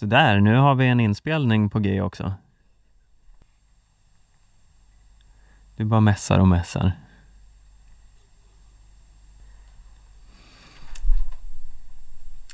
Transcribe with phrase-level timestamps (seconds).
[0.00, 2.34] Så där, nu har vi en inspelning på G också.
[5.76, 6.92] Du bara mässar och mässar.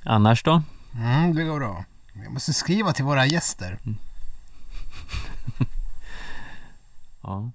[0.04, 0.62] Annars då?
[0.94, 1.84] Mm, det går bra.
[2.12, 3.78] Jag måste skriva till våra gäster.
[7.22, 7.50] Ja.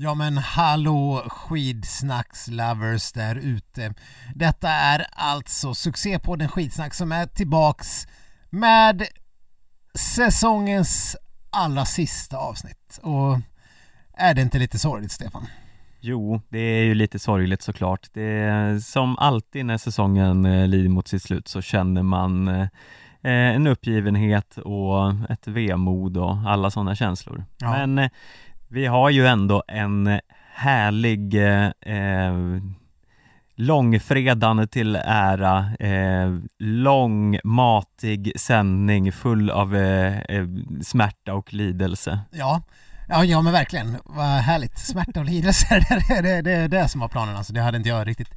[0.00, 3.94] Ja men hallå skidsnacks-lovers där ute.
[4.34, 8.06] Detta är alltså succépodden Skidsnack som är tillbaks
[8.50, 9.02] med
[9.94, 11.16] säsongens
[11.50, 13.00] allra sista avsnitt.
[13.02, 13.38] Och
[14.12, 15.46] är det inte lite sorgligt Stefan?
[16.00, 18.08] Jo, det är ju lite sorgligt såklart.
[18.12, 22.68] Det är, som alltid när säsongen eh, lider mot sitt slut så känner man eh,
[23.22, 27.44] en uppgivenhet och ett vemod och alla sådana känslor.
[27.58, 27.70] Ja.
[27.70, 28.10] Men eh,
[28.68, 30.20] vi har ju ändå en
[30.54, 32.34] härlig eh, eh,
[33.54, 40.46] långfredagen till ära, eh, lång matig sändning full av eh, eh,
[40.82, 42.20] smärta och lidelse.
[42.30, 42.62] Ja,
[43.08, 43.96] ja, ja men verkligen.
[44.04, 44.78] Vad härligt.
[44.78, 45.66] Smärta och lidelse,
[46.08, 47.52] det är det, det, är det som var planen alltså.
[47.52, 48.30] Det hade inte jag riktigt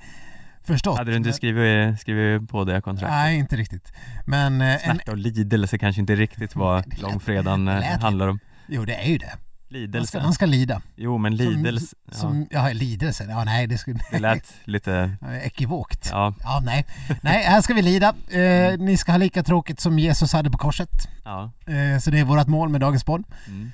[0.64, 0.98] förstått.
[0.98, 3.10] Hade du inte skrivit, skrivit på det kontraktet?
[3.16, 3.94] Nej, inte riktigt.
[4.28, 7.68] Men eh, en, Smärta och lidelse kanske inte riktigt vad lät- långfredagen
[8.02, 8.40] handlar om.
[8.68, 9.32] jo det är ju det.
[9.72, 10.22] Man ska, Lidelse?
[10.24, 10.82] man ska lida.
[10.96, 13.26] Jo men lidelse, ja, Som, ja, lidelse.
[13.30, 14.00] Ja, nej, det skulle...
[14.12, 15.12] det lät lite,
[15.44, 16.08] Ekivokt.
[16.12, 16.86] ja, Ja, nej.
[17.22, 18.14] Nej, här ska vi lida.
[18.30, 20.90] Eh, ni ska ha lika tråkigt som Jesus hade på korset.
[21.24, 23.24] ja, Eh, så det är vårt mål med dagens podd.
[23.48, 23.72] mm.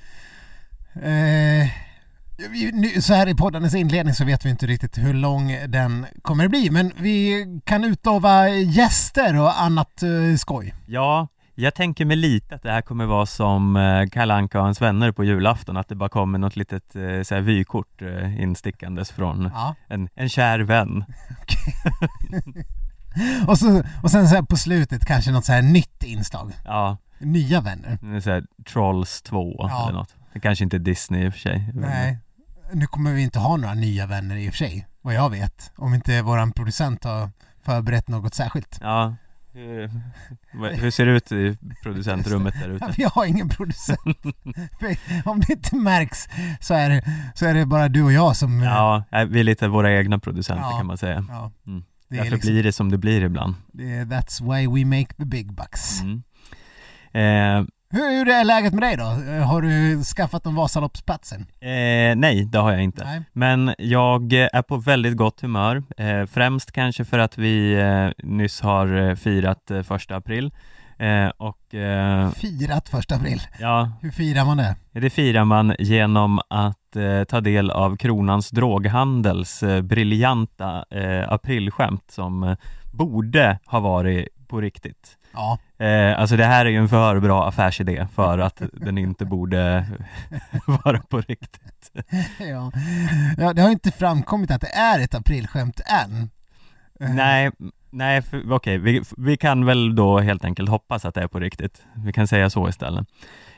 [0.96, 1.68] Eh,
[2.74, 6.46] nu, så här i poddens inledning så vet vi inte riktigt hur lång den kommer
[6.46, 10.74] att bli, men vi kan utlova gäster och annat eh, skoj.
[10.86, 11.28] ja,
[11.60, 14.82] jag tänker mig lite att det här kommer vara som eh, Kalle Anka och hans
[14.82, 19.12] vänner på julafton, att det bara kommer något litet eh, så här vykort eh, instickandes
[19.12, 19.76] från Ja.
[19.88, 21.06] en, en kär vän.
[23.48, 26.52] Och, så, och sen så här på slutet kanske något så här nytt inslag.
[26.66, 28.20] Ja, Nya vänner.
[28.20, 29.84] så här, Trolls 2 Ja.
[29.90, 30.16] eller något.
[30.34, 31.72] Det kanske inte är Disney i och för sig.
[31.74, 32.18] Nej.
[32.74, 35.72] Nu kommer vi inte ha några nya vänner i och för sig, vad jag vet.
[35.78, 37.30] Om inte våran producent har
[37.64, 38.78] förberett något särskilt.
[38.82, 39.16] Ja,
[39.58, 39.90] hur,
[40.54, 42.94] vad- hur ser det ut i producentrummet där ute?
[42.98, 44.18] Vi har ingen producent.
[45.26, 46.28] Om det inte märks
[46.62, 47.02] så är, det,
[47.36, 48.60] så är det bara du och jag som...
[48.60, 50.78] Ja, vi är lite våra egna producenter Ja.
[50.78, 51.26] kan man säga.
[51.30, 51.52] Ja.
[51.68, 51.84] Mm.
[52.10, 53.56] Det Därför liksom, blir det som det blir ibland.
[53.72, 56.02] det that's why we make the big bucks.
[56.02, 56.24] Mm.
[57.14, 59.04] Eh, Hur, är läget med dig då?
[59.44, 61.42] Har du skaffat en Vasaloppsplatsen?
[61.60, 63.04] eh, nej, det har jag inte.
[63.04, 63.22] Nej.
[63.34, 65.84] Men jag är på väldigt gott humör.
[65.98, 70.52] Eh, främst kanske för att vi eh, nyss har eh, firat eh, första april.
[71.00, 71.58] Eh, och
[72.36, 73.42] Firat första april.
[73.60, 74.76] ja, Hur firar man det?
[74.92, 76.78] det firar man genom att
[77.28, 80.86] ta del av Kronans droghandels briljanta
[81.28, 82.56] aprilskämt som
[82.94, 85.18] borde ha varit på riktigt.
[85.38, 89.26] Ja, Eh, alltså det här är ju en för bra affärsidé för att den inte
[89.26, 89.86] borde
[90.66, 91.92] vara på riktigt.
[92.40, 92.72] ja.
[93.38, 96.30] ja, det har inte framkommit att det är ett aprilskämt än.
[97.16, 97.52] Nej,
[97.90, 101.82] nej okej, vi, vi kan väl då helt enkelt hoppas att det är på riktigt.
[101.96, 103.08] Vi kan säga så istället.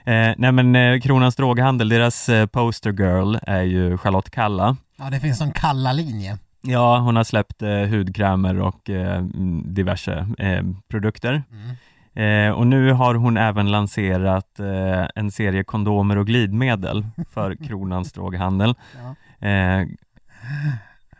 [0.05, 4.77] Eh, nej men eh, Kronans droghandel, deras eh, poster girl är ju Charlotte Kalla.
[4.97, 6.37] Ja, det finns en kalla linje.
[6.61, 11.43] Ja, hon har släppt eh, hudkrämer och eh, mm, diverse eh, produkter.
[11.51, 11.75] Mm.
[12.13, 18.11] Eh, och nu har hon även lanserat eh, en serie kondomer och glidmedel för Kronans
[18.11, 18.75] droghandel.
[18.97, 19.47] Ja.
[19.47, 19.87] Eh,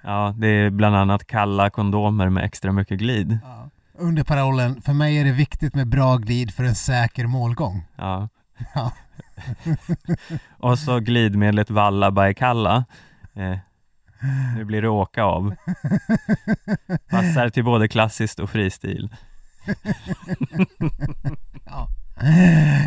[0.02, 3.40] ja, det är bland annat kalla kondomer med extra mycket glid.
[3.44, 3.70] Ja.
[3.94, 7.84] Under parollen, för mig är det viktigt med bra glid för en säker målgång.
[7.96, 8.30] Ja.
[8.76, 8.92] Ja.
[10.58, 12.86] och så glidmedlet Valla by Kalla.
[14.56, 15.56] Nu blir det åka av.
[17.10, 19.16] Passar till både klassiskt och fristil.
[21.66, 21.88] Ja,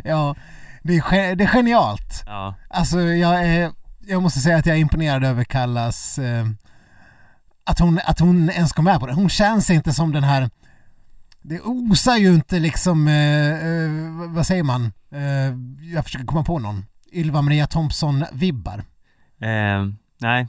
[0.04, 0.36] ja
[0.82, 2.22] det, är, det är genialt.
[2.26, 6.46] Ja, Alltså jag är, jag måste säga att jag är imponerad över Kallas, eh,
[7.64, 9.12] att, hon, att hon ens kom med på det.
[9.12, 10.50] Hon känns inte som den här,
[11.42, 13.90] det osar ju inte liksom, eh, eh,
[14.28, 15.54] vad säger man, eh,
[15.94, 18.78] jag försöker komma på någon, Ylva Maria Thompson-vibbar.
[19.40, 19.86] eh,
[20.20, 20.46] nej.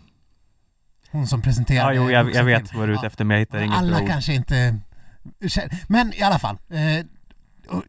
[1.14, 3.40] Hon som presenterar Ja, jo, jag, jag vet vad du är ute efter men jag
[3.40, 4.08] hittar inget Alla ord.
[4.08, 4.80] kanske inte
[5.88, 6.58] Men i alla fall.
[6.70, 7.06] Eh,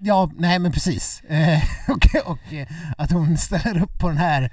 [0.01, 1.23] ja, nej men precis.
[1.25, 2.69] Eh, och och eh,
[2.99, 4.53] att hon ställer upp på den här,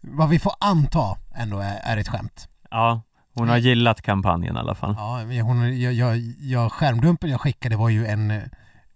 [0.00, 2.48] vad vi får anta ändå är, är ett skämt.
[2.70, 3.02] Ja,
[3.34, 4.94] hon har gillat kampanjen i alla fall.
[4.98, 8.40] Ja, hon, jag, jag, jag, skärmdumpen jag skickade var ju en,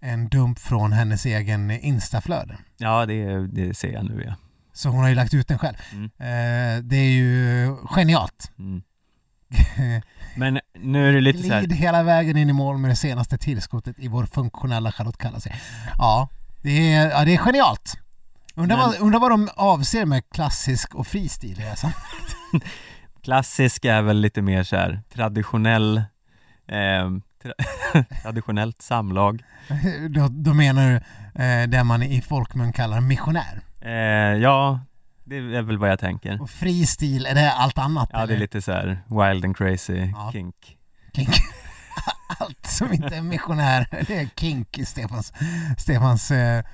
[0.00, 2.58] en dump från hennes egen Instaflöde.
[2.76, 4.34] Ja, det, det ser jag nu ja.
[4.72, 5.76] Så hon har ju lagt ut den själv.
[5.92, 6.04] Mm.
[6.04, 8.52] Eh, det är ju genialt.
[8.58, 8.82] Mm.
[10.36, 12.96] Men nu är det lite så här, Glid hela vägen in i mål med det
[12.96, 15.56] senaste tillskottet i vår funktionella Charlotte Kalla-serie.
[15.98, 16.28] Ja,
[16.62, 17.94] det är, ja, det är genialt.
[18.54, 21.76] Undrar, Men- vad, undrar vad de avser med klassisk och fri stil i det här
[21.76, 22.64] sammanhanget.
[23.22, 25.96] klassisk är väl lite mer så här traditionell
[26.68, 26.74] eh,
[27.42, 29.42] tra- traditionellt samlag.
[30.10, 30.94] då, då menar du
[31.42, 33.60] eh, det man i folkmun kallar missionär.
[33.82, 33.92] Eh,
[34.42, 34.80] ja,
[35.26, 36.42] det är väl vad jag tänker.
[36.42, 38.10] Och fri stil, är det allt annat?
[38.12, 38.36] Ja, det är eller?
[38.38, 40.30] lite så här wild and crazy Ja.
[40.32, 40.76] kink.
[41.14, 41.28] Kink.
[42.40, 45.32] Allt som inte är missionär, det är kink i Stefans,
[45.78, 46.64] Stefans eh,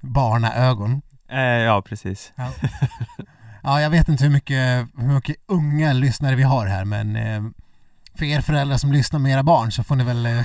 [0.00, 1.02] barnaögon.
[1.30, 2.32] Eh, ja, precis.
[3.62, 7.42] Ja, jag vet inte hur mycket, hur mycket unga lyssnare vi har här men eh,
[8.14, 10.44] för er föräldrar som lyssnar med era barn så får ni väl eh,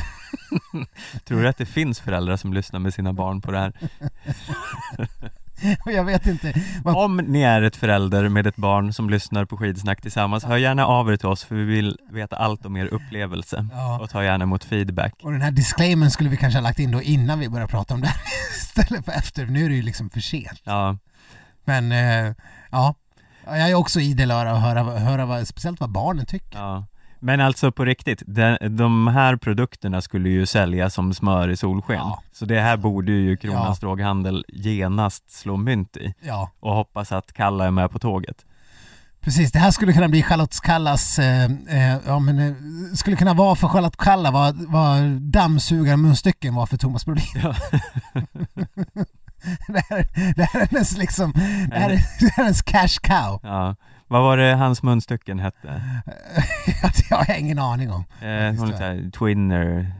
[1.25, 3.73] Tror du att det finns föräldrar som lyssnar med sina barn på det här?
[5.86, 6.54] jag vet inte.
[6.83, 10.57] Vad, Om ni är ett förälder med ett barn som lyssnar på skidsnack tillsammans, hör
[10.57, 13.68] gärna av er till oss för vi vill veta allt om er upplevelse.
[13.71, 14.00] ja.
[14.00, 15.13] Och ta gärna emot feedback.
[15.24, 17.94] Och den här disclaimern skulle vi kanske ha lagt in då innan vi började prata
[17.94, 18.21] om det här
[18.57, 19.45] istället för efter.
[19.45, 20.62] Nu är det ju liksom för sent.
[20.63, 20.98] Ja,
[21.65, 22.33] Men eh,
[22.71, 22.95] ja,
[23.45, 26.60] jag är också idel öra att höra, höra vad, speciellt vad barnen tycker.
[26.60, 26.86] ja.
[27.23, 31.95] Men alltså på riktigt, de, de här produkterna skulle ju säljas som smör i solsken.
[31.95, 32.21] Ja.
[32.33, 33.87] Så det här borde ju Kronans Ja.
[33.87, 36.13] Droghandel genast slå mynt i.
[36.21, 38.45] Ja, Och hoppas att Kalla är med på tåget.
[39.21, 39.51] precis.
[39.51, 42.53] Det här skulle kunna bli Charlotte Kallas, eh, eh, ja men eh,
[42.95, 47.23] skulle kunna vara för Charlotte Kalla vad, vad dammsugarmunstycken var för Thomas Brolin.
[47.35, 47.55] Ja.
[49.67, 51.31] det, här, det här är hennes liksom,
[51.69, 53.39] det här är, det här är hennes cash cow.
[53.43, 53.75] Ja.
[54.13, 55.68] Vad var det hans munstycken hette?
[56.81, 58.06] det har jag ingen aning om.
[58.21, 59.92] Eh, lite såhär, Twinner,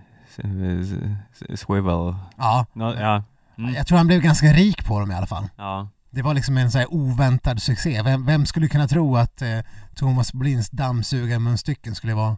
[1.56, 3.24] Swivel, Ja, Nå, ja.
[3.58, 3.74] Mm.
[3.74, 5.50] jag tror han blev ganska rik på dem i alla fall.
[5.58, 5.90] ja.
[6.10, 8.02] Det var liksom en så här oväntad succé.
[8.02, 9.60] Vem, vem skulle kunna tro att eh,
[9.96, 12.38] Thomas Brolins dammsugarmunstycken skulle vara,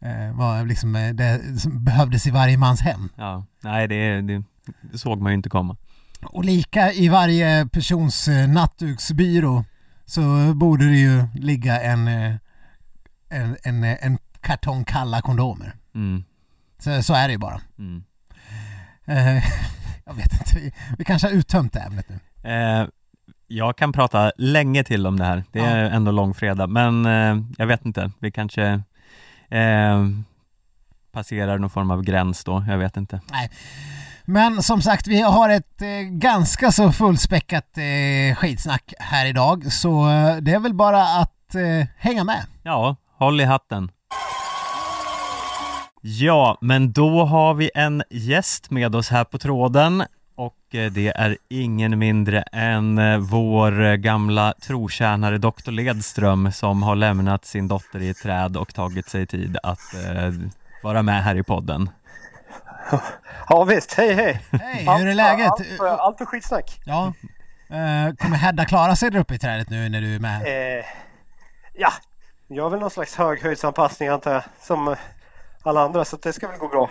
[0.00, 3.08] eh, vara liksom eh, det som behövdes i varje mans hem.
[3.16, 4.42] Ja, nej det, det,
[4.80, 5.76] det såg man ju inte komma.
[6.22, 9.64] Och lika i varje persons eh, nattduksbyrå
[10.08, 12.34] så borde det ju ligga en, eh,
[13.28, 15.76] en, en, eh, en kartong kalla kondomer.
[15.94, 16.24] Mm,
[16.78, 17.60] Så, så är det ju bara.
[17.78, 18.04] mm.
[19.04, 19.44] Eh,
[20.06, 22.50] jag vet inte, vi, vi kanske har uttömt det ämnet nu.
[22.50, 22.86] Eh,
[23.46, 27.66] jag kan prata länge till om det här, det är ändå långfredag, men eh, jag
[27.66, 28.82] vet inte, vi kanske
[31.12, 33.20] passerar någon form av gräns då, jag vet inte.
[34.30, 40.10] Men som sagt, vi har ett eh, ganska så fullspäckat eh, skitsnack här idag så
[40.10, 42.42] eh, det är väl bara att eh, hänga med.
[42.62, 43.90] Ja, håll i hatten.
[46.02, 50.04] Ja, men då har vi en gäst med oss här på tråden
[50.36, 55.70] och eh, det är ingen mindre än eh, vår eh, gamla trotjänare Dr.
[55.70, 60.32] Ledström som har lämnat sin dotter i ett träd och tagit sig tid att eh,
[60.82, 61.90] vara med här i podden.
[63.48, 64.40] Ja visst, hej hej!
[64.62, 65.50] Hej, hur är läget?
[65.50, 66.80] Allt, för- allt för skitsnack.
[66.84, 67.12] Ja,
[67.70, 70.42] eh, kommer Hedda klara sig där uppe i trädet nu när du är med?
[70.78, 70.84] Eh,
[71.74, 71.92] ja,
[72.48, 74.98] gör väl någon slags höghöjdsanpassning antar jag, som eh,
[75.62, 76.90] alla andra, så det ska väl gå bra.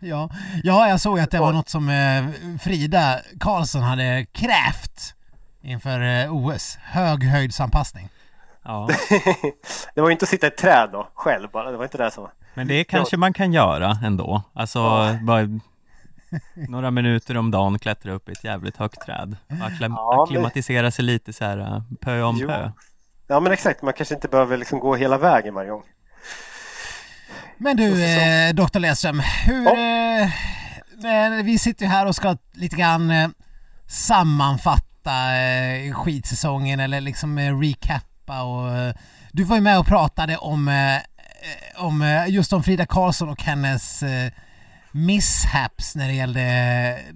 [0.00, 0.30] Ja,
[0.62, 2.24] ja jag såg att det var något som eh,
[2.60, 5.14] Frida Karlsson hade krävt
[5.62, 6.78] inför OS.
[6.82, 8.08] Höghöjdsanpassning.
[8.64, 8.88] Ja,
[9.94, 11.98] det var ju inte att sitta i ett träd då, själv bara, det var inte
[11.98, 12.32] det som var.
[12.56, 14.42] Men det kanske man kan göra ändå.
[14.52, 15.18] Alltså, Ja.
[15.22, 15.42] bara
[16.68, 19.36] några minuter om dagen klättra upp i ett jävligt högt träd.
[19.48, 22.48] Akklim- Ja, men- akklimatisera sig lite så här eh, pö om Jo.
[22.48, 22.70] pö.
[23.28, 25.82] Ja men exakt, man kanske inte behöver liksom gå hela vägen varje gång.
[27.58, 28.78] Men du, eh, Dr.
[28.78, 29.64] Ledström, hur...
[29.64, 29.76] Ja.
[31.04, 33.28] Eh, vi sitter ju här och ska lite grann eh,
[33.86, 38.76] sammanfatta eh, skidsäsongen eller liksom eh, recappa och...
[38.76, 38.94] Eh,
[39.32, 40.68] du var ju med och pratade om,
[41.76, 44.32] om eh, just om Frida Karlsson och hennes eh,
[44.92, 47.14] mishaps när det gällde eh,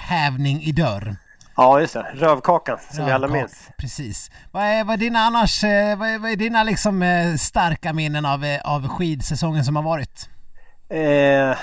[0.00, 1.16] hävning i dörr.
[1.56, 3.68] Ja just det, rövkakan som vi alla Rövkaka, minns.
[3.78, 4.30] Precis.
[4.50, 7.92] Vad är, vad är dina annars, eh, vad är, vad är dina liksom eh, starka
[7.92, 10.28] minnen av, eh, av skidsäsongen som har varit?
[10.88, 11.56] Eh,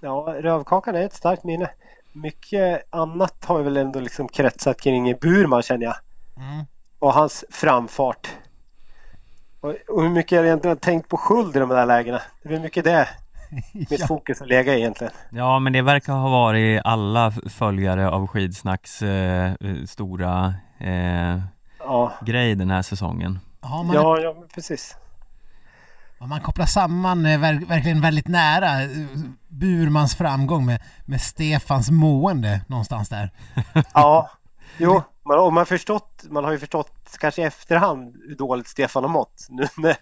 [0.00, 1.70] ja, rövkakan är ett starkt minne.
[2.12, 5.96] Mycket annat har vi väl ändå liksom kretsat kring Burman känner jag.
[6.36, 6.66] Mm.
[6.98, 8.28] och hans framfart.
[9.60, 12.20] Och, och hur mycket jag egentligen har tänkt på Skuld i de där lägena.
[12.42, 13.08] Det är väl mycket det
[13.72, 14.06] mitt Ja.
[14.06, 15.12] fokus har legat egentligen.
[15.30, 19.52] Ja, men det verkar ha varit alla följare av skidsnacks eh,
[19.86, 21.38] stora eh,
[21.78, 23.38] Ja, grej den här säsongen.
[23.60, 24.96] Ja, man, ja, ja precis.
[26.18, 28.88] Man kopplar samman eh, ver verkligen väldigt nära eh,
[29.48, 33.30] Burmans framgång med, med Stefans mående någonstans där.
[33.94, 34.30] Ja,
[34.78, 39.04] jo, man, och man, förstått, man har ju förstått kanske i efterhand hur dåligt Stefan
[39.04, 39.46] har mått.
[39.48, 39.96] Nu när,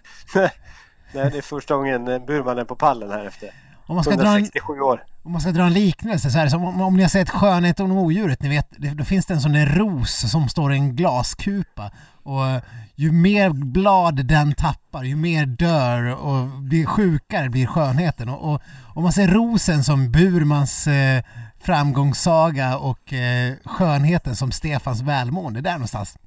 [1.13, 3.49] när, det är första gången Burman är på pallen här efter
[3.85, 5.03] Om man ska dra en, 167 år.
[5.23, 7.29] om man ska dra en liknelse så är det som om, om ni har sett
[7.29, 10.73] Skönheten och odjuret, ni vet, det, då finns det en sån där ros som står
[10.73, 11.91] i en glaskupa
[12.23, 12.61] och eh,
[12.95, 18.29] ju mer blad den tappar, ju mer dör och blir sjukare blir skönheten.
[18.29, 18.61] Och, och
[18.95, 21.23] om man ser rosen som Burmans eh,
[21.59, 26.17] framgångssaga och eh, skönheten som Stefans välmående, där någonstans.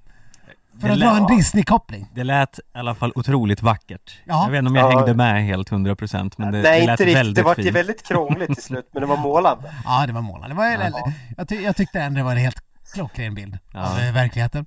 [0.81, 2.09] För Det att dra en lät- Disney-koppling.
[2.15, 4.21] Det lät i alla fall otroligt vackert.
[4.25, 4.45] Ja.
[4.45, 4.99] Jag vet inte om jag Ja.
[4.99, 7.17] hängde med helt 100% men det, Nej, det lät inte riktigt.
[7.19, 7.77] väldigt Det var ju fint.
[7.77, 9.75] väldigt krångligt till slut, men det var målande.
[9.85, 10.49] Ja, det var målande.
[10.49, 11.13] Det var, Ja.
[11.37, 12.61] jag, ty, jag tyckte ändå det var en helt
[12.95, 13.81] klockren bild Ja.
[13.93, 14.67] av eh, verkligheten.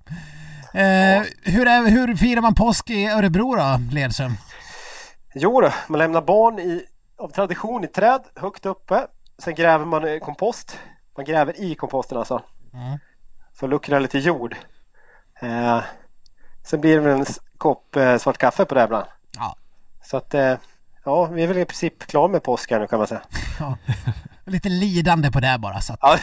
[0.73, 4.33] Eh, hur, är, hur firar man påsk i Örebro då, Ledström?
[5.35, 6.81] Jo då, man lämnar barn i,
[7.17, 9.07] av tradition i träd högt uppe.
[9.39, 10.79] Sen gräver man eh, kompost.
[11.17, 12.41] Man gräver i komposten alltså.
[12.73, 12.99] Mm.
[13.53, 14.55] För att luckra lite jord.
[15.41, 15.83] Eh,
[16.63, 17.25] sen blir det väl en
[17.57, 19.05] kopp eh, svart kaffe på det här ibland.
[19.37, 19.55] Ja.
[20.03, 20.57] Så att eh,
[21.03, 23.21] ja, vi är väl i princip klara med påsken nu kan man säga.
[23.59, 23.77] ja.
[24.45, 25.81] Lite lidande på det här bara.
[25.81, 26.17] Så att, Ja,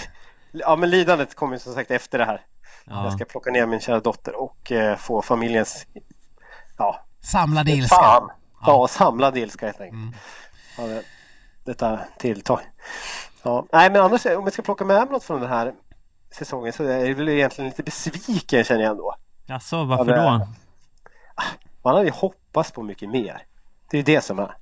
[0.52, 2.40] ja men lidandet kommer ju som sagt efter det här.
[2.84, 3.04] Ja.
[3.04, 5.86] Jag ska plocka ner min kära dotter och eh, få familjens
[6.78, 7.96] ja, samlade ilska.
[7.96, 8.30] fan.
[8.60, 8.66] Ja.
[8.66, 10.02] Ja, samlad ilska helt enkelt.
[10.02, 10.14] Mm.
[10.78, 11.02] Ja, det,
[11.64, 12.60] detta tilltag.
[13.42, 15.72] Ja, nej men annars om jag ska plocka med mig något från den här
[16.34, 19.14] säsongen så är jag väl egentligen lite besviken känner jag ändå.
[19.46, 20.48] Jaså, varför Ja, det- då?
[21.84, 23.42] Man hade ju hoppats på mycket mer.
[23.90, 24.56] Det är ju det som är.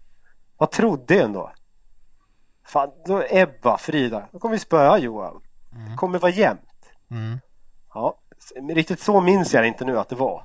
[0.61, 1.53] Man trodde ju ändå.
[2.67, 5.41] Fan, då Ebba, Frida, då kommer vi spöa Johan.
[5.91, 6.61] Det kommer vara jämnt.
[7.11, 7.41] Mm.
[7.95, 8.15] Ja,
[8.63, 10.45] men riktigt så minns jag inte nu att det var.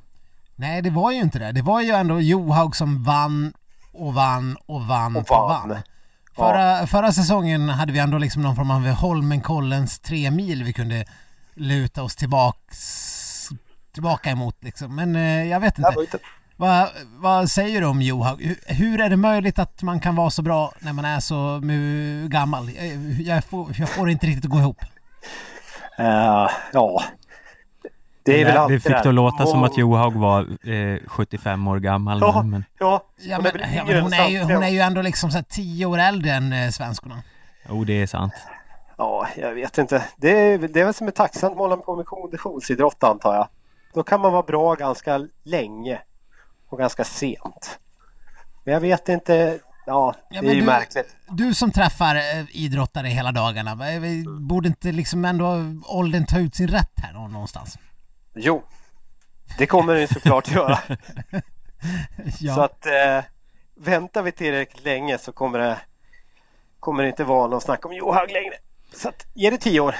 [0.55, 1.51] Nej, det var ju inte det.
[1.51, 3.53] Det var ju ändå Johaug som vann
[3.93, 5.77] och vann och vann och Och vann.
[6.35, 11.05] Förra, förra säsongen hade vi ändå liksom någon form av Holmenkollens tre mil vi kunde
[11.53, 13.49] luta oss tillbaks,
[13.93, 14.95] tillbaka emot liksom.
[14.95, 15.93] Men eh, jag vet inte.
[15.99, 16.19] inte...
[16.57, 18.41] Vad, vad säger du om Johaug?
[18.41, 21.61] Hur, hur är det möjligt att man kan vara så bra när man är så
[22.27, 22.71] gammal?
[22.71, 24.77] Jag, jag, får, jag får inte riktigt att gå ihop.
[25.97, 27.03] Eh, ja.
[28.25, 30.69] Det är väl det, alltid det fick det att låta som Må- att Johaug var
[30.69, 33.03] eh, 75 år gammal Ja, men ja.
[33.17, 35.45] Ja, Hon men, ja, men hon, är ju, hon är ju ändå liksom så här
[35.49, 37.23] tio år äldre än eh, svenskorna.
[37.69, 38.33] jo det är sant.
[38.97, 40.05] Ja, jag vet inte.
[40.17, 43.47] Det är, det är väl som är tacksamt att hålla på med konditionsidrott antar jag.
[43.93, 45.99] Då kan man vara bra ganska länge
[46.69, 47.79] och ganska sent.
[48.63, 49.59] Men jag vet inte.
[49.85, 51.15] Ja, det Ja, är ju du- märkligt.
[51.29, 53.77] Du som träffar eh, idrottare hela dagarna,
[54.39, 57.77] borde inte liksom ändå åldern ta ut sin rätt här nå- någonstans?
[58.35, 58.63] Jo,
[59.57, 60.79] det kommer den såklart göra.
[62.39, 62.55] Ja.
[62.55, 63.23] Så att eh,
[63.75, 65.77] väntar vi tillräckligt länge så kommer det,
[66.79, 68.53] kommer det inte vara någon snack om Johaug längre.
[68.93, 69.95] Så att, ge det tio år.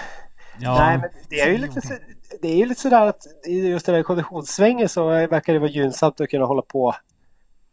[0.60, 1.94] Ja, Nej, men det är ju lite, så-
[2.42, 5.70] det är ju lite sådär att i just den här konditionssvängen så verkar det vara
[5.70, 6.96] gynnsamt att kunna hålla på.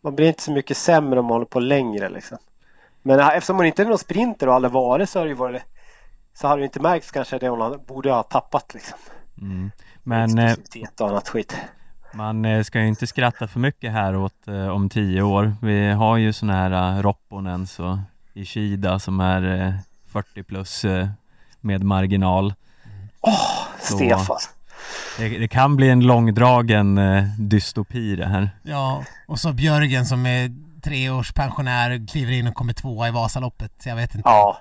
[0.02, 2.38] Man blir inte så mycket sämre om man håller på längre liksom.
[3.02, 5.62] Men eftersom hon inte är någon sprinter och aldrig varit så har det ju varit
[6.34, 8.98] så har det inte märkts kanske det hon borde ha tappat liksom.
[9.40, 9.70] mm.
[10.02, 11.56] Men eh, Explosivitet och annat skit.
[12.14, 15.54] man eh, ska ju inte skratta för mycket här åt eh, om tio år.
[15.62, 18.00] Vi har ju såna här Ropponen så
[18.34, 19.74] i Kida som är eh,
[20.12, 21.08] 40 plus eh,
[21.60, 22.54] med marginal.
[23.80, 24.36] Så- Stefan.
[25.18, 28.50] Det, det kan bli en långdragen eh, dystopi det här.
[28.62, 30.50] ja, och så Björgen som är
[30.82, 33.72] treårspensionär kliver in och kommer tvåa i Vasaloppet.
[33.86, 34.28] Jag vet inte.
[34.28, 34.58] Ja.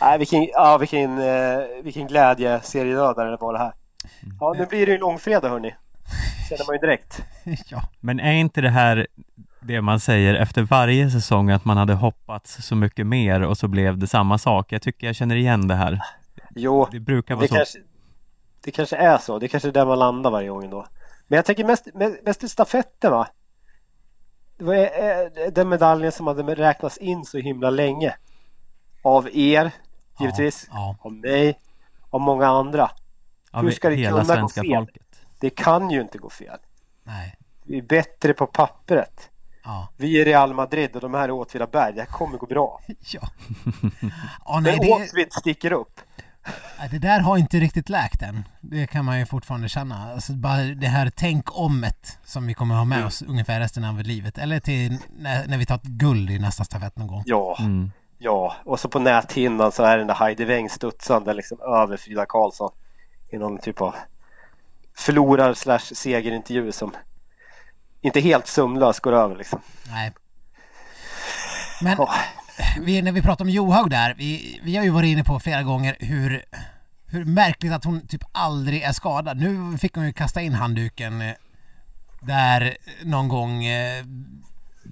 [0.00, 3.72] Nej, vilken, ja, vilken, eh, vilken glädje seriedödare det var det här.
[4.40, 5.74] Ja, nu blir det ju långfredag hörni.
[6.48, 7.22] Känner man ju direkt.
[7.70, 7.82] ja.
[8.00, 9.06] Men är inte det här
[9.60, 13.68] det man säger efter varje säsong att man hade hoppats så mycket mer och så
[13.68, 14.72] blev det samma sak?
[14.72, 16.00] Jag tycker jag känner igen det här.
[16.54, 17.54] Jo, Det brukar vara det så.
[17.54, 17.78] kanske,
[18.64, 19.38] det kanske är så.
[19.38, 20.86] Det kanske är där man landar varje gång ändå.
[21.28, 21.86] Men jag tänker mest,
[22.24, 23.28] mest i stafetten va?
[24.58, 28.14] Det var den medaljen som hade räknats in så himla länge.
[29.02, 29.70] Av er,
[30.20, 30.68] givetvis.
[30.70, 31.58] Ja, Av mig.
[32.10, 32.90] Av många andra.
[33.50, 34.74] Av hur ska det hela kunna gå svenska fel?
[34.74, 35.02] folket.
[35.40, 36.58] Det kan ju inte gå fel.
[37.04, 37.36] nej.
[37.64, 39.30] Vi är bättre på pappret.
[39.64, 39.88] Ja.
[39.96, 41.92] Vi är Real Madrid och de här är Åtvidaberg.
[41.94, 42.80] Det här kommer gå bra.
[43.12, 43.20] Ja.
[44.46, 46.00] ja nej, Men det, Åtvid sticker upp.
[46.90, 48.44] det där har inte riktigt läkt än.
[48.60, 50.12] Det kan man ju fortfarande känna.
[50.12, 53.06] Alltså bara det här tänk omet som vi kommer ha med Mm.
[53.08, 54.38] oss ungefär resten av livet.
[54.38, 57.22] Eller till när, när vi tar ett guld i nästa stafett någon gång.
[57.26, 57.90] Ja, Mm.
[58.18, 58.54] ja.
[58.64, 62.70] Och så på näthinnan så är den där Heidi Weng studsande liksom över Frida Karlsson.
[63.32, 63.94] I någon typ av
[64.96, 66.96] förlorar slash segerintervju som
[68.00, 69.60] inte helt sömnlös går över liksom.
[69.90, 70.12] Nej.
[71.82, 72.14] Men Ja.
[72.80, 75.62] vi, när vi pratar om Johaug där, vi, vi har ju varit inne på flera
[75.62, 76.44] gånger hur,
[77.06, 79.36] hur märkligt att hon typ aldrig är skadad.
[79.40, 81.34] Nu fick hon ju kasta in handduken eh,
[82.20, 84.04] där någon gång eh,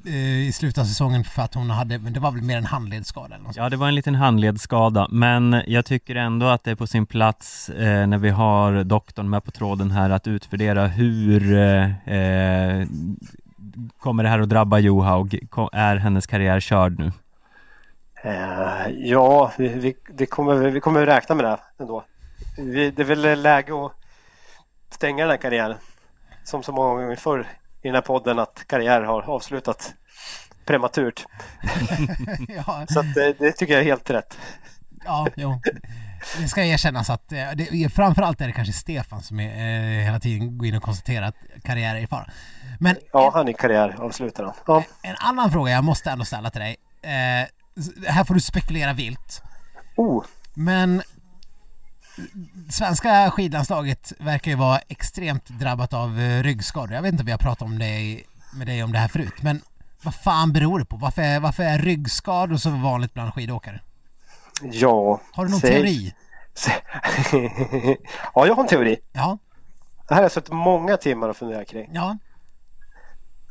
[0.05, 3.35] i slutet av säsongen för att hon hade, men det var väl mer en handledsskada
[3.35, 3.57] eller något.
[3.57, 7.07] Ja, det var en liten handledsskada, men jag tycker ändå att det är på sin
[7.07, 12.87] plats eh, när vi har doktorn med på tråden här att utvärdera hur eh, eh,
[14.01, 15.39] kommer det här att drabba Johaug?
[15.73, 17.13] Är hennes karriär körd nu?
[18.23, 22.05] Eh, ja, vi, vi, det kommer, vi kommer att räkna med det ändå.
[22.59, 23.93] Vi, det är väl läge att
[24.91, 25.77] stänga den här karriären.
[26.45, 27.47] Som så många gånger förr
[27.83, 29.95] i den här podden att karriär har avslutat
[30.65, 31.27] prematurt.
[32.49, 34.39] ja, Så att, eh, det tycker jag är helt rätt.
[35.05, 35.61] ja, jo.
[36.41, 40.21] Det ska erkännas att eh, det, framförallt är det kanske Stefan som är, eh, hela
[40.21, 42.31] tiden går in och konstaterar att karriär är i fara.
[42.81, 44.53] Men Ja, han är karriäravslutare.
[44.67, 44.85] Ja.
[45.03, 46.77] En annan fråga jag måste ändå ställa till dig.
[47.03, 47.49] Eh,
[48.07, 49.43] här får du spekulera vilt.
[49.97, 51.03] Oh, Men
[52.71, 56.93] svenska skidlandslaget verkar ju vara extremt drabbat av eh, ryggskador.
[56.95, 58.23] Jag vet inte om vi har pratat om det
[58.55, 59.63] med dig om det här förut, men
[60.03, 60.97] vad fan beror det på?
[60.97, 63.81] Varför är, varför är ryggskador så vanligt bland skidåkare?
[64.63, 65.21] ja.
[65.33, 66.15] Har du någon Säg- teori?
[66.55, 66.83] Säg-
[68.35, 68.97] ja, jag har en teori.
[69.13, 69.39] Ja,
[70.09, 71.91] Det här har jag suttit många timmar och funderat kring.
[71.93, 72.17] ja,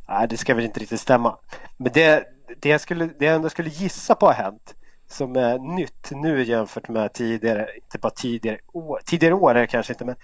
[0.10, 1.38] Nej, det ska väl inte riktigt stämma.
[1.78, 2.24] Men det,
[2.62, 4.74] det, jag, skulle, det jag ändå skulle gissa på har hänt
[5.08, 9.68] som är nytt nu jämfört med tidigare, inte bara tidigare år, tidigare år är det
[9.68, 10.16] kanske inte men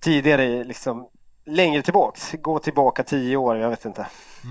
[0.00, 1.08] tidigare liksom
[1.46, 4.06] längre tillbaks, gå tillbaka tio år, jag vet inte.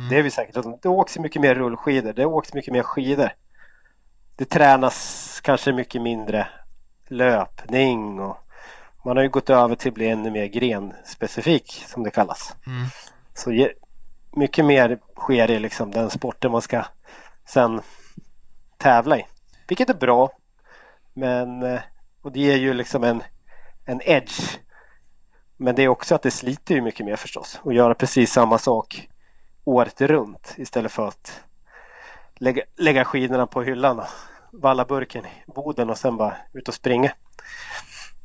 [0.09, 0.65] Det är vi säkert.
[0.81, 3.29] Det åks mycket mer rullskidor, det åks mycket mer skidor.
[4.35, 6.47] Det tränas kanske mycket mindre
[7.07, 8.37] löpning och
[9.05, 12.55] man har ju gått över till att bli ännu mer grenspecifik som det kallas.
[12.67, 12.87] Mm.
[13.33, 13.69] Så
[14.31, 16.85] mycket mer sker i liksom den sporten man ska
[17.45, 17.81] sen
[18.77, 19.25] tävla i.
[19.67, 20.31] Vilket är bra.
[21.13, 21.81] Men eh,
[22.21, 23.23] och det ger ju liksom en,
[23.85, 24.59] en edge.
[25.57, 27.59] Men det är också att det sliter ju mycket mer förstås.
[27.63, 29.09] Och göra precis samma sak
[29.63, 31.41] året runt istället för att
[32.35, 34.07] lägga, lägga skidorna på hyllan och
[34.51, 37.11] valla burken i boden och sen bara ut och springa.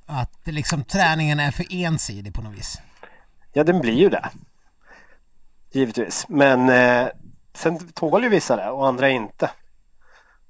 [0.07, 2.79] att det liksom träningen är för ensidig på något vis.
[3.53, 4.31] Ja, den blir ju det.
[5.73, 6.27] Givetvis.
[6.29, 7.09] Men eh,
[7.55, 9.51] sen tål ju vissa det och andra inte.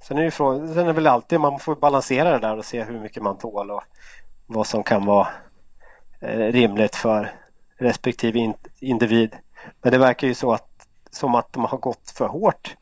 [0.02, 2.56] Sen är det, ju frågan, sen är det väl alltid man får balansera det där
[2.56, 3.82] och se hur mycket man tål och
[4.46, 5.28] vad som kan vara
[6.20, 7.34] eh, rimligt för
[7.78, 9.36] respektive in, individ.
[9.82, 10.68] Men det verkar ju så att,
[11.10, 12.76] som att de har gått för hårt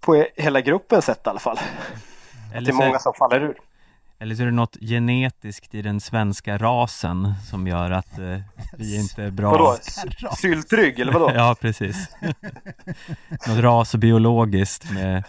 [0.00, 1.58] på hela gruppen sett i alla fall.
[2.50, 3.60] Det Eller är så, många som faller ur.
[4.20, 8.38] Eller så är det något genetiskt i den svenska rasen som gör att eh,
[8.78, 9.50] vi inte är bra.
[9.50, 9.76] Vadå?
[10.36, 11.30] Syltrygg eller vadå?
[11.34, 12.08] Ja, precis.
[13.48, 15.24] Något ras och biologiskt med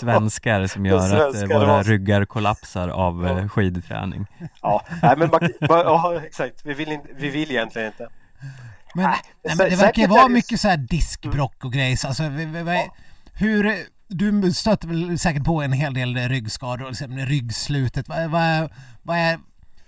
[0.00, 1.86] svenskar som gör att eh, våra ras.
[1.86, 4.26] ryggar kollapsar av eh, skidträning.
[4.62, 6.60] Ja, nej, men man, ja, exakt.
[6.66, 8.08] Vi vill, inte, vi vill egentligen inte.
[8.94, 9.16] Men, Nej,
[9.58, 12.04] men det verkar ju vara mycket så här diskbrock och grejs.
[12.04, 12.88] Alltså, vi- vi- vi-
[13.34, 13.76] hur,
[14.08, 18.08] du stöter väl säkert på en hel del ryggskador, liksom ryggslutet.
[18.08, 18.70] Vad, vad,
[19.02, 19.38] vad, är,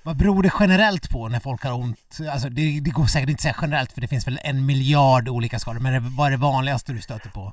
[0.03, 2.19] vad beror det generellt på när folk har ont?
[2.33, 5.29] Alltså, det, det går säkert inte att säga generellt för det finns väl en miljard
[5.29, 5.81] olika skador.
[5.81, 7.53] Men det, vad är det vanligaste du stöter på?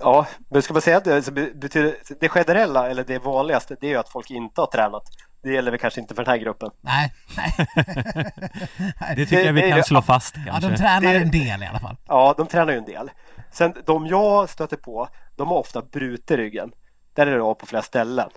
[0.00, 3.76] Ja, men ska man säga att det, så be- betyder, det generella eller det vanligaste
[3.80, 5.02] det är ju att folk inte har tränat.
[5.42, 6.70] Det gäller väl kanske inte för den här gruppen.
[6.80, 7.66] Nej, nej.
[9.16, 10.70] Det tycker jag vi det- kan det- slå fast Ja, kanske.
[10.70, 11.96] de tränar Det- en del i alla fall.
[12.08, 13.10] Ja, de tränar ju en del.
[13.52, 16.72] Sen de jag stöter på, de har ofta brutit ryggen.
[17.14, 18.28] Där är det av på flera ställen.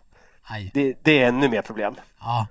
[0.73, 1.95] Det, det är ännu mer problem.
[2.19, 2.47] Ja.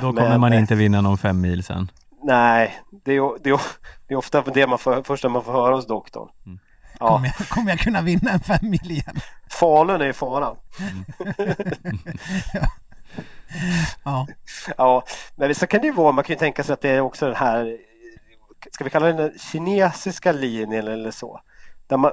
[0.00, 1.90] Då kommer men- man inte vinna någon fem mil sen.
[2.24, 3.60] Nej, det är, det är,
[4.08, 6.28] det är ofta det man får, första man får höra hos doktorn.
[7.00, 9.16] Ja, Kommer, jag, kommer jag kunna vinna en fem mil igen?
[9.50, 10.56] Falun är ju faran.
[14.04, 14.26] Ja.
[14.76, 15.04] Ja,
[15.36, 16.12] men så kan det ju vara.
[16.12, 17.78] Man kan ju tänka sig att det är också den här,
[18.72, 21.40] ska vi kalla den kinesiska linjen eller så.
[21.86, 22.12] Där man,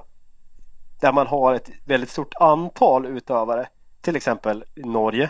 [0.99, 3.67] där man har ett väldigt stort antal utövare.
[4.01, 5.29] Till exempel Norge.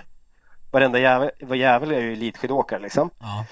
[0.72, 3.10] Varenda jävel, var jävel är ju elitskidåkare liksom.
[3.20, 3.46] ja.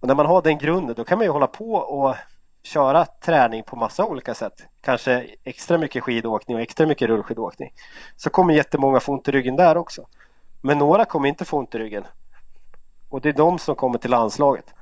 [0.00, 2.16] Och när man har den grunden då kan man ju hålla på och
[2.62, 4.66] köra träning på massa olika sätt.
[4.80, 7.72] Kanske extra mycket skidåkning och extra mycket rullskidåkning.
[8.16, 10.06] Så kommer jättemånga få ont i ryggen där också.
[10.60, 12.04] Men några kommer inte få ont i ryggen.
[13.08, 14.74] Och det är de som kommer till landslaget.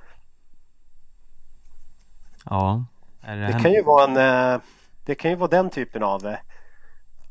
[2.44, 2.84] Ja.
[3.26, 4.16] Det Det kan ju vara en...
[4.54, 4.60] eh,
[5.04, 6.36] Det kan ju vara den typen av...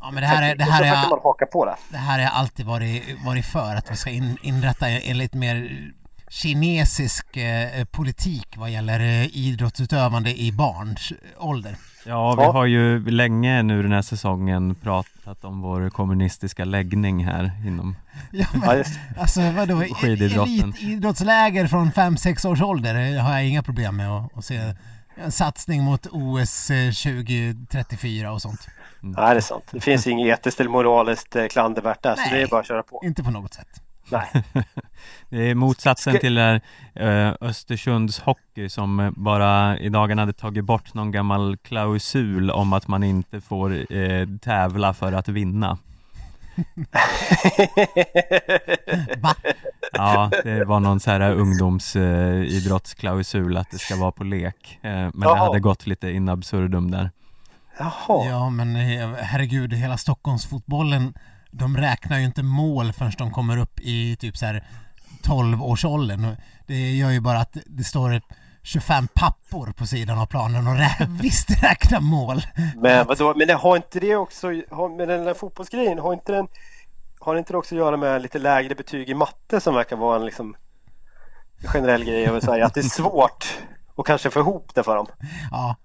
[0.02, 1.76] eh, ja men det här är, det här är, man haka på det.
[1.90, 5.38] Det här har jag alltid varit, varit för, att vi ska in, inrätta en lite
[5.38, 5.92] mer
[6.32, 11.76] kinesisk eh, politik vad gäller eh, idrottsutövande i barns ålder.
[12.06, 17.52] Ja, vi har ju länge nu den här säsongen pratat om vår kommunistiska läggning här
[17.66, 17.96] inom
[18.32, 18.84] Ja, men,
[19.20, 19.80] alltså vadå?
[19.80, 20.54] Skididrotten.
[20.54, 24.74] Elitidrottsläger från 5-6 års ålder det har jag inga problem med att, att se.
[25.16, 28.68] En satsning mot OS eh, 2034 och sånt.
[29.02, 29.64] Nej, det är sant.
[29.72, 32.30] Det finns inget etiskt eller moraliskt eh, klandervärt där, så Nej.
[32.34, 33.02] det är bara att köra på.
[33.06, 33.68] Inte på något sätt.
[34.12, 34.44] Nej.
[35.30, 36.62] Det är motsatsen Ska- till det här,
[37.30, 42.74] eh, Östersunds hockey som eh, bara i dagarna hade tagit bort någon gammal klausul om
[42.74, 45.78] att man inte får eh, tävla för att vinna.
[49.18, 49.36] Va?
[49.92, 54.80] Ja, det var någon så här ungdomsidrottsklausul att det ska vara på lek.
[54.82, 55.46] Eh, men det Jaha.
[55.46, 57.10] hade gått lite in absurdum där.
[57.78, 58.26] Jaha.
[58.30, 61.14] Ja, men eh, herregud, hela Stockholmsfotbollen,
[61.52, 64.64] de räknar ju inte mål förrän de kommer upp i typ så här
[65.24, 66.36] 12-årsåldern.
[66.68, 68.22] Det gör ju bara att det står
[68.64, 72.42] 25 pappor på sidan av planen och rä- visst räknar mål.
[72.76, 76.32] Men vadå, men det har inte det också, har, med den där fotbollsgrejen, har inte
[76.32, 76.48] den
[77.20, 80.16] har inte det också att göra med lite lägre betyg i matte som verkar vara
[80.16, 80.56] en liksom
[81.74, 82.66] generell grej över Sverige?
[82.66, 83.46] Att det är svårt
[83.98, 85.08] att kanske få ihop det för dem.
[85.52, 85.76] Ja,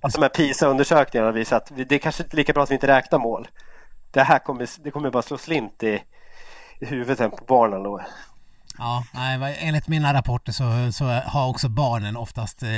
[0.00, 2.86] Att de här PISA-undersökningarna visar att det är kanske inte lika bra att vi inte
[2.86, 3.48] räknar mål.
[4.10, 6.02] Det här kommer, det kommer bara slå slint i,
[6.80, 8.00] i huvudet på barnen då.
[8.78, 12.68] ja nej, enligt mina rapporter så, så har också barnen oftast eh,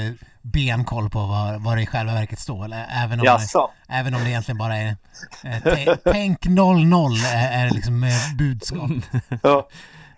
[0.43, 2.65] benkoll på vad, vad det i själva verket står.
[2.65, 3.71] Eller Även om, det, Jaså?
[3.89, 4.97] även om det egentligen bara är
[5.45, 8.91] eh, tä- tänk 0-0 är, är liksom eh, budskap.
[9.43, 9.69] Ja.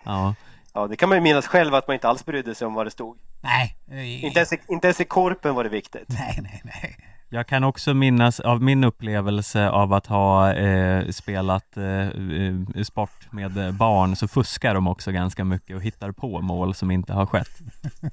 [0.05, 0.35] Ja,
[0.73, 2.85] ja, det kan man ju minnas själv att man inte alls brydde sig om vad
[2.85, 3.17] det stod.
[3.43, 3.77] Nej,
[4.23, 6.05] Inte ens, i- inte ens i korpen var det viktigt.
[6.09, 6.95] nej, nej, nej.
[7.29, 13.31] Jag kan också minnas av min upplevelse av att ha eh, spelat eh, eh, sport
[13.31, 17.13] med eh, barn så fuskar de också ganska mycket och hittar på mål som inte
[17.13, 17.59] har skett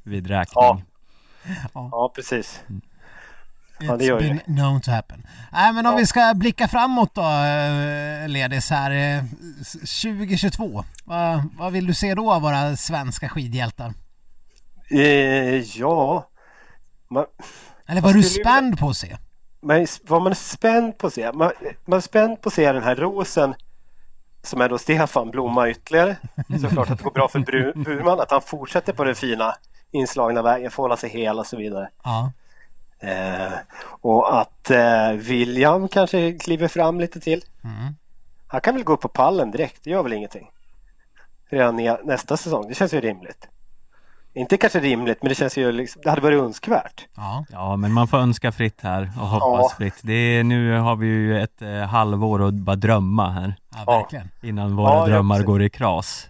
[0.03, 0.55] vid räkning.
[0.65, 0.81] Ja.
[1.75, 2.63] Ja, precis.
[3.83, 5.27] Ja, det It's gör been known to happen.
[5.53, 5.99] Nej, men om Ja.
[5.99, 8.91] vi ska blicka framåt då, eh, Ledis här.
[8.91, 9.25] eh,
[9.61, 10.85] s- 2022.
[11.05, 13.95] Vad, vad vill du se då av våra svenska skidhjältar?
[14.91, 16.29] Eh, ja,
[17.09, 17.27] man,
[17.87, 19.17] Eller Jag du spänd på att se?
[19.61, 21.33] man, vad man spänd på att se.
[21.33, 21.53] Man,
[21.85, 23.55] man är spänd på att se den här rosen
[24.43, 26.17] som är då Stefan blomma ytterligare.
[26.61, 27.39] Såklart att det går bra för
[27.85, 29.55] Burman, att han fortsätter på den fina
[29.91, 31.91] inslagna vägen, får hålla sig hel och så vidare.
[32.05, 32.33] Ja.
[32.99, 37.45] Eh, och att eh, William kanske kliver fram lite till.
[37.65, 37.95] Mm.
[38.47, 40.51] Han kan väl gå upp på pallen direkt, det gör väl ingenting.
[41.51, 43.49] Redan nästa säsong, det känns ju rimligt.
[44.35, 47.07] Inte kanske rimligt, men det känns ju liksom, det hade varit önskvärt.
[47.17, 47.45] Ja.
[47.53, 49.77] Ja, men man får önska fritt här och hoppas Ja.
[49.79, 49.95] fritt.
[50.03, 53.55] Det är, nu har vi ju ett eh, halvår att bara drömma här
[53.87, 54.29] ja, verkligen.
[54.43, 56.29] innan våra Ja, drömmar går i kras.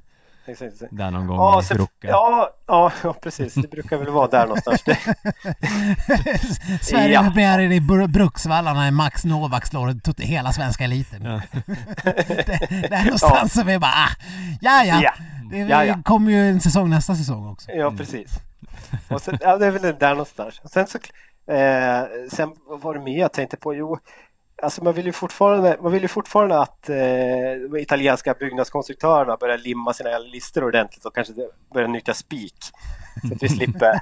[0.51, 0.75] Exakt.
[0.91, 3.55] Där någon gång Ja, så, ja, ja, ja, precis.
[3.55, 4.83] Det brukar väl vara där någonstans.
[6.83, 7.23] Sverige Ja.
[7.23, 11.23] premiären i Bru- Bruksvallarna när Max Novak slår hela svenska eliten.
[11.25, 11.41] Ja.
[12.05, 14.11] det, det är någonstans som vi bara, ah,
[14.61, 15.01] ja ja.
[15.03, 15.13] Ja.
[15.51, 15.97] Det Ja, ja.
[16.05, 17.71] kommer ju en säsong nästa säsong också.
[17.71, 18.31] ja, precis.
[19.09, 20.61] Och sen, ja, det är väl där någonstans.
[20.65, 20.99] Och sen så,
[21.53, 22.51] eh, sen
[22.83, 23.75] var det mer jag tänkte på?
[23.75, 23.99] Jo,
[24.63, 26.97] alltså man vill ju fortfarande, man vill ju fortfarande att eh,
[27.71, 31.33] de italienska byggnadskonstruktörerna börjar limma sina listor ordentligt och kanske
[31.75, 32.57] börjar nyttja spik.
[33.29, 34.01] Så att vi slipper,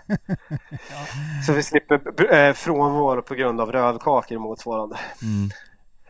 [1.46, 4.96] så vi slipper eh, frånvaro på grund av rövkakor och motsvarande.
[5.22, 5.50] Mm.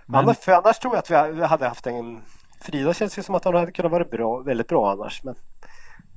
[0.06, 2.22] Men, Annars, för annars tror jag att vi hade haft en...
[2.60, 5.24] Frida känns ju som att hon hade kunnat vara bra, väldigt bra annars.
[5.24, 5.34] Men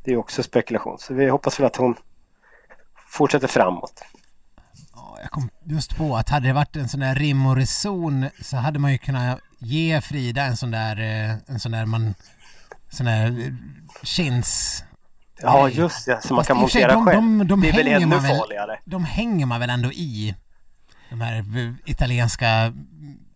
[0.03, 0.99] det är också spekulation.
[0.99, 1.95] Så vi hoppas väl att hon
[3.07, 4.03] fortsätter framåt.
[5.21, 8.25] Ja, Jag kom just på att hade det varit en sån där rim och reson
[8.41, 12.13] så hade man ju kunnat ge Frida en sån där, eh, en sån där man,
[12.89, 13.53] sån där eh,
[14.03, 14.83] chins...
[15.41, 16.21] Ja, just det.
[16.21, 17.21] Som man Fast kan för sig, montera de- själv.
[17.21, 18.79] de- de det är väl ännu man väl- farligare.
[18.85, 20.35] De hänger man väl ändå i
[21.09, 22.73] de här eh, italienska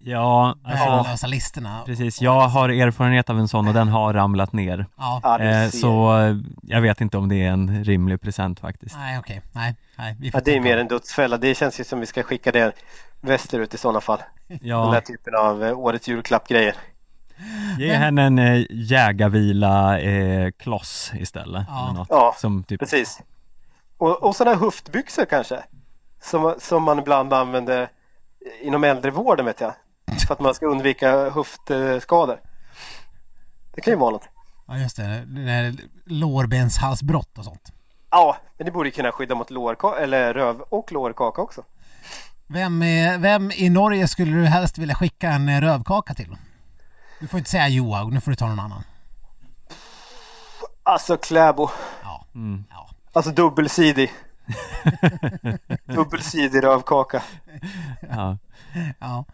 [0.05, 1.81] ja, alltså, värdelösa listorna.
[1.85, 2.21] precis.
[2.21, 4.85] Jag har erfarenhet av en sån och den har ramlat ner.
[4.97, 8.95] Ja, Eh, så eh, jag vet inte om det är en rimlig present faktiskt.
[8.95, 10.15] nej okej, nej, nej.
[10.19, 11.37] Vi får ja, det är mer en dödsfälla.
[11.37, 12.71] Det känns ju som vi ska skicka det
[13.21, 14.19] västerut i sådana fall.
[14.47, 16.75] Den Ja, där typen av eh, årets julklappgrejer.
[17.79, 21.65] ge henne en eh, jägarvila eh, kloss istället.
[21.67, 21.83] Ja.
[21.85, 22.07] Eller något.
[22.09, 23.19] Ja, Som typ, Precis.
[23.97, 25.59] Och, och sådana här höftbyxor kanske.
[26.21, 27.87] Som, som man ibland använder
[28.61, 29.73] inom äldrevården vet jag.
[30.27, 32.39] För att man ska undvika höftskador.
[33.75, 34.29] Det kan ju vara något.
[34.67, 37.71] Ja just det, det där lårbenshalsbrott och sånt.
[38.11, 41.63] Ja, men det borde ju kunna skydda mot lårka- eller röv och lårkaka också.
[42.47, 46.37] Vem, är, vem i Norge skulle du helst vilja skicka en rövkaka till?
[47.19, 48.83] Du får inte säga Johaug, nu får du ta någon annan.
[50.83, 51.69] Alltså Kläbo.
[52.03, 52.63] Ja, mm.
[52.69, 52.89] ja.
[53.13, 54.11] Alltså dubbelsidig.
[55.85, 57.23] Dubbelsidig rövkaka.
[58.09, 58.37] Ja.
[58.99, 59.25] Ja.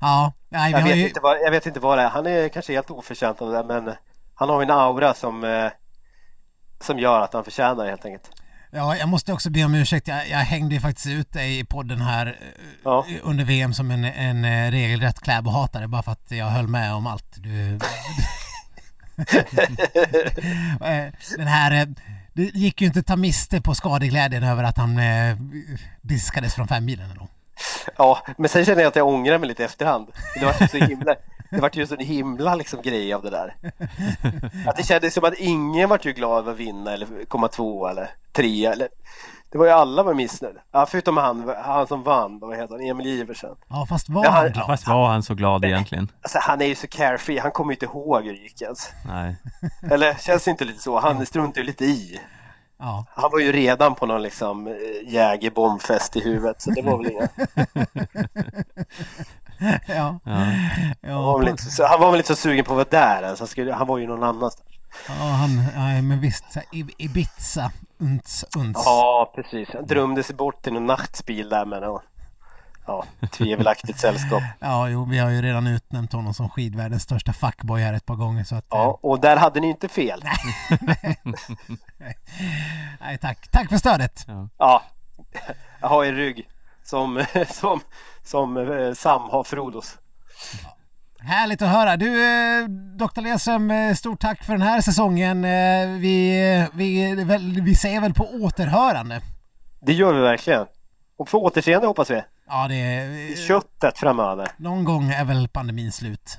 [0.00, 0.32] Ja.
[0.48, 1.08] Nej, Jag vet, ju...
[1.08, 2.08] inte vad, jag vet inte vad det är.
[2.08, 3.94] Han är kanske helt oförtjänt av det där, men
[4.34, 5.70] han har en aura som, eh,
[6.80, 8.30] som gör att han förtjänar det helt enkelt.
[8.70, 10.08] Ja, jag måste också be om ursäkt.
[10.08, 12.32] Jag, jag hängde ju faktiskt ut dig i podden här eh,
[12.84, 13.06] Ja.
[13.22, 17.06] under VM som en, en eh, regelrätt kläbohatare bara för att jag höll med om
[17.06, 17.26] allt.
[17.36, 17.78] Du...
[21.36, 21.94] Den här...
[22.32, 25.36] Det gick ju inte att ta miste på skadeglädjen över att han eh,
[26.02, 27.28] diskades från femmilen ändå.
[27.96, 30.06] Ja, men sen känner jag att jag ångrar mig lite i efterhand.
[30.40, 31.14] Det var ju så himla,
[31.50, 33.54] det var ju så en himla liksom grej av det där.
[34.66, 37.88] Att det kändes som att ingen var ju glad över att vinna eller komma två
[37.88, 38.88] eller tre eller
[39.52, 40.60] det var ju alla var missnöjda.
[40.72, 43.50] Ja, förutom han, han som vann, vad heter han, Emil Iversen.
[43.68, 44.66] Ja, fast var han han- glad?
[44.66, 46.10] Fast var han så glad egentligen?
[46.22, 48.90] Alltså han är ju så carefree, han kommer ju inte ihåg hur det gick ens.
[49.06, 49.36] Nej.
[49.90, 51.00] Eller känns det inte lite så?
[51.00, 52.20] Han struntar ju lite i.
[52.84, 53.04] Ja.
[53.14, 54.74] Han var ju redan på någon liksom eh,
[55.06, 57.28] jägerbombfest i huvudet så det var väl inga...
[59.58, 59.74] Ja.
[59.86, 60.18] Ja.
[60.22, 60.44] Han
[61.02, 63.22] var Ja, väl inte, så, han var väl inte så sugen på att vara där
[63.22, 63.38] ens.
[63.38, 64.70] Han, skulle, han var ju någon annanstans.
[65.08, 66.44] ja, han, ja, men visst.
[66.98, 68.82] Ibiza, uns, uns.
[68.84, 69.68] Ja, precis.
[69.72, 72.00] Han drömde sig bort till någon nattspil där med någon,
[72.86, 74.42] ja, tvivelaktigt sällskap.
[74.60, 78.14] Ja, jo, vi har ju redan utnämnt honom som skidvärldens största fuckboy här ett par
[78.14, 78.66] gånger så att...
[78.70, 80.22] Ja, och där hade ni inte fel.
[80.24, 81.14] eh,
[83.00, 83.48] nej, tack.
[83.50, 84.26] Tack för stödet!
[84.58, 84.82] Ja,
[85.80, 86.48] jag har en rygg
[86.84, 87.80] som, som,
[88.24, 89.98] som eh, Sam har Frodos.
[91.18, 91.96] Härligt att höra.
[91.96, 92.64] Du, eh,
[92.96, 93.20] Dr.
[93.20, 95.44] Lesem, eh, stort tack för den här säsongen.
[95.44, 99.20] Eh, Vi, eh, vi, väl, vi säger väl på återhörande.
[99.80, 100.66] Det gör vi verkligen.
[101.18, 102.22] Och för återseende hoppas vi.
[102.48, 103.08] Ja, det är...
[103.10, 104.48] I köttet framöver.
[104.56, 106.38] Någon gång är väl pandemin slut.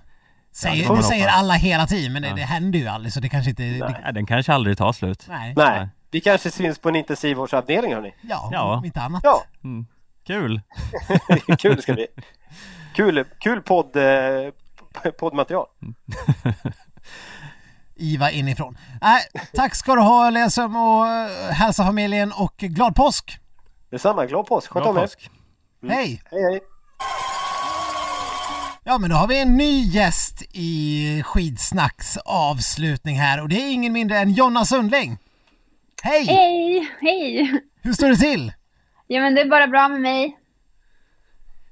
[0.51, 2.35] Säger, det det man säger alla hela tiden, men det, Ja.
[2.35, 3.63] det händer ju aldrig så det kanske inte...
[3.63, 5.25] Det, Ja, den kanske aldrig tar slut.
[5.29, 5.53] nej.
[5.57, 5.89] Nej, Nej.
[6.11, 8.13] vi kanske syns på en intensivvårdsavdelning hörni.
[8.21, 8.77] Ja, Ja.
[8.77, 9.21] om inte annat.
[9.23, 9.85] Ja, Mm.
[10.27, 10.61] Kul!
[11.59, 12.07] kul ska det bli.
[12.95, 15.65] Kul, kul podd, eh, poddmaterial.
[17.95, 18.77] Iva inifrån.
[19.01, 19.21] Nej,
[19.53, 23.39] tack ska du ha Lesem och eh, hälsa familjen och glad påsk!
[23.89, 24.71] Detsamma, glad påsk.
[24.71, 25.09] Sköt om er.
[25.87, 25.97] Påsk!
[25.97, 26.21] Hej!
[26.31, 26.59] Hej hej.
[28.83, 33.71] Ja men då har vi en ny gäst i Skidsnacks avslutning här och det är
[33.71, 35.17] ingen mindre än Jonna Sundling.
[36.03, 36.25] Hej!
[36.25, 37.61] Hej, hej!
[37.81, 38.53] Hur står det till?
[39.07, 40.37] Ja men det är bara bra med mig.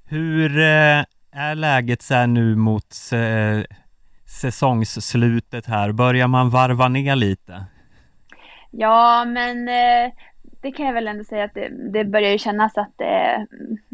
[0.06, 3.76] Hur eh, är läget så här nu mot eh,
[4.41, 5.91] säsongsslutet här?
[5.91, 7.65] Börjar man varva ner lite?
[8.71, 10.12] Ja men eh,
[10.63, 13.47] det kan jag väl ändå säga att det, det börjar ju kännas att det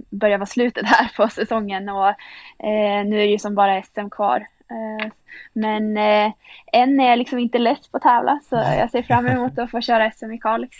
[0.09, 4.09] börjar vara slutet här på säsongen och eh, nu är det ju som bara SM
[4.11, 4.47] kvar.
[4.69, 5.11] Eh,
[5.53, 6.31] men eh,
[6.73, 9.71] än är jag liksom inte less på att tävla så jag ser fram emot att
[9.71, 10.77] få köra SM i Kalix.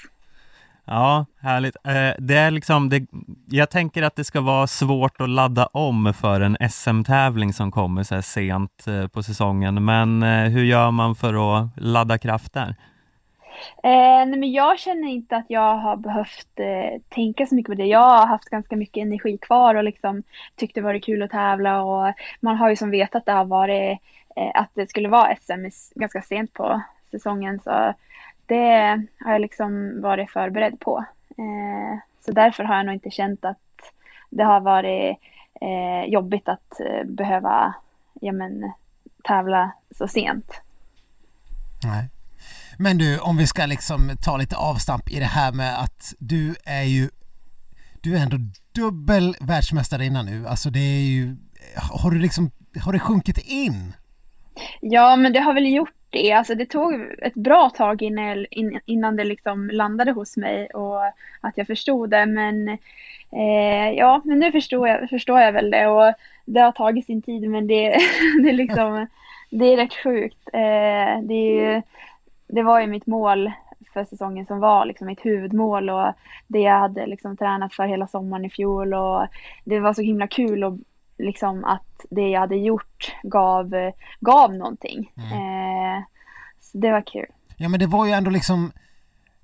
[0.86, 1.76] Ja, härligt.
[1.84, 3.08] Eh, det är liksom, det,
[3.46, 8.04] jag tänker att det ska vara svårt att ladda om för en SM-tävling som kommer
[8.04, 9.86] så här sent eh, på säsongen.
[9.86, 12.76] Men eh, hur gör man för att ladda kraft där?
[13.84, 17.82] Eh, nej, men jag känner inte att jag har behövt eh, tänka så mycket på
[17.82, 17.86] det.
[17.86, 20.24] Jag har haft ganska mycket energi kvar och liksom
[20.56, 23.46] tyckt det varit kul att tävla och man har ju som vetat att det har
[23.46, 24.00] varit
[24.36, 27.94] eh, att det skulle vara SM ganska sent på säsongen så
[28.46, 31.06] det har jag liksom varit förberedd på.
[31.38, 33.58] Eh, så därför har jag nog inte känt att
[34.30, 35.18] det har varit
[35.62, 37.74] eh, jobbigt att eh, behöva
[38.22, 38.72] ja, men,
[39.24, 40.62] tävla så sent.
[41.84, 42.10] Nej.
[42.82, 46.56] Men du, om vi ska liksom ta lite avstamp i det här med att du
[46.66, 47.10] är ju
[48.02, 48.38] du är ändå
[48.76, 50.48] dubbel världsmästarinna nu.
[50.48, 51.36] Alltså det är ju
[51.92, 52.52] har du liksom
[52.84, 53.94] har det sjunkit in?
[54.82, 56.32] Ja, men det har väl gjort det.
[56.32, 58.02] Alltså det tog ett bra tag
[58.86, 61.06] innan, det liksom landade hos mig och
[61.42, 62.26] att jag förstod det.
[62.26, 62.70] Men
[63.32, 66.14] eh, ja, men nu förstår jag, förstår jag väl det och
[66.46, 67.90] det har tagit sin tid men det,
[68.44, 69.08] det är liksom
[69.50, 70.50] det är rätt sjukt.
[70.54, 71.82] Eh, det, är ju,
[72.50, 73.52] det var ju mitt mål
[73.94, 76.14] för säsongen som var liksom mitt huvudmål och
[76.48, 79.28] det jag hade liksom tränat för hela sommaren i fjol och
[79.66, 80.78] det var så himla kul och
[81.18, 85.12] liksom att det jag hade gjort gav, gav någonting.
[85.18, 86.04] Eh,
[86.62, 87.26] så det var kul.
[87.58, 88.72] Ja men det var ju ändå liksom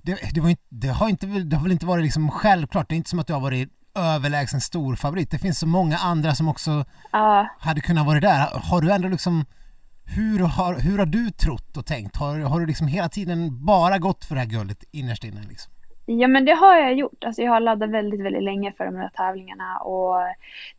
[0.02, 2.90] det, det, var inte, det, har inte, det har väl inte varit liksom självklart.
[2.90, 5.32] Det är inte som att du har varit överlägsen stor favorit.
[5.32, 8.60] Det finns så många andra som också Ja, hade kunnat vara där.
[8.64, 9.46] Har du ändå liksom
[10.06, 12.16] hur har, hur har du trott och tänkt?
[12.16, 15.42] Har, har du liksom hela tiden bara gått för det här guldet innerst inne?
[15.50, 15.72] Liksom?
[16.06, 17.24] Ja men det har jag gjort.
[17.24, 20.16] Alltså jag har laddat väldigt, väldigt länge för de här tävlingarna och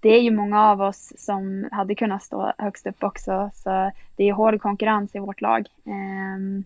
[0.00, 4.28] det är ju många av oss som hade kunnat stå högst upp också så det
[4.28, 5.66] är hård konkurrens i vårt lag.
[5.86, 6.64] Ehm,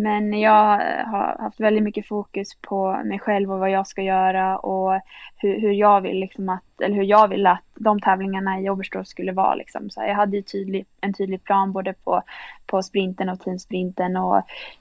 [0.00, 4.02] men jag eh, har haft väldigt mycket fokus på mig själv och vad jag ska
[4.02, 5.00] göra och
[5.36, 9.06] hur, hur jag vill liksom att, eller hur jag vill att de tävlingarna i Oberstdorf
[9.06, 9.54] skulle vara.
[9.54, 9.90] Liksom.
[9.90, 12.22] Så jag hade ju tydlig, en tydlig plan både på,
[12.66, 14.36] på sprinten och teamsprinten och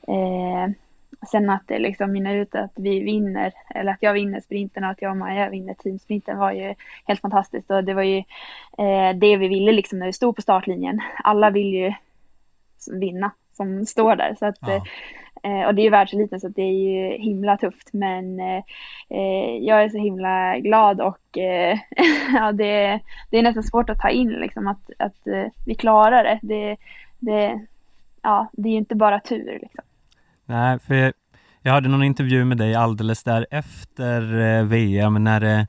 [0.07, 0.69] eh,
[1.31, 4.89] sen att det liksom mynnar ut att vi vinner, eller att jag vinner sprinten och
[4.89, 6.75] att jag och Maja vinner teamsprinten var ju
[7.05, 8.17] helt fantastiskt och det var ju
[8.77, 11.01] eh, det vi ville liksom när vi stod på startlinjen.
[11.23, 11.93] Alla vill ju
[12.91, 14.35] vinna som står där.
[14.39, 14.83] Så att, ja.
[15.43, 17.93] eh, och det är ju världseliten så det är ju himla tufft.
[17.93, 18.63] Men eh,
[19.09, 21.77] eh jag är så himla glad och eh,
[22.33, 26.23] ja, det, det är nästan svårt att ta in liksom att, att eh, vi klarar
[26.23, 26.39] det.
[26.41, 26.77] det.
[27.19, 27.65] Det,
[28.21, 29.59] ja, det är ju inte bara tur.
[29.61, 29.83] Liksom.
[30.45, 31.13] Nej, för
[31.61, 35.67] jag hörde någon intervju med dig alldeles där efter eh, VM när det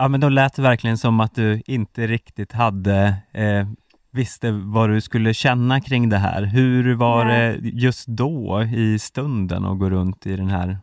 [0.00, 3.66] Ja men då lät det verkligen som att du inte riktigt hade eh,
[4.10, 6.42] visste vad du skulle känna kring det här.
[6.42, 7.58] Hur var Nej.
[7.60, 10.78] det just då i stunden att gå runt i den här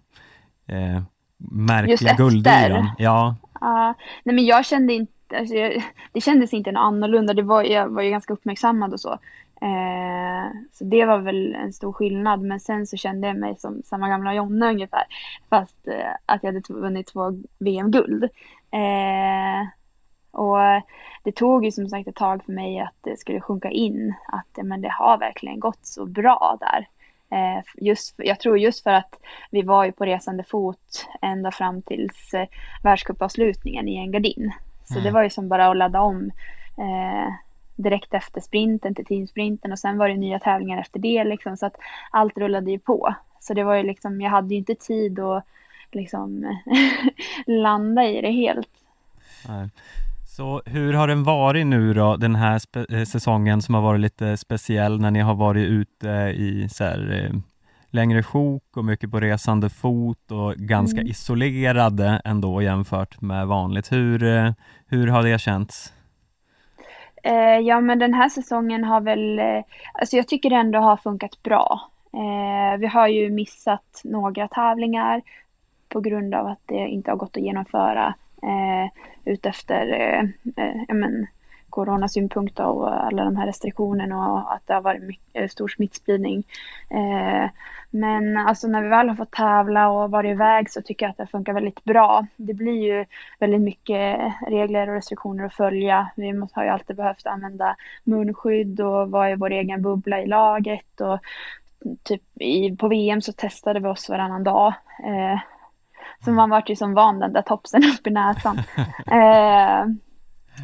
[0.68, 1.02] eh,
[1.38, 2.90] märkliga guldyran?
[2.98, 3.36] Ja.
[3.62, 3.92] Uh,
[4.24, 7.34] nej men jag kände inte, alltså, jag, det kändes inte något annorlunda.
[7.34, 9.20] Det var, jag var ju ganska uppmärksammad och så.
[9.62, 12.42] Eh, så det var väl en stor skillnad.
[12.42, 15.04] Men sen så kände jag mig som samma gamla Jonna ungefär.
[15.50, 18.24] Fast eh, att jag hade vunnit två VM-guld.
[20.38, 20.84] Eh, och
[21.24, 24.66] det tog ju som sagt ett tag för mig att det skulle sjunka in att
[24.66, 26.88] men det har verkligen gått så bra där.
[27.30, 29.20] Eh, just, jag tror just för att
[29.52, 32.48] vi var ju på resande fot ända fram tills eh,
[32.84, 34.52] världscupavslutningen i Engadin.
[34.86, 35.04] Så mm.
[35.04, 36.32] det var ju som bara att ladda om
[36.78, 37.34] eh,
[37.76, 41.66] direkt efter sprinten till teamsprinten och sen var det nya tävlingar efter det liksom så
[41.66, 41.76] att
[42.12, 43.16] allt rullade ju på.
[43.40, 45.46] Så det var ju liksom, jag hade ju inte tid att
[45.92, 46.58] liksom
[47.46, 48.70] landa i det helt.
[49.48, 49.70] Nej.
[50.38, 52.62] Så hur har den varit nu då, den här
[52.94, 57.24] eh, säsongen som har varit lite speciell när ni har varit ute i så här,
[57.24, 57.40] eh,
[57.90, 61.12] längre sjok och mycket på resande fot och ganska mm.
[61.12, 63.92] isolerade ändå jämfört med vanligt.
[63.92, 64.52] Hur, eh,
[64.88, 65.94] hur har det känts?
[67.24, 70.98] Eh, ja men den här säsongen har väl, eh, alltså jag tycker det ändå har
[70.98, 71.82] funkat bra.
[72.14, 75.22] Eh, vi har ju missat några tävlingar
[75.90, 78.14] på grund av att det inte har gått att genomföra
[78.48, 78.90] eh,
[79.26, 80.20] utefter eh,
[80.66, 81.28] eh, men,
[81.70, 86.44] coronasynpunkt och alla de här restriktionerna och att det har varit mycket, eh, stor smittspridning.
[86.90, 87.50] Eh,
[87.90, 91.18] men alltså när vi väl har fått tävla och varit iväg så tycker jag att
[91.18, 92.26] det funkar väldigt bra.
[92.36, 93.06] Det blir ju
[93.40, 96.12] väldigt mycket regler och restriktioner att följa.
[96.16, 100.26] Vi måste, har ju alltid behövt använda munskydd och vara i vår egen bubbla i
[100.26, 101.20] laget och
[102.04, 104.74] typ i, på VM så testade vi oss varannan dag.
[105.04, 105.40] Eh,
[106.26, 108.58] så man vart ju som van den där topsen upp i näsan.
[109.08, 109.86] eh,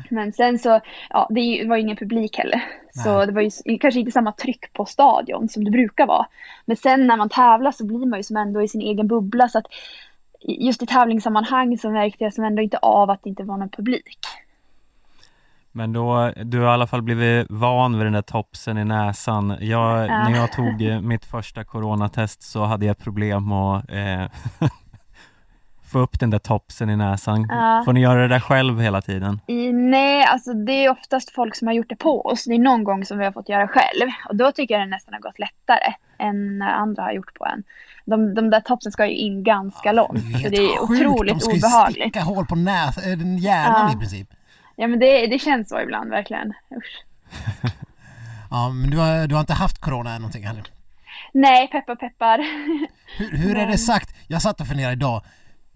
[0.09, 2.63] men sen så, ja det var ju ingen publik heller.
[2.95, 3.03] Nej.
[3.03, 6.25] Så det var ju kanske inte samma tryck på stadion som det brukar vara.
[6.65, 9.49] Men sen när man tävlar så blir man ju som ändå i sin egen bubbla.
[9.49, 9.65] Så att
[10.39, 13.69] just i tävlingssammanhang så märkte jag som ändå inte av att det inte var någon
[13.69, 14.19] publik.
[15.75, 19.57] Men då, du har i alla fall blivit van vid den där topsen i näsan.
[19.59, 20.07] Jag, ja.
[20.07, 24.25] När jag tog mitt första coronatest så hade jag problem att eh,
[25.93, 27.45] få upp den där topsen i näsan?
[27.49, 27.81] Ja.
[27.85, 29.41] Får ni göra det där själv hela tiden?
[29.47, 32.43] I, nej, alltså det är oftast folk som har gjort det på oss.
[32.43, 34.09] Det är någon gång som vi har fått göra själv.
[34.29, 37.45] Och då tycker jag det nästan har gått lättare än när andra har gjort på
[37.45, 37.63] en.
[38.05, 40.23] De, de där topsen ska ju in ganska långt.
[40.33, 41.01] Ja, så det är sjukt.
[41.01, 42.03] otroligt de ska obehagligt.
[42.03, 43.93] sticka hål på näs, äh, hjärnan ja.
[43.93, 44.29] i princip.
[44.75, 46.53] Ja men det, det känns så ibland verkligen.
[46.77, 47.03] Usch.
[48.51, 50.63] ja men du har, du har inte haft corona eller någonting heller?
[51.33, 52.37] Nej, peppar peppar.
[53.17, 54.15] Hur, hur är det sagt?
[54.27, 55.21] Jag satt och funderade idag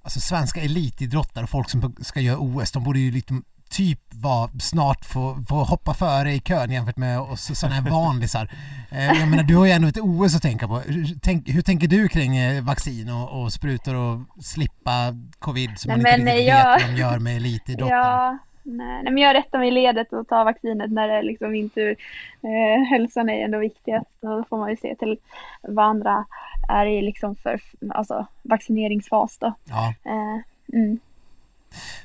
[0.07, 4.49] alltså svenska elitidrottare och folk som ska göra OS, de borde ju liksom typ vara
[4.59, 8.51] snart få, få hoppa före i kön jämfört med oss sådana här vanlisar.
[8.91, 10.81] Eh, jag menar, du har ju ändå ett OS att tänka på.
[11.21, 15.97] Tänk, hur tänker du kring eh, vaccin och, och sprutor och slippa covid som Nej,
[15.97, 16.73] man inte riktigt jag...
[16.73, 17.89] vet vad de gör med elitidrottare?
[17.97, 21.51] Ja, nej, men jag rättar mig i ledet och tar vaccinet när det är liksom
[21.51, 21.95] min tur.
[22.43, 25.17] Eh, hälsan är ändå viktigast då får man ju se till
[25.61, 26.25] vad andra
[26.69, 29.53] är i liksom för alltså, vaccineringsfas då.
[29.65, 29.93] Ja.
[30.05, 30.41] Eh,
[30.73, 30.99] mm.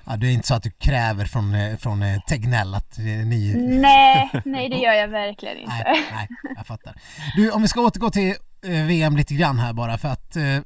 [0.07, 3.05] Ja, det är inte så att du kräver från, eh, från eh, Tegnell att eh,
[3.05, 3.55] ni...
[3.81, 5.83] Nej, nej det gör jag verkligen inte.
[5.85, 6.95] Nej, nej, jag fattar.
[7.37, 10.59] Du, om vi ska återgå till VM lite grann här bara för att eh,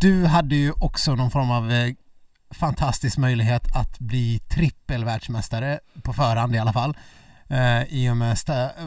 [0.00, 1.70] du hade ju också någon form av
[2.50, 6.96] fantastisk möjlighet att bli trippelvärldsmästare på förhand i alla fall.
[7.50, 8.32] Uh, I och med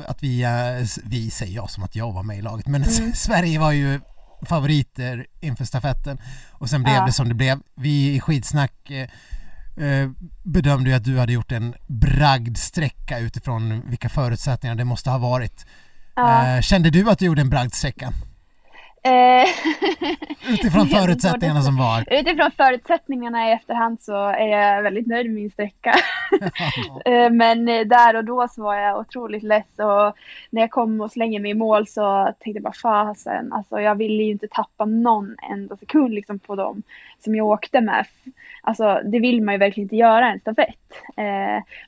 [0.07, 3.13] att vi, uh, vi säger jag som att jag var med i laget, men mm.
[3.15, 3.99] Sverige var ju
[4.45, 6.17] favoriter inför stafetten
[6.51, 7.05] och sen blev ja.
[7.05, 7.59] det som det blev.
[7.75, 9.09] Vi i skidsnack eh,
[9.85, 10.09] eh,
[10.43, 15.17] bedömde ju att du hade gjort en bragd sträcka utifrån vilka förutsättningar det måste ha
[15.17, 15.65] varit.
[16.15, 16.61] Ja.
[16.61, 18.13] Kände du att du gjorde en bragd sträcka?
[19.03, 19.47] Eh,
[20.53, 22.13] Utifrån förutsättningarna som var.
[22.19, 25.93] Utifrån förutsättningarna i efterhand så är jag väldigt nöjd med min sträcka.
[27.05, 30.15] Eh, Men eh, där och då så var jag otroligt less och
[30.49, 33.95] när jag kom och slängde mig i mål så tänkte jag bara fasen, alltså jag
[33.95, 36.83] ville ju inte tappa någon enda sekund liksom på dem
[37.23, 38.05] som jag åkte med.
[38.61, 40.93] Alltså det vill man ju verkligen inte göra en stafett.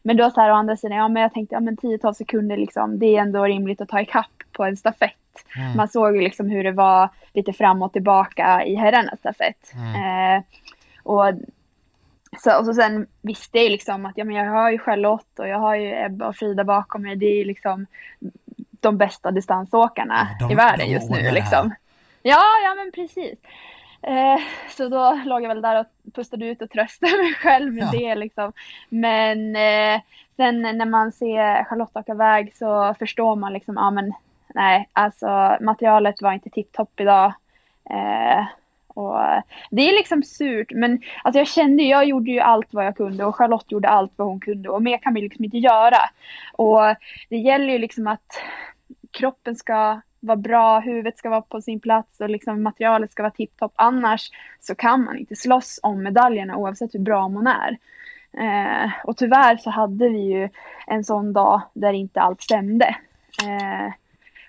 [0.04, 2.58] Men då så här å andra sidan, ja men jag tänkte ja men 10-12 sekunder
[2.58, 5.21] liksom, det är ändå rimligt att ta ikapp på en stafett.
[5.58, 5.78] Mm.
[5.78, 9.72] Man såg ju liksom hur det var lite fram och tillbaka i herrarnas stafett.
[9.74, 9.96] Mm.
[10.38, 10.44] Eh,
[11.04, 11.26] och,
[12.40, 15.40] så, och så sen visste jag ju liksom att ja, men jag har ju Charlotte
[15.40, 17.16] och jag har ju Ebba och Frida bakom mig.
[17.16, 17.86] Det är ju liksom
[18.80, 21.32] de bästa distansåkarna Ja, de- i världen de just nu.
[21.32, 21.74] Liksom.
[22.22, 23.40] Ja, ja men precis.
[24.02, 24.38] Eh,
[24.70, 28.00] så då låg jag väl där och pustade ut och tröstade mig själv med Ja.
[28.00, 28.54] det liksom.
[28.90, 30.02] Men eh,
[30.36, 34.14] sen när man ser Charlotte åka iväg så förstår man liksom, ja men
[34.54, 37.34] nej, alltså materialet var inte tipptopp idag.
[37.90, 38.46] Eh,
[38.88, 39.20] och
[39.70, 43.26] det är liksom surt, men alltså jag kände, jag gjorde ju allt vad jag kunde
[43.26, 46.00] och Charlotte gjorde allt vad hon kunde och mer kan vi liksom inte göra.
[46.54, 46.82] Och
[47.30, 48.42] det gäller ju liksom att
[49.12, 53.32] kroppen ska vara bra, huvudet ska vara på sin plats och liksom materialet ska vara
[53.32, 53.74] tipptopp.
[53.76, 54.30] Annars
[54.60, 57.78] så kan man inte slåss om medaljerna oavsett hur bra man är.
[58.38, 60.50] Eh, och tyvärr så hade vi ju
[60.88, 62.96] en sån dag där inte allt stämde.
[63.44, 63.94] Eh,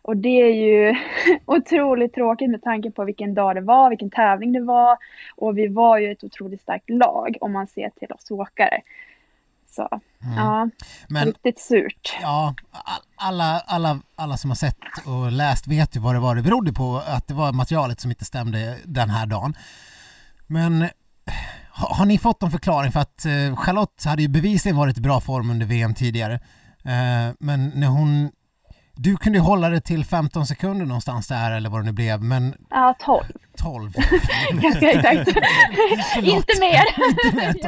[0.03, 0.95] och det är ju
[1.47, 4.97] otroligt tråkigt med tanke på vilken dag det var, vilken tävling det var.
[5.37, 8.81] Och vi var ju ett otroligt starkt lag om man ser till oss åkare.
[9.71, 10.01] Så ja,
[10.63, 10.71] Mm.
[11.09, 12.19] Men riktigt surt.
[12.23, 16.35] ja, all- alla, alla, alla som har sett och läst vet ju vad det var
[16.35, 19.55] det berodde på, att det var materialet som inte stämde den här dagen.
[20.47, 20.89] Men
[21.71, 22.93] har, har ni fått någon förklaring?
[22.93, 26.35] För att eh, Charlotte hade ju bevisligen varit i bra form under VM tidigare.
[26.85, 28.31] Eh, men när hon...
[28.95, 32.55] Du kunde hålla det till 15 sekunder någonstans där eller vad det nu blev, men
[32.71, 33.25] Ja, 12
[33.59, 33.93] 12.
[34.53, 35.29] ganska exakt.
[36.23, 36.85] Inte mer.
[37.11, 37.63] Inte mer 12.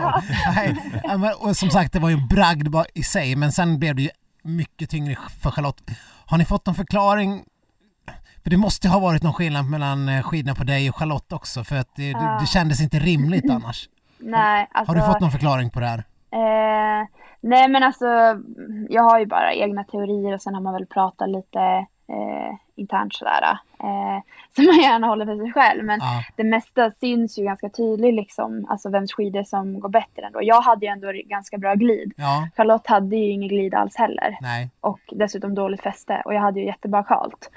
[1.05, 1.17] Ja.
[1.17, 4.03] Nej, och som sagt, det var ju en bragd i sig, men sen blev det
[4.03, 4.11] ju
[4.43, 5.83] mycket tyngre för Charlotte.
[6.27, 7.45] Har ni fått någon förklaring?
[8.43, 11.65] För det måste ha varit någon skillnad mellan eh, skidorna på dig och Charlotte också,
[11.65, 12.39] för att det, det, Ja.
[12.41, 13.89] det kändes inte rimligt annars.
[14.19, 14.91] Nej, alltså.
[14.93, 15.99] Har du fått någon förklaring på det här?
[16.33, 17.07] Eh,
[17.49, 18.07] nej men alltså,
[18.89, 21.61] jag har ju bara egna teorier och sen har man väl pratat lite
[22.09, 23.59] eh, internt sådär.
[23.79, 24.23] Eh,
[24.57, 25.85] som man gärna håller för sig själv.
[25.85, 30.27] Men Ja, det mesta syns ju ganska tydligt liksom, alltså vems skidor som går bättre
[30.27, 30.39] ändå.
[30.43, 32.13] Jag hade ju ändå ganska bra glid.
[32.17, 34.39] ja, Charlotte hade ju ingen glid alls heller.
[34.41, 34.71] nej.
[34.81, 36.23] Och dessutom dåligt fäste.
[36.25, 37.51] Och jag hade ju jättebakalt.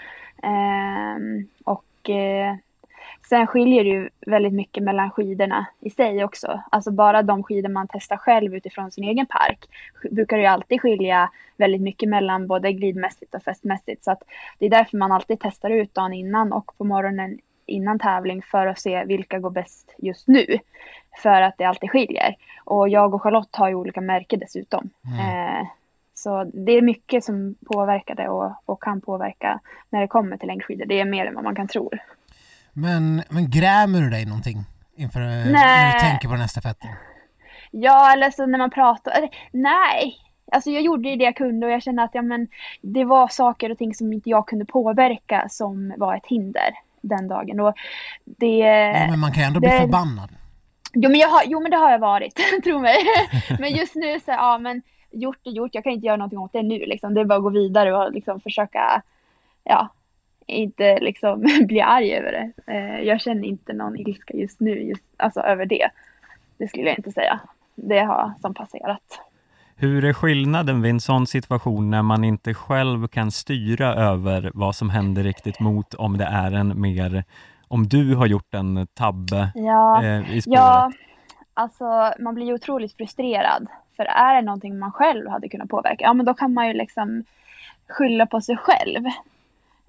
[0.44, 2.56] Ehm, och eh,
[3.30, 6.62] sen skiljer det ju väldigt mycket mellan skidorna i sig också.
[6.72, 9.60] Alltså bara de skidor man testar själv utifrån sin egen park
[10.12, 14.04] brukar ju alltid skilja väldigt mycket mellan både glidmässigt och fästmässigt.
[14.04, 14.24] Så att
[14.60, 18.68] det är därför man alltid testar ut dagen innan och på morgonen innan tävling för
[18.68, 20.46] att se vilka går bäst just nu.
[21.24, 22.36] För att det alltid skiljer.
[22.64, 24.90] Och jag och Charlotte har ju olika märke dessutom.
[25.06, 25.60] Mm.
[25.60, 25.68] Eh,
[26.14, 29.60] så det är mycket som påverkar det och, och kan påverka
[29.90, 30.86] när det kommer till längdskidor.
[30.86, 31.92] Det är mer än vad man kan tro.
[32.82, 34.58] Men, men grämer du dig någonting
[34.96, 36.00] inför eh, när du Nej.
[36.00, 36.90] tänker på den här stafetten?
[37.72, 39.30] Ja, eller så när man pratar.
[39.52, 40.16] Nej,
[40.52, 42.48] alltså jag gjorde ju det jag kunde och jag kände att ja, men,
[42.82, 46.70] det var saker och ting som inte jag kunde påverka som var ett hinder
[47.02, 47.60] den dagen.
[47.60, 47.74] Och
[48.26, 50.30] det, Ja, men man kan ju ändå bli det- förbannad.
[50.94, 52.98] jo, men jag har, jo men det har jag varit, tro mig.
[53.60, 56.54] men just nu så, ja men gjort är gjort, jag kan inte göra någonting åt
[56.54, 57.14] det nu liksom.
[57.14, 59.02] Det är bara att gå vidare och liksom försöka,
[59.64, 59.90] ja,
[60.48, 62.74] inte liksom bli arg över det.
[62.74, 65.89] Eh, jag känner inte någon ilska just nu, just, alltså över det.
[66.58, 67.39] Det skulle jag inte säga.
[67.76, 69.22] Det har som passerat.
[69.76, 74.76] Hur är skillnaden vid en sån situation när man inte själv kan styra över vad
[74.76, 77.24] som händer riktigt mot om det är en mer,
[77.68, 80.60] om du har gjort en tabbe Ja, eh, i spåret?
[80.60, 80.91] ja
[81.58, 83.68] alltså man blir ju otroligt frustrerad.
[83.95, 86.74] För är det någonting man själv hade kunnat påverka, ja men då kan man ju
[86.74, 87.24] liksom
[87.88, 89.04] skylla på sig själv.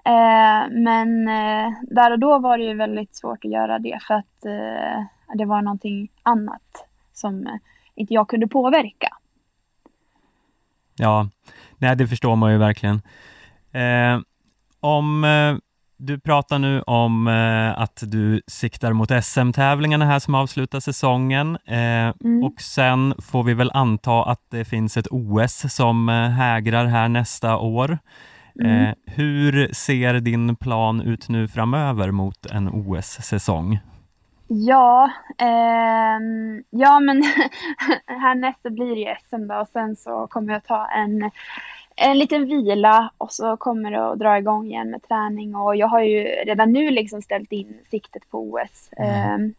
[0.09, 4.15] Eh, men eh, där och då var det ju väldigt svårt att göra det för
[4.15, 5.05] att eh,
[5.35, 7.53] det var någonting annat som eh,
[7.95, 9.09] inte jag kunde påverka.
[10.97, 11.29] Ja,
[11.79, 13.03] nej det förstår man ju verkligen.
[13.73, 14.21] Eh,
[14.81, 15.27] om
[15.97, 17.27] du pratar nu om
[17.77, 22.45] att du siktar mot SM-tävlingarna här som avslutar säsongen Mm.
[22.45, 27.09] och sen får vi väl anta att det finns ett OS som eh, hägrar här
[27.09, 27.99] nästa år.
[28.63, 28.83] Mm.
[28.83, 33.79] Eh, hur ser din plan ut nu framöver mot en OS-säsong?
[34.49, 37.23] Ja, ehm, ja men
[38.07, 41.31] härnäst så blir det ju SM då och sen så kommer jag ta en
[42.01, 45.87] en liten vila och så kommer det att dra igång igen med träning och jag
[45.87, 48.91] har ju redan nu liksom ställt in siktet på OS.
[48.97, 49.45] Mm.
[49.45, 49.51] Eh,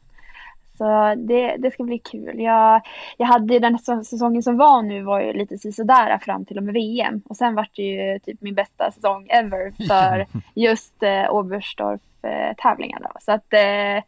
[0.79, 2.39] så det, det ska bli kul.
[2.39, 2.81] Jag,
[3.17, 6.63] jag hade den säs- säsongen som var nu var ju lite sådär fram till och
[6.63, 10.25] med VM och sen vart det ju typ min bästa säsong ever för
[10.55, 13.09] just eh, Oberstdorf-tävlingarna.
[13.19, 14.03] Så att eh,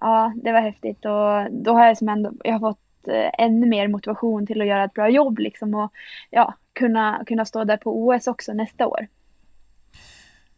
[0.00, 3.66] ja, det var häftigt och då har jag som ändå, jag har fått eh, ännu
[3.66, 5.92] mer motivation till att göra ett bra jobb liksom och
[6.30, 9.06] ja, kunna, kunna stå där på OS också nästa år.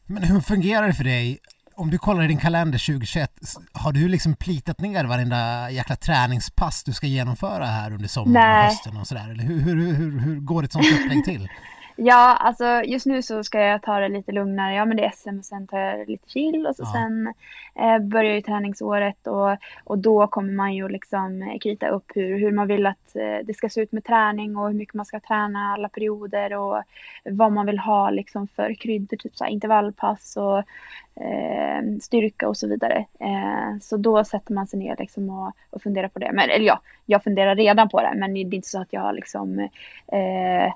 [0.07, 1.41] Men hur fungerar det för dig?
[1.77, 5.97] Om du kollar i din kalender 2021, s- har du liksom plitat ner varenda jäkla
[5.97, 9.31] träningspass du ska genomföra här under sommaren och hösten och sådär?
[9.31, 11.49] Eller hur, hur, hur, hur går ett sånt upplägg till?
[11.97, 14.75] Ja, alltså just nu så ska jag ta det lite lugnare.
[14.75, 16.93] Ja, men det är SM och sen tar jag det lite chill och så Ja.
[16.93, 17.35] sen
[17.75, 22.39] eh, börjar ju träningsåret och, och då kommer man ju liksom eh, krita upp hur,
[22.39, 25.07] hur man vill att eh, det ska se ut med träning och hur mycket man
[25.07, 26.83] ska träna alla perioder och
[27.25, 30.59] vad man vill ha liksom för kryddor, typ så här intervallpass och
[31.25, 33.05] eh, styrka och så vidare.
[33.21, 36.31] Eh, så då sätter man sig ner liksom och, och funderar på det.
[36.33, 39.01] Men, eller ja, jag funderar redan på det, men det är inte så att jag
[39.01, 39.59] har liksom
[40.07, 40.73] eh,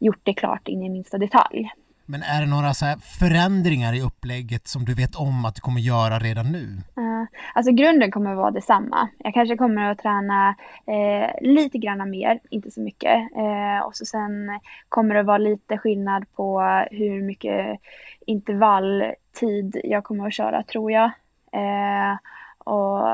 [0.00, 1.70] gjort det klart in i minsta detalj.
[2.10, 5.60] Men är det några så här förändringar i upplägget som du vet om att du
[5.60, 6.66] kommer göra redan nu?
[6.98, 7.24] Uh,
[7.54, 9.08] alltså grunden kommer att vara detsamma.
[9.18, 10.54] Jag kanske kommer att träna
[10.86, 13.16] eh, lite grann mer, inte så mycket.
[13.36, 17.80] Eh, och så sen kommer det vara lite skillnad på hur mycket
[18.26, 21.10] intervalltid jag kommer att köra tror jag.
[21.52, 22.16] Eh,
[22.58, 23.08] och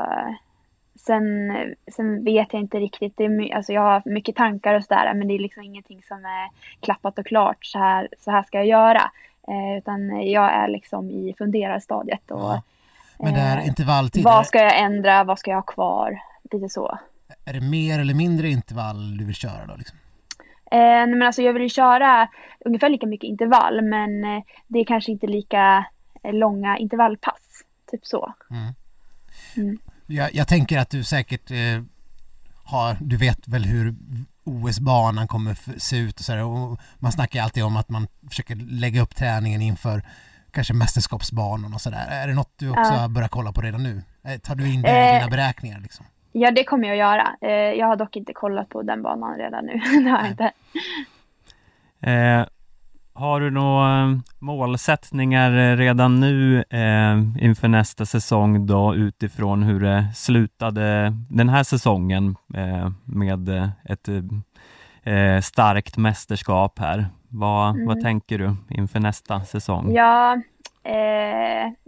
[0.99, 1.51] sen,
[1.91, 3.13] sen vet jag inte riktigt.
[3.17, 6.25] Det är, alltså jag har mycket tankar och sådär men det är liksom ingenting som
[6.25, 7.65] är klappat och klart.
[7.65, 9.11] Så här, så här ska jag göra.
[9.47, 12.31] Eh, utan jag är liksom i funderarstadiet.
[12.31, 12.61] Och, Ja.
[13.19, 15.23] Men det är Eh, intervalltid, vad ska jag ändra?
[15.23, 16.19] Vad ska jag ha kvar?
[16.51, 16.99] Lite så.
[17.45, 19.75] är det mer eller mindre intervall du vill köra då?
[19.75, 19.97] Liksom?
[20.71, 22.29] Eh, nej, men alltså jag vill köra
[22.59, 25.85] ungefär lika mycket intervall men eh, det är kanske inte lika
[26.23, 27.63] eh, långa intervallpass.
[27.91, 28.33] Typ så.
[28.49, 28.73] Mm.
[29.57, 29.79] Mm.
[30.07, 31.81] Jag, jag tänker att du säkert eh,
[32.63, 33.95] har, du vet väl hur
[34.43, 36.43] OS-banan kommer se ut och så där.
[36.43, 40.01] Och man snackar alltid om att man försöker lägga upp träningen inför
[40.51, 42.07] kanske mästerskapsbanan och sådär.
[42.09, 42.99] Är det något du också Ja.
[42.99, 44.03] har börjat kolla på redan nu?
[44.23, 46.05] Eh, Tar du in det i Eh, dina beräkningar liksom?
[46.31, 47.35] Ja, det kommer jag att göra.
[47.41, 49.73] Eh, jag har dock inte kollat på den banan redan nu.
[50.03, 50.51] det har jag inte.
[52.01, 52.45] Eh,
[53.17, 59.79] har du några eh, målsättningar eh, redan nu eh, inför nästa säsong då utifrån hur
[59.79, 64.07] det slutade den här säsongen eh, med eh, ett
[65.03, 67.05] eh, starkt mästerskap här?
[67.29, 67.87] Vad, Mm.
[67.87, 69.93] vad tänker du inför nästa säsong?
[69.93, 70.41] Ja,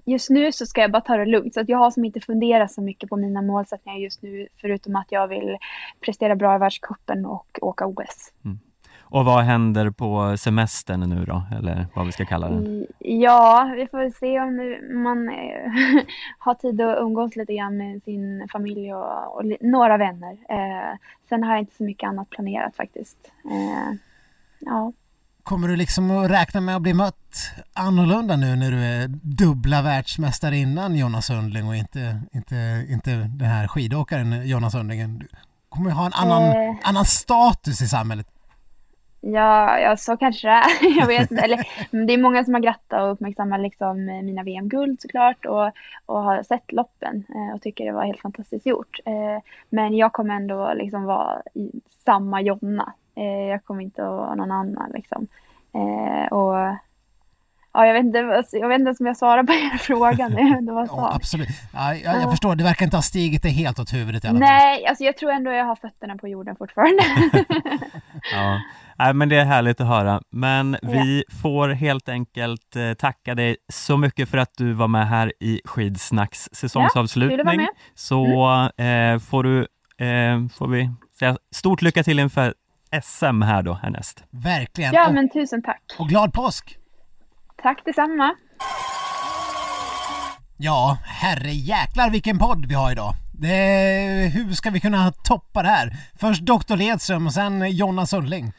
[0.05, 1.53] just nu så ska jag bara ta det lugnt.
[1.53, 4.47] Så att jag har som inte funderat så mycket på mina målsättningar just nu.
[4.61, 5.57] Förutom att jag vill
[6.05, 8.32] prestera bra i världscupen och åka OS.
[9.12, 12.68] Och vad händer på semestern nu då, eller vad vi ska kalla den?
[12.68, 12.88] I-
[13.24, 16.03] Ja, vi får se om man eh,
[16.39, 20.32] har tid att umgås lite grann med sin familj och, och några vänner.
[20.49, 20.97] Eh,
[21.30, 23.18] sen har jag inte så mycket annat planerat faktiskt.
[23.51, 23.95] Eh,
[24.60, 24.93] ja.
[25.43, 27.36] Kommer du liksom att räkna med att bli mött
[27.74, 33.68] annorlunda nu när du är dubbla världsmästarinnan Jonas Sundling och inte, inte, inte den här
[33.68, 35.20] skidåkaren Jonas Sundling?
[35.20, 35.28] Du
[35.70, 36.76] kommer ha en annan, Eh.
[36.84, 38.28] annan status i samhället.
[39.22, 40.97] Ja, ja, så kanske det är.
[40.99, 41.43] Jag vet inte.
[41.43, 41.67] Eller,
[42.05, 45.72] det är många som har grattat och uppmärksammat liksom mina VM-guld såklart och,
[46.05, 48.99] och har sett loppen eh, och tycker det var helt fantastiskt gjort.
[49.05, 51.41] Eh, men jag kommer ändå liksom vara
[52.05, 52.93] samma Jonna.
[53.15, 55.28] Eh, jag kommer inte att vara någon annan liksom.
[56.32, 56.55] Och
[57.82, 60.61] ja, jag vet inte, vad- jag vet inte om jag svarar på er fråga nu.
[60.65, 61.47] Det var Ja, absolut.
[61.73, 62.30] Ja, jag, jag Ja.
[62.32, 64.47] förstår, det verkar inte ha stigit det helt åt huvudet i alla fall.
[64.49, 67.03] Nej, alltså jag tror ändå jag har fötterna på jorden fortfarande.
[68.34, 68.61] Ja,
[68.97, 70.21] Nej, men det är härligt att höra.
[70.32, 75.07] Men vi får helt enkelt eh, tacka dig så mycket för att du var med
[75.07, 77.45] här i Skidsnacks säsongsavslutning.
[77.57, 77.67] med.
[77.95, 78.25] Så
[78.84, 79.59] eh, får du,
[80.05, 82.53] eh, får vi säga stort lycka till inför
[83.03, 84.23] SM här då härnäst.
[84.30, 84.93] Verkligen.
[84.93, 85.82] ja, men tusen tack.
[85.99, 86.78] och glad påsk!
[87.64, 88.36] Tack detsamma.
[90.57, 93.14] Ja, herre jäklar vilken podd vi har idag.
[93.34, 95.97] Det, hur ska vi kunna toppa det här?
[96.16, 96.76] Först Dr.
[96.76, 98.51] Ledström och sen Jonna Sundling.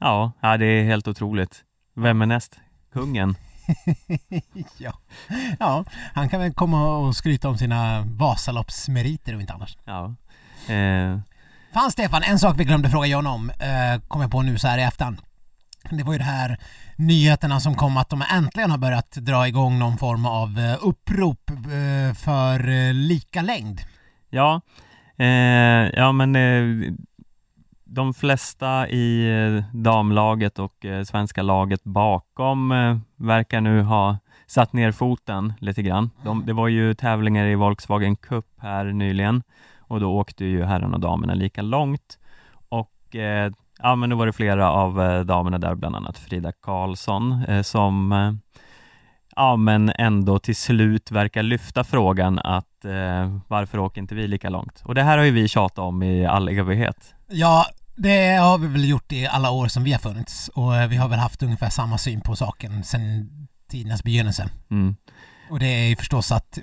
[0.00, 1.64] Ja, ja, det är helt otroligt.
[1.96, 2.60] Vem är näst?
[2.92, 3.36] Kungen?
[4.78, 4.92] ja.
[5.58, 5.84] ja,
[6.14, 9.76] han kan väl komma och skryta om sina Vasaloppsmeriter och inte annars.
[9.84, 10.14] Ja.
[10.74, 11.18] Eh,
[11.72, 14.68] Fan Stefan, en sak vi glömde fråga Jonna om, eh, kom jag på nu så
[14.68, 15.22] här i efterhand.
[15.90, 16.58] Det var ju det här
[16.96, 21.50] nyheterna som kom att de äntligen har börjat dra igång någon form av eh, upprop
[21.50, 23.80] eh, för eh, lika längd.
[24.30, 24.60] ja,
[25.16, 25.26] eh,
[25.94, 26.92] ja men eh,
[27.84, 29.30] de flesta i
[29.72, 36.10] damlaget och svenska laget bakom eh, verkar nu ha satt ner foten lite grann.
[36.24, 39.42] De, det var ju tävlingar i Volkswagen Cup här nyligen
[39.78, 42.18] och då åkte ju herrarna och damerna lika långt
[42.68, 43.16] och
[43.78, 47.62] ja, men då var det flera av eh, damerna där, bland annat Frida Karlsson eh,
[47.62, 48.32] som eh,
[49.36, 54.48] ja, men ändå till slut verkar lyfta frågan att eh, varför åker inte vi lika
[54.48, 54.82] långt?
[54.84, 57.14] Och det här har ju vi tjatat om i all evighet.
[57.28, 57.66] Ja,
[57.96, 61.08] det har vi väl gjort i alla år som vi har funnits och vi har
[61.08, 63.30] väl haft ungefär samma syn på saken sedan
[63.70, 64.48] tidernas begynnelse.
[64.70, 64.96] Mm.
[65.50, 66.58] Och det är ju förstås att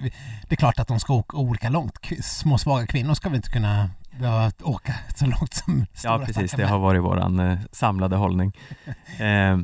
[0.47, 1.99] det är klart att de ska åka olika långt.
[2.21, 3.89] Små svaga kvinnor ska väl inte kunna
[4.19, 6.51] behöva åka så långt som Ja, precis.
[6.51, 8.53] Det har varit våran eh, samlade hållning.
[9.13, 9.57] Eh,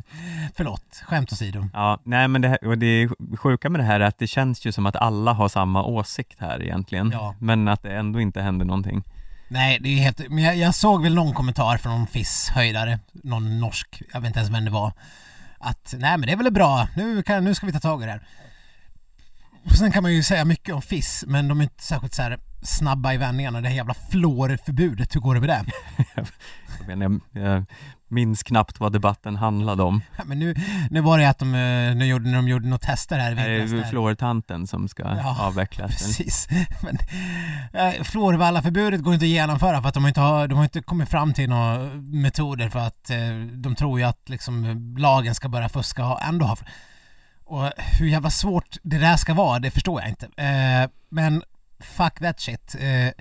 [0.55, 1.69] Förlåt, skämt åsido.
[1.73, 4.65] ja, nej, men det, här, och det sjuka med det här är att det känns
[4.65, 7.35] ju som att alla har samma åsikt här egentligen, Ja.
[7.39, 9.03] men att det ändå inte händer någonting.
[9.47, 10.29] Nej, det är helt...
[10.29, 14.39] Men jag, jag såg väl någon kommentar från någon FIS-höjdare, någon norsk, jag vet inte
[14.39, 14.91] ens vem det var,
[15.57, 18.05] att nej men det är väl bra, nu, kan, nu ska vi ta tag i
[18.05, 18.27] det här.
[19.65, 22.21] Och sen kan man ju säga mycket om FIS, men de är inte särskilt så
[22.21, 23.62] här snabba i vändningarna.
[23.62, 25.66] Det här jävla fluorförbudet, hur går det med det?
[26.88, 27.66] Jag, inte, jag,
[28.07, 30.01] minns knappt vad debatten handlade om.
[30.18, 30.55] Ja, Men nu,
[30.89, 33.36] nu var det att de, eh, nu gjorde, när de gjorde några tester här i
[33.36, 33.72] Det är vintras.
[33.72, 35.91] ju där- fluortanten som ska Ja, avvecklas.
[35.91, 36.47] Precis.
[36.84, 36.97] Men,
[37.74, 40.82] eh, Florvalla-förbudet går inte att genomföra för att de har inte, har, de har inte
[40.82, 43.18] kommit fram till några metoder för att eh,
[43.53, 46.57] de tror ju att liksom, lagen ska börja fuska och ändå ha...
[47.45, 50.26] Och hur jävla svårt det där ska vara, det förstår jag inte.
[50.26, 51.43] Eh, men
[51.80, 52.75] fuck that shit.
[52.80, 53.11] Eh,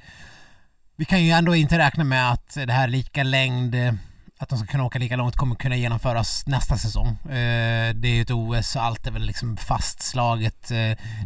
[0.97, 3.93] vi kan ju ändå inte räkna med att det här lika längd, eh,
[4.39, 7.09] att de ska kunna åka lika långt kommer kunna genomföras nästa säsong.
[7.09, 10.71] Eh, det är ju ett OS och allt är väl liksom fastslaget.
[10.71, 10.77] Eh,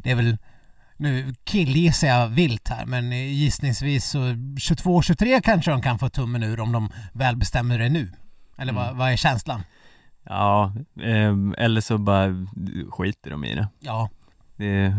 [0.02, 0.38] det är väl
[0.96, 4.18] nu killgissar jag vilt här men gissningsvis så
[4.58, 8.12] 22-23 kanske de kan få tummen ur om de väl bestämmer det nu.
[8.58, 8.98] Eller vad, Mm.
[8.98, 9.62] vad är känslan?
[10.24, 10.72] Ja,
[11.02, 12.46] eh, eller så bara
[12.90, 13.68] skiter de i det.
[13.80, 14.08] Ja,
[14.56, 14.96] Det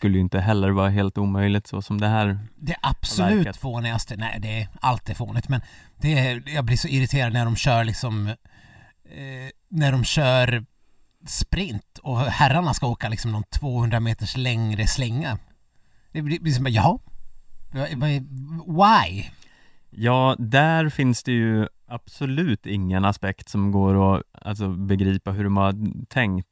[0.00, 2.38] skulle ju inte heller vara helt omöjligt så som det här.
[2.56, 5.60] det absolut fånigaste, nej det är alltid fånigt men
[5.96, 10.64] det är, jag blir så irriterad när de kör liksom eh, när de kör
[11.26, 15.38] sprint och herrarna ska åka liksom någon 200 meters längre slinga.
[16.12, 16.98] Det blir, blir som bara, jaha?
[18.66, 19.24] Why?
[19.90, 25.56] Ja, där finns det ju absolut ingen aspekt som går att alltså, begripa hur de
[25.56, 25.74] har
[26.06, 26.48] tänkt,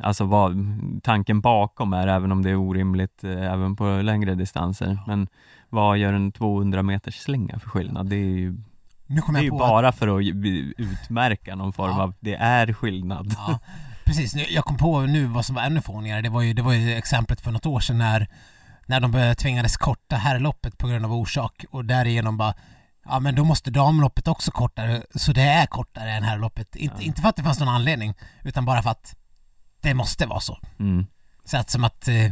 [0.00, 0.56] alltså vad
[1.02, 4.98] tanken bakom är, även om det är orimligt eh, även på längre distanser.
[5.06, 5.28] Men
[5.68, 8.06] vad gör en 200 meters slinga för skillnad?
[8.06, 8.52] Det är ju,
[9.06, 10.24] det är ju på att- bara för att
[10.76, 12.02] utmärka någon form Ja.
[12.02, 13.34] av, det är skillnad.
[13.38, 13.58] Ja,
[14.04, 14.34] precis.
[14.50, 16.20] Jag kom på nu vad som var ännu fånigare.
[16.22, 18.28] Det var ju, det var ju exemplet för något år sedan när,
[18.86, 22.54] när de tvingades korta herrloppet på grund av orsak och därigenom bara
[23.04, 26.76] Ja men då måste damloppet också kortare, så det är kortare än herrloppet.
[26.76, 27.02] Inte, Ja.
[27.02, 28.14] inte för att det fanns någon anledning,
[28.44, 29.16] utan bara för att
[29.82, 30.58] det måste vara så.
[30.78, 31.06] Mm.
[31.44, 32.24] Så att som att, eh,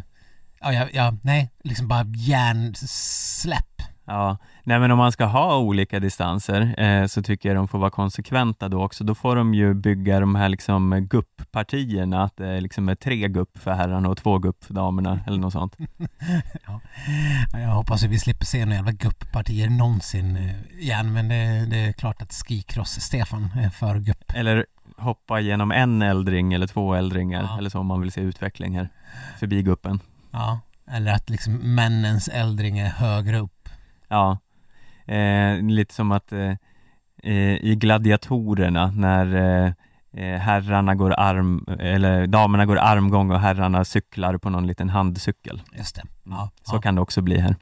[0.61, 3.83] ja, ja, ja nej, liksom bara hjärnsläpp.
[4.11, 7.79] Ja, nej men om man ska ha olika distanser eh, så tycker jag de får
[7.79, 9.05] vara konsekventa då också.
[9.05, 13.59] Då får de ju bygga de här liksom gupp-partierna, att det liksom är tre gupp
[13.59, 15.77] för herrarna och två gupp för damerna eller något sånt.
[16.67, 16.81] Ja,
[17.61, 21.77] jag hoppas att vi slipper se några jävla gupppartier någonsin eh, igen, men det, det
[21.77, 24.33] är klart att skikross-Stefan är för gupp.
[24.35, 24.67] Eller
[25.01, 27.59] hoppa genom en äldring eller två äldringar Ja.
[27.59, 28.89] eller så om man vill se utveckling här,
[29.39, 30.01] förbi guppen.
[30.31, 33.69] Ja, eller att liksom männens äldring är högre upp.
[34.09, 34.39] Ja,
[35.07, 36.51] eh, lite som att eh,
[37.23, 39.73] eh, i gladiatorerna när eh,
[40.25, 45.63] eh, herrarna går arm, eller damerna går armgång och herrarna cyklar på någon liten handcykel.
[45.79, 46.03] Just det.
[46.27, 46.39] Mm.
[46.39, 46.81] Ja, Så ja.
[46.81, 47.57] kan det också bli här.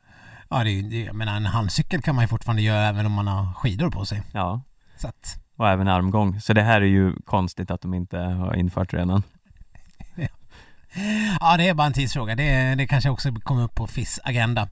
[0.51, 3.13] ja det är, det, jag menar en handcykel kan man ju fortfarande göra även om
[3.13, 4.23] man har skidor på sig.
[4.33, 4.61] Ja,
[4.97, 6.41] Så att, och även armgång.
[6.41, 9.23] Så det här är ju konstigt att de inte har infört redan.
[11.41, 12.35] ja det är bara en tidsfråga.
[12.35, 14.69] Det, det kanske också kommer upp på FIS agenda.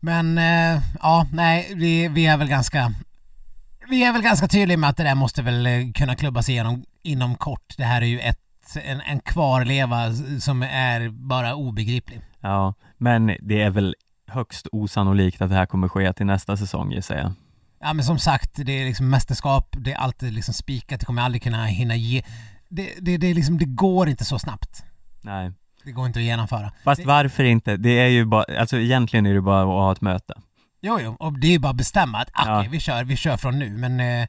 [0.00, 2.92] Men eh, ja, nej, vi, vi är väl ganska
[3.88, 6.84] vi är väl ganska tydliga med att det där måste väl eh, kunna klubbas igenom
[7.02, 7.74] inom kort.
[7.76, 12.20] Det här är ju ett, en, en kvarleva som är bara obegriplig.
[12.40, 13.94] Ja, men det är väl
[14.26, 17.32] högst osannolikt att det här kommer ske till nästa säsong gissar jag.
[17.82, 21.22] Ja men som sagt, det är liksom mästerskap, det är alltid liksom spikat, det kommer
[21.22, 22.22] aldrig kunna hinna ge...
[22.68, 24.84] Det, det, det, är liksom, det går inte så snabbt.
[25.20, 25.52] Nej.
[25.84, 26.72] Det går inte att genomföra.
[26.84, 27.76] Fast Det- varför inte?
[27.76, 30.34] Det är ju bara, alltså egentligen är det bara att ha ett möte.
[30.82, 32.64] Jo, jo, och det är ju bara att bestämma att okej, Ja.
[32.70, 34.28] vi kör, vi kör från nu, men eh,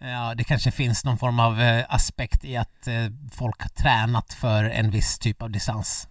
[0.00, 2.94] ja, det kanske finns någon form av eh, aspekt i att eh,
[3.32, 6.08] folk har tränat för en viss typ av distans.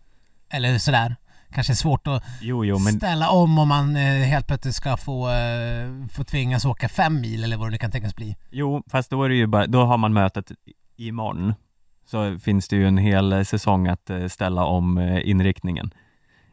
[0.49, 1.15] Eller sådär.
[1.51, 2.93] Kanske är svårt att jo, jo, men...
[2.93, 7.43] ställa om om man eh, helt plötsligt ska få, eh, få tvingas åka fem mil
[7.43, 8.35] eller vad det kan tänkas bli.
[8.49, 10.51] Jo, fast då är det ju bara, då har man mötet
[10.97, 11.53] imorgon.
[12.05, 15.91] Så finns det ju en hel säsong att eh, ställa om inriktningen.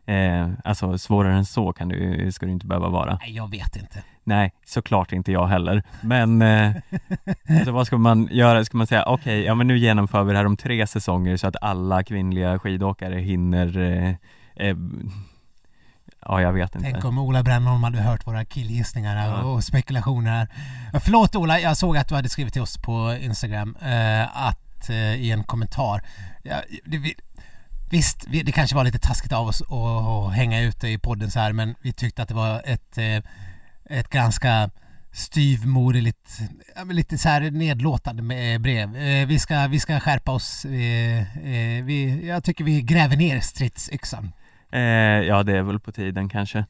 [0.06, 3.18] Eh, alltså svårare än så kan du, ska det inte behöva vara.
[3.20, 4.02] Nej, jag vet inte.
[4.24, 5.82] Nej, såklart inte jag heller.
[6.00, 6.72] Men eh,
[7.58, 8.64] alltså vad ska man göra?
[8.64, 11.36] Ska man säga okej, okay, ja men nu genomför vi det här om tre säsonger
[11.36, 14.14] så att alla kvinnliga skidåkare hinner eh,
[14.56, 14.76] eh,
[16.26, 16.90] Ja, jag vet inte.
[16.90, 19.42] Tänk om Ola Brännholm hade hört våra killgissningar ja.
[19.42, 20.48] och spekulationer.
[21.00, 25.14] Förlåt Ola, jag såg att du hade skrivit till oss på Instagram eh, att eh,
[25.14, 26.02] i en kommentar.
[26.42, 27.14] Ja, det,
[27.90, 31.52] visst, det kanske var lite taskigt av oss att hänga ute i podden så här,
[31.52, 33.30] men vi tyckte att det var ett eh,
[33.90, 34.70] ett ganska
[35.12, 36.40] styvmoderligt,
[36.90, 38.22] lite så här nedlåtande
[38.58, 38.96] brev.
[38.96, 40.64] Eh, vi ska, vi ska skärpa oss.
[40.64, 44.32] Eh, eh, vi, jag tycker vi gräver ner stridsyxan.
[44.74, 44.80] Eh,
[45.26, 46.64] ja, det är väl på tiden kanske.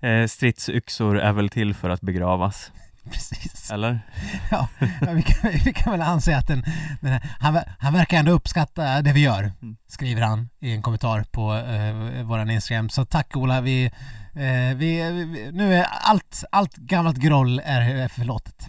[0.00, 2.72] Eh, stridsyxor är väl till för att begravas.
[3.10, 3.70] Precis.
[3.70, 4.00] Eller?
[4.50, 4.68] Ja,
[5.14, 6.64] vi kan, vi kan väl anse att den,
[7.00, 9.76] den här, han, han verkar ändå uppskatta det vi gör, mm.
[9.86, 12.88] skriver han i en kommentar på eh, våran Instagram.
[12.88, 13.84] Så tack Ola, vi,
[14.34, 18.66] eh, vi, vi, nu är allt, allt gammalt groll är, är förlåtet.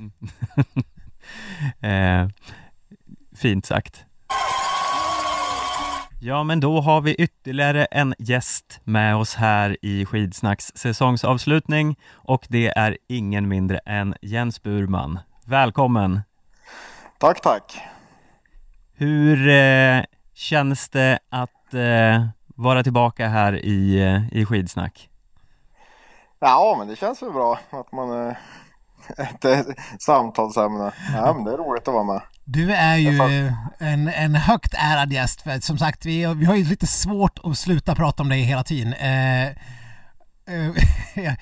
[1.80, 2.28] eh,
[3.36, 4.06] fint sagt.
[6.22, 12.46] Ja, men då har vi ytterligare en gäst med oss här i Skidsnacks säsongsavslutning och
[12.50, 15.20] det är ingen mindre än Jens Burman.
[15.46, 16.22] Välkommen!
[17.18, 17.82] Tack, tack!
[18.94, 20.04] Hur eh,
[20.34, 25.10] känns det att eh, vara tillbaka här i, eh, i Skidsnack?
[26.40, 28.38] Ja, men det känns väl bra att man är
[29.18, 30.94] ett samtalsämne.
[31.14, 32.22] Ja, men det är roligt att vara med.
[32.52, 35.42] Du är ju en, en högt ärad gäst.
[35.42, 38.64] För som sagt, vi, vi har ju lite svårt att sluta prata om dig hela
[38.64, 38.94] tiden.
[38.94, 39.56] Eh, eh,
[41.16, 41.36] jag,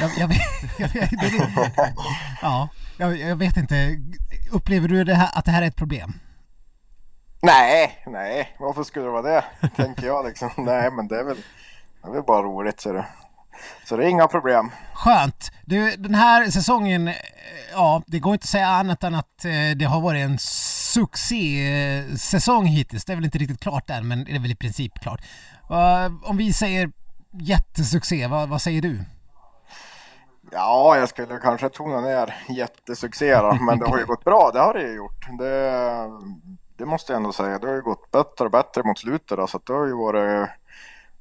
[0.00, 0.30] jag, jag,
[2.42, 2.68] ja,
[3.14, 4.00] jag, vet inte.
[4.52, 6.12] Upplever du det här, att det här är ett problem?
[7.42, 9.44] Nej, nej, varför skulle det vara det?
[9.76, 10.50] Tänker jag liksom.
[10.56, 11.36] Nej, men det är väl,
[12.02, 12.80] det är väl bara roligt.
[12.80, 13.06] Så det.
[13.84, 14.70] Så det är inga problem.
[14.94, 15.52] Skönt.
[15.64, 17.14] Du, den här säsongen, eh,
[17.72, 20.38] ja, det går inte att säga annat än att eh, det har varit en
[20.94, 23.04] succé-säsong hittills.
[23.04, 25.20] Det är väl inte riktigt klart än, men det är väl i princip klart.
[26.24, 26.90] Om vi säger
[27.32, 29.04] jättesuccé, vad, vad säger du?
[30.50, 34.60] Ja, jag skulle kanske tona ner jättesuccé då, men det har ju gått bra, det
[34.60, 35.28] har det ju gjort.
[35.38, 36.10] Det,
[36.76, 37.58] det måste jag ändå säga.
[37.58, 40.48] Det har ju gått bättre och bättre mot slutet då, så det har ju varit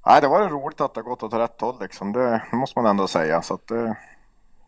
[0.06, 2.12] Nej, det var roligt att det har gått åt rätt håll liksom.
[2.14, 3.42] Det, måste man ändå säga.
[3.42, 3.96] Så att det,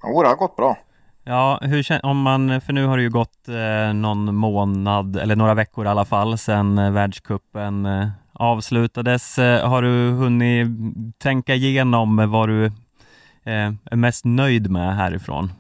[0.04, 0.78] jo, det har gått bra.
[1.24, 5.54] Ja, hur om man, för nu har det ju gått eh, någon månad eller några
[5.54, 9.40] veckor i alla fall sedan eh, världskuppen eh, avslutades.
[9.40, 10.68] Eh, har du hunnit
[11.20, 15.52] tänka igenom vad du eh, är mest nöjd med härifrån?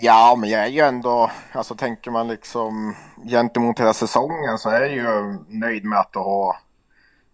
[0.00, 2.94] Ja, men jag är ju ändå, alltså tänker man liksom
[3.28, 6.56] gentemot hela säsongen så är jag ju nöjd med att ha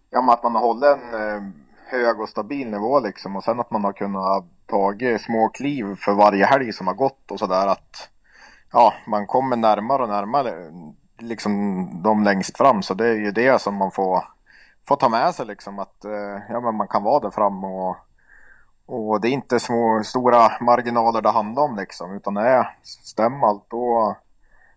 [0.09, 1.41] ja, men att man har hållit en eh,
[1.87, 6.13] hög och stabil nivå liksom och sen att man har kunnat tagit små kliv för
[6.13, 8.09] varje helg som har gått och sådär att
[8.71, 10.71] ja, man kommer närmare och närmare
[11.17, 12.83] liksom de längst fram.
[12.83, 14.23] Så det är ju det som man får,
[14.87, 17.95] får ta med sig liksom att eh, ja, men man kan vara där fram och,
[18.85, 23.43] och det är inte små, stora marginaler det handlar om liksom utan det är stäm
[23.43, 24.15] allt då,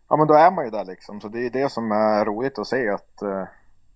[0.09, 1.21] ja men då är man ju där liksom.
[1.21, 3.45] Så det är det som är roligt att se att eh,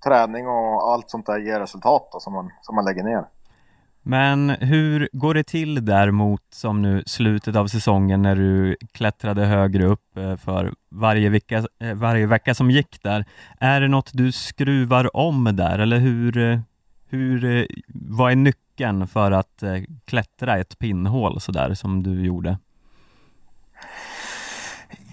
[0.05, 3.25] träning och allt sånt där ger resultat då, som, man, som man lägger ner.
[4.09, 9.45] Men hur går det till där mot som nu slutet av säsongen när du klättrade
[9.45, 13.25] högre upp eh, för varje vecka, eh, varje vecka som gick där?
[13.61, 16.59] Är det något du skruvar om där eller hur, eh,
[17.09, 19.63] hur, vad är nyckeln för att
[20.05, 22.59] klättra ett pinnhål sådär som du gjorde?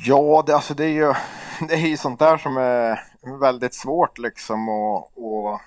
[0.06, 1.14] Ja, det, alltså det är ju
[1.68, 5.62] det är sånt där som är väldigt svårt liksom att, att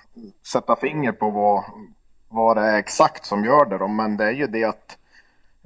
[0.47, 1.63] sätta finger på vad,
[2.29, 3.87] vad det är exakt som gör det då.
[3.87, 4.97] Men det är ju det att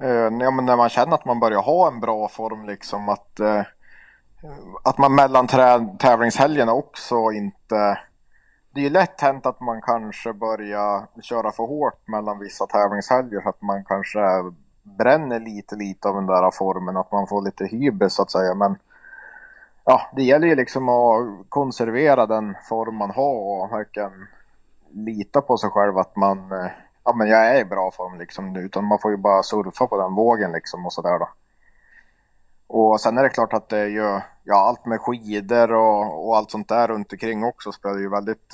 [0.02, 3.40] eh, ja, men när man känner att man börjar ha en bra form liksom att,
[3.40, 3.62] eh,
[4.82, 5.46] att man mellan
[5.98, 7.98] tävlingshelgerna också inte
[8.74, 13.40] det är ju lätt hänt att man kanske börjar köra för hårt mellan vissa tävlingshelger
[13.40, 14.18] så att man kanske
[14.82, 18.54] bränner lite lite av den där formen, att man får lite hybris så att säga.
[18.54, 18.76] Men
[19.84, 24.26] ja, det gäller ju liksom att konservera den form man har och verkligen
[24.90, 26.70] lita på sig själv att man, eh,
[27.04, 29.96] ja men jag är i bra form liksom, utan man får ju bara surfa på
[29.96, 31.28] den vågen liksom och sådär då.
[32.66, 36.36] Och sen är det klart att det är ju, ja allt med skidor och, och
[36.36, 38.50] allt sånt där runt omkring också spelar ju väldigt,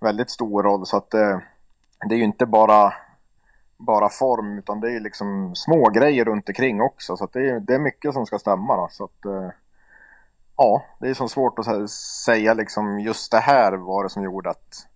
[0.00, 1.42] väldigt stor roll så att det,
[2.08, 2.94] det är ju inte bara,
[3.76, 7.16] bara form utan det är ju liksom små grejer runt omkring också.
[7.16, 8.76] Så det, är, det är mycket som ska stämma.
[8.76, 9.50] Då, så att, eh,
[10.56, 11.90] ja, det är så svårt att
[12.24, 14.86] säga liksom just det här var det som gjorde att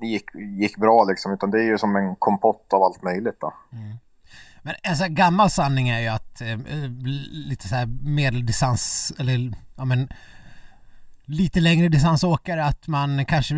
[0.00, 1.32] det gick, gick bra liksom.
[1.32, 3.40] Utan det är ju som en kompott av allt möjligt.
[3.40, 3.54] Då.
[3.72, 3.96] Mm.
[4.62, 6.58] Men en sån här gammal sanning är ju att eh,
[7.30, 10.08] lite så här medeldistans eller ja men
[11.26, 13.54] lite längre distansåkare att man kanske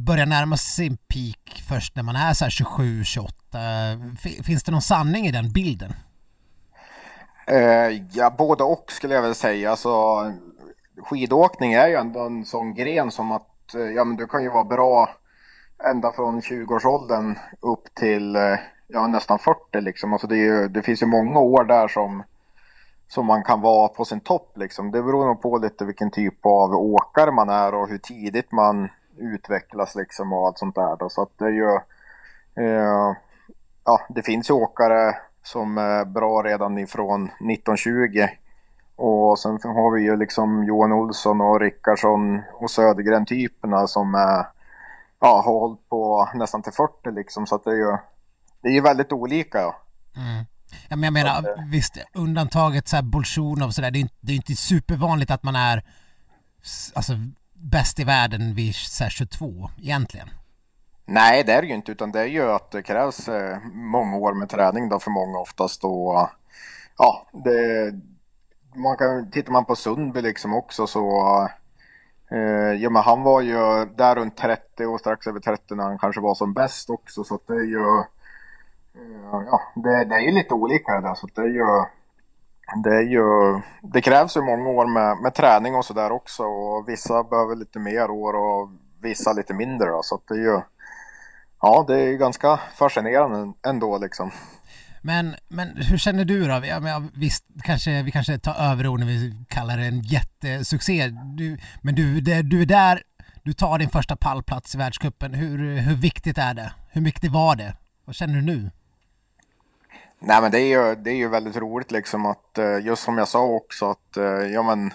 [0.00, 3.34] börjar närma sig sin peak först när man är så här 27, 28.
[4.42, 5.92] Finns det någon sanning i den bilden?
[7.46, 9.70] Eh, ja, både och skulle jag väl säga.
[9.70, 10.32] Alltså,
[11.02, 14.48] skidåkning är ju ändå en sån gren som att eh, ja, men du kan ju
[14.48, 15.08] vara bra
[15.84, 20.12] ända från 20-årsåldern upp till eh, ja, nästan 40 liksom.
[20.12, 22.22] Alltså det, ju, det, finns ju många år där som,
[23.08, 24.90] som man kan vara på sin topp liksom.
[24.90, 28.88] Det beror nog på lite vilken typ av åkare man är och hur tidigt man
[29.18, 30.96] utvecklas liksom och allt sånt där.
[30.96, 31.08] Då.
[31.08, 31.74] Så att det är ju,
[32.64, 33.16] eh,
[33.84, 38.26] ja det finns ju åkare som är bra redan ifrån 1920
[38.96, 44.46] och sen har vi ju liksom Johan Olsson och Rickardsson och Södergren typerna som är,
[45.20, 47.46] ja, har hållit på nästan till 40 liksom.
[47.46, 47.96] Så att det är ju,
[48.62, 49.58] det är ju väldigt olika.
[49.58, 49.76] Ja.
[50.16, 50.44] Mm.
[50.88, 54.14] Ja, men jag menar, att, visst, undantaget så här Bolsjunov så där, det är, inte,
[54.20, 55.82] det är inte supervanligt att man är
[56.94, 57.12] alltså,
[57.54, 60.28] bäst i världen vid så här, 22 egentligen.
[61.04, 64.16] Nej, det är det ju inte, utan det är ju att det krävs eh, många
[64.16, 65.84] år med träning då för många oftast.
[65.84, 66.28] Och,
[66.98, 67.92] ja, det,
[68.76, 71.00] man kan, tittar man på Sundby liksom också så
[72.30, 75.98] eh, ja, men han var ju där runt 30 och strax över 30 när han
[75.98, 77.24] kanske var som bäst också.
[77.24, 77.98] Så det är ju
[78.94, 81.14] eh, ja, det, det är ju lite olika det där.
[81.14, 81.84] Så det är ju,
[82.84, 86.44] det, är ju, det krävs ju många år med, med träning och sådär också.
[86.44, 88.70] Och vissa behöver lite mer år och
[89.00, 89.90] vissa lite mindre.
[89.90, 90.60] Då, så det är ju,
[91.60, 94.30] ja, det är ganska fascinerande ändå liksom.
[95.06, 96.66] Men, men hur känner du då?
[96.66, 101.08] Ja, men visst, kanske, vi kanske tar överord när vi kallar det en jättesuccé.
[101.36, 103.02] Du, men du, det, du är där,
[103.42, 105.34] du tar din första pallplats i världscupen.
[105.34, 106.72] Hur, hur viktigt är det?
[106.90, 107.76] Hur viktigt var det?
[108.04, 108.70] Vad känner du nu?
[110.18, 113.18] Nej men det är ju, det är ju väldigt roligt liksom att eh, just som
[113.18, 114.90] jag sa också att eh, ja men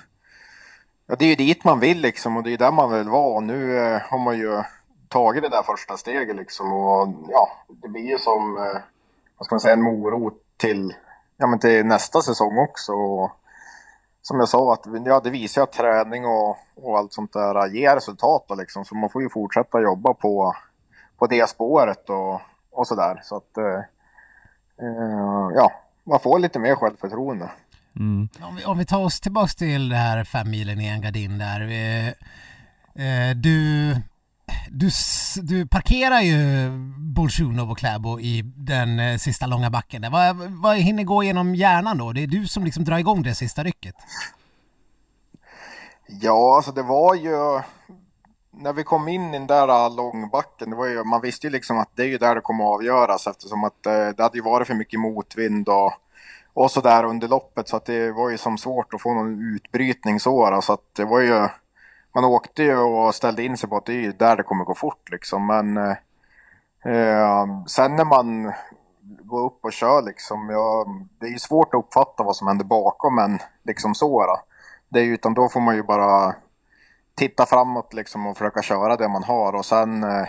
[1.07, 3.36] ja, det är ju dit man vill liksom och det är där man vill vara
[3.36, 4.64] och nu eh, har man ju
[5.07, 7.49] tagit det där första steget liksom och ja
[7.82, 8.57] det blir ju som
[9.42, 10.94] vad ska man säga en morot till,
[11.38, 12.94] ja, men till nästa säsong också.
[12.94, 13.32] Och,
[14.22, 17.96] som jag sa, att, ja, det visar att träning och, och allt sånt där ger
[17.96, 18.46] resultat.
[18.48, 18.86] Då, liksom.
[18.86, 20.56] Så man får ju fortsätta jobba på,
[21.18, 23.20] på det spåret och, och sådär.
[23.24, 23.82] Så att eh,
[25.56, 25.72] ja,
[26.04, 27.50] man får lite mer självförtroende.
[27.96, 28.30] Mm.
[28.42, 31.62] Om, vi, om vi tar oss tillbaks till det här fem milen i Engadin där.
[31.62, 32.14] Vi,
[32.96, 33.92] eh, du,
[34.70, 34.89] du,
[35.41, 40.02] du parkerar ju Bolsjunov och Kläbo i den eh, sista långa backen.
[40.02, 40.10] Där.
[40.10, 42.12] Vad, vad hinner gå genom hjärnan då?
[42.12, 43.95] Det är du som liksom drar igång det sista rycket.
[46.08, 47.62] Ja, alltså det var ju
[48.54, 51.52] när vi kom in i den där eh, långbacken, det var ju, man visste ju
[51.52, 54.38] liksom att det är ju där det kommer att avgöras eftersom att eh, det hade
[54.38, 55.93] ju varit för mycket motvind och,
[56.54, 60.20] och sådär under loppet så att det var ju som svårt att få någon utbrytning
[60.20, 60.60] så.
[60.64, 61.47] Så att det var ju,
[62.14, 64.66] man åkte ju och ställde in sig på att det är ju där det kommer
[64.66, 65.47] gå fort liksom.
[65.47, 65.95] Men eh,
[66.86, 68.53] eh sen när man
[69.05, 70.86] går upp och kör liksom, ja,
[71.20, 74.26] det är ju svårt att uppfatta vad som händer bakom en liksom så.
[74.26, 74.39] Då.
[74.89, 76.36] Det är ju, utan då får man ju bara
[77.16, 80.28] titta framåt liksom och försöka köra det man har och sen eh,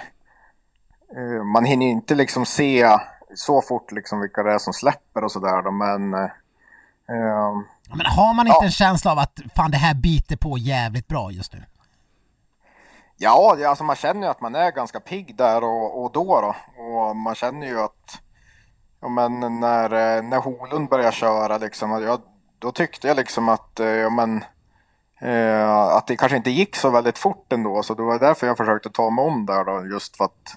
[1.16, 2.99] eh man hinner inte liksom se
[3.35, 6.30] så fort liksom vilka det är som släpper och sådär men eh,
[7.09, 7.53] eh,
[7.95, 8.64] men har man inte ja.
[8.64, 11.64] en känsla av att fan det här biter på jävligt bra just nu?
[13.23, 16.55] Ja, alltså man känner ju att man är ganska pigg där och, och då då.
[16.83, 18.20] Och man känner ju att
[19.01, 22.20] ja, men när, eh, när Holund började köra liksom, jag,
[22.59, 24.45] då tyckte jag liksom att eh, ja, men,
[25.20, 27.83] eh, att det kanske inte gick så väldigt fort ändå.
[27.83, 30.57] Så det var därför jag försökte ta mig om där då, just för att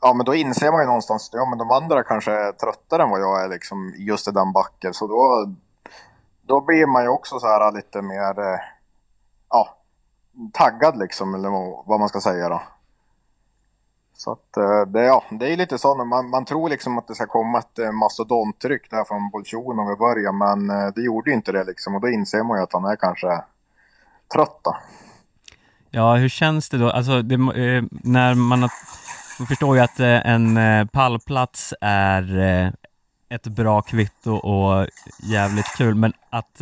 [0.00, 3.02] ja, men då inser man ju någonstans att ja, men de andra kanske är tröttare
[3.02, 4.94] än vad jag är liksom, just i den backen.
[4.94, 5.54] Så då,
[6.42, 8.60] då blir man ju också så här lite mer eh,
[9.50, 9.76] ja,
[10.52, 11.50] taggad liksom, eller
[11.88, 12.62] vad man ska säga då.
[14.16, 17.14] Så att eh, det, ja, det är lite så, man, man tror liksom att det
[17.14, 21.36] ska komma ett eh, mastodonttryck där från Bolsjunov i början, men eh, det gjorde ju
[21.36, 21.94] inte det liksom.
[21.94, 23.42] Och då inser man ju att han är kanske
[24.34, 24.76] trött då.
[25.90, 26.90] Ja, hur känns det då?
[26.90, 27.36] Alltså, det,
[27.90, 28.70] när man, har,
[29.38, 30.58] man förstår ju att en
[30.88, 32.72] pallplats är
[33.28, 34.86] ett bra kvitto och
[35.22, 36.60] jävligt kul, men att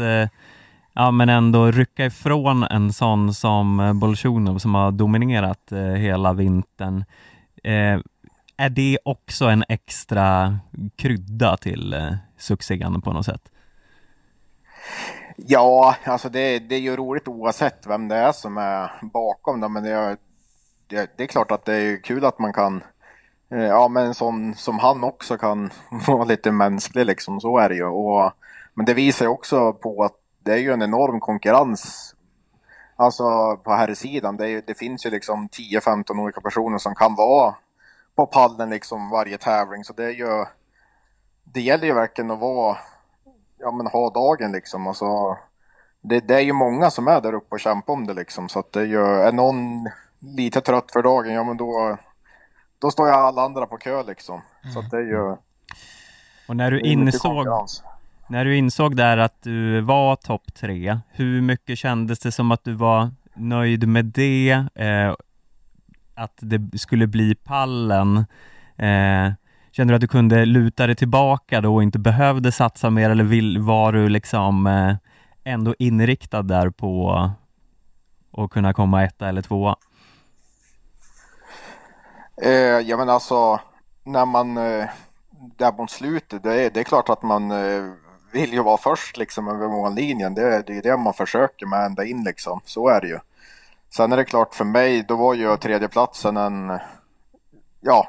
[0.92, 6.32] ja, men ändå rycka ifrån en sån som eh, Bolsjunov som har dominerat eh, hela
[6.32, 7.04] vintern.
[7.64, 8.00] Eh,
[8.56, 10.58] är det också en extra
[10.96, 13.48] krydda till eh, succén på något sätt?
[15.36, 19.68] Ja, alltså det, det är ju roligt oavsett vem det är som är bakom det,
[19.68, 20.16] men det,
[20.86, 22.82] det, det är klart att det är kul att man kan
[23.50, 25.70] eh, Ja men som, som han också kan
[26.06, 27.84] vara lite mänsklig liksom, så är det ju.
[27.84, 28.32] Och,
[28.74, 32.14] men det visar ju också på att det är ju en enorm konkurrens
[32.96, 34.36] Alltså på här sidan.
[34.36, 37.54] Det, det finns ju liksom 10-15 olika personer som kan vara
[38.14, 39.84] på pallen liksom varje tävling.
[39.84, 40.44] Så det är ju...
[41.44, 42.76] Det gäller ju verkligen att vara...
[43.58, 44.86] Ja men ha dagen liksom.
[44.86, 45.36] Alltså,
[46.00, 48.48] det, det är ju många som är där uppe och kämpar om det liksom.
[48.48, 49.04] Så att det är ju...
[49.04, 49.88] Är någon
[50.18, 51.96] lite trött för dagen, ja men då...
[52.78, 54.40] Då står ju alla andra på kö liksom.
[54.72, 55.36] Så att det är ju...
[56.48, 57.46] Och när du insåg
[58.32, 62.64] när du insåg där att du var topp tre, hur mycket kändes det som att
[62.64, 64.50] du var nöjd med det?
[64.74, 65.14] Eh,
[66.14, 68.16] att det skulle bli pallen?
[68.76, 69.32] Eh,
[69.72, 73.24] kände du att du kunde luta dig tillbaka då och inte behövde satsa mer eller
[73.24, 74.94] vill, var du liksom eh,
[75.44, 77.12] ändå inriktad där på
[78.32, 79.76] att kunna komma etta eller tvåa?
[82.42, 83.60] Eh, ja men alltså,
[84.04, 84.88] när man eh,
[85.56, 87.92] där mot slutet, det är, det är klart att man eh,
[88.32, 90.34] vill ju vara först liksom över mållinjen.
[90.34, 92.60] Det, det är det man försöker med ända in liksom.
[92.64, 93.18] Så är det ju.
[93.90, 96.78] Sen är det klart för mig, då var ju tredjeplatsen en...
[97.80, 98.08] Ja.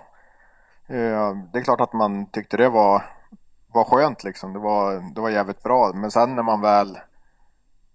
[0.87, 3.03] Eh, det är klart att man tyckte det var,
[3.73, 4.53] var skönt liksom.
[4.53, 5.91] Det var, det var jävligt bra.
[5.93, 6.99] Men sen när man väl...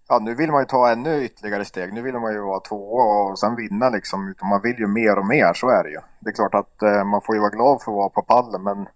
[0.07, 1.93] Ja, nu vill man ju ta ännu ytterligare steg.
[1.93, 4.27] Nu vill man ju vara tvåa och sen vinna liksom.
[4.29, 5.99] Utan man vill ju mer och mer, så är det ju.
[6.19, 8.63] Det är klart att eh, man får ju vara glad för att vara på pallen,
[8.63, 8.87] men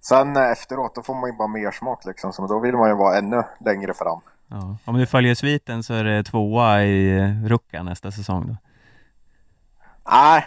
[0.00, 2.94] Sen efteråt då får man ju bara mer smak liksom, så då vill man ju
[2.94, 4.20] vara ännu längre fram.
[4.48, 4.76] Ja.
[4.84, 8.56] Om du följer sviten så är det tvåa i Ruka nästa säsong då?
[10.10, 10.46] Nej,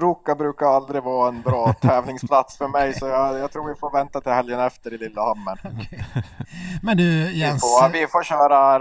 [0.00, 3.90] Ruka brukar aldrig vara en bra tävlingsplats för mig så jag, jag, tror vi får
[3.90, 5.60] vänta till helgen efter i Lillehammer.
[5.66, 6.22] Okay.
[6.82, 7.54] Men du Jens...
[7.54, 8.78] Vi får, vi får, köra,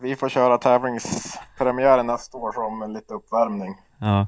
[0.00, 3.74] vi får köra tävlingspremiären nästa år som en liten uppvärmning.
[3.98, 4.26] Ja.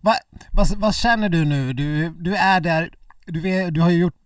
[0.00, 0.14] vad,
[0.52, 1.72] vad, vad känner du nu?
[1.72, 2.90] Du, du är där
[3.26, 4.16] du, vet, du har ju gjort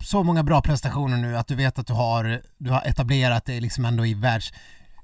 [0.00, 3.60] så många bra prestationer nu att du vet att du har, du har etablerat dig
[3.60, 4.52] liksom ändå i världs...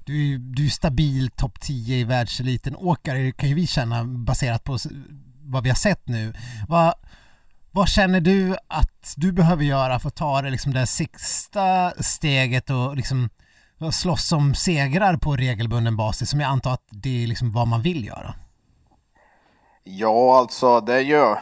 [0.05, 2.75] Du, du är stabil topp 10 i världseliten.
[2.75, 4.77] Åkare kan ju vi känna baserat på
[5.41, 6.33] vad vi har sett nu.
[6.67, 6.93] Vad,
[7.71, 12.69] vad känner du att du behöver göra för att ta det, liksom det sista steget
[12.69, 13.29] och liksom
[13.91, 17.81] slåss som segrar på regelbunden basis som jag antar att det är liksom vad man
[17.81, 18.35] vill göra?
[19.83, 21.35] Ja, alltså det är ju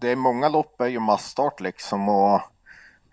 [0.00, 2.34] det är många lopp är ju massstart liksom och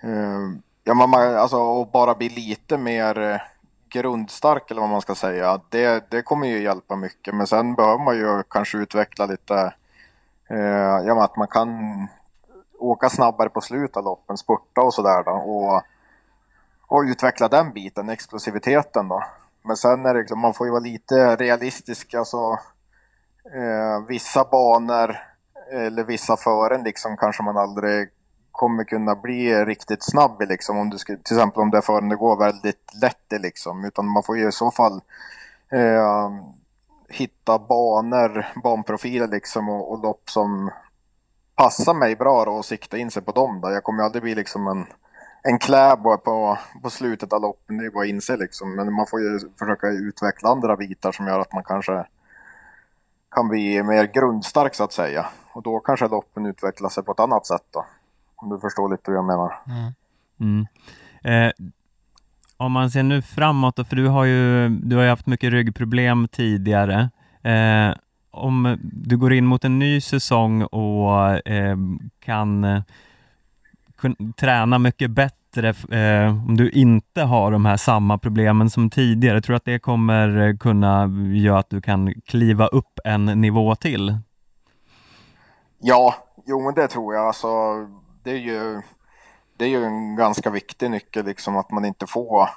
[0.04, 0.40] eh,
[0.84, 3.42] ja, man, alltså, och bara bli lite mer eh,
[3.90, 5.62] grundstark eller vad man ska säga.
[5.70, 9.74] Det, det kommer ju hjälpa mycket men sen behöver man ju kanske utveckla lite,
[10.50, 11.70] eh, ja, att man kan
[12.80, 15.82] åka snabbare på slutet av loppen, spurta och sådär och,
[16.88, 19.24] och utveckla den biten, explosiviteten då.
[19.62, 22.60] Men sen är det liksom, man får ju vara lite realistisk, alltså
[23.54, 25.27] eh, vissa banor
[25.72, 28.10] eller vissa fören liksom kanske man aldrig
[28.52, 32.10] kommer kunna bli riktigt snabb i liksom om du ska, till exempel om det fören
[32.10, 35.02] det går väldigt lätt i liksom utan man får ju i så fall
[35.72, 36.30] eh,
[37.10, 40.72] hitta banor, banprofiler liksom och, och lopp som
[41.56, 43.72] passar mig bra då och sikta in sig på dem då.
[43.72, 44.86] Jag kommer aldrig bli liksom en,
[45.44, 48.76] en kläbo på, på slutet av loppen, det är bara att inse liksom.
[48.76, 52.06] Men man får ju försöka utveckla andra bitar som gör att man kanske
[53.32, 55.26] kan bli mer grundstark så att säga.
[55.54, 57.86] Och då kanske loppen utvecklar sig på ett annat sätt då.
[58.36, 59.54] Om du förstår lite hur jag menar.
[59.68, 59.94] Mm.
[60.40, 60.68] Mm.
[61.24, 61.54] Eh,
[62.58, 65.52] om man ser nu framåt då, för du har ju, du har ju haft mycket
[65.52, 67.10] ryggproblem tidigare.
[67.44, 67.96] Eh,
[68.32, 71.78] om du går in mot en ny säsong och eh,
[72.20, 72.82] kan, eh,
[74.02, 78.90] kan träna mycket bättre bättre eh, om du inte har de här samma problemen som
[78.90, 79.36] tidigare?
[79.36, 83.76] Jag tror att det kommer eh, kunna göra att du kan kliva upp en nivå
[83.76, 84.18] till?
[85.80, 87.28] Ja, jo men det tror jag.
[87.28, 87.48] Alltså,
[88.24, 88.82] det, är ju,
[89.58, 92.50] det är ju en ganska viktig nyckel liksom att man inte får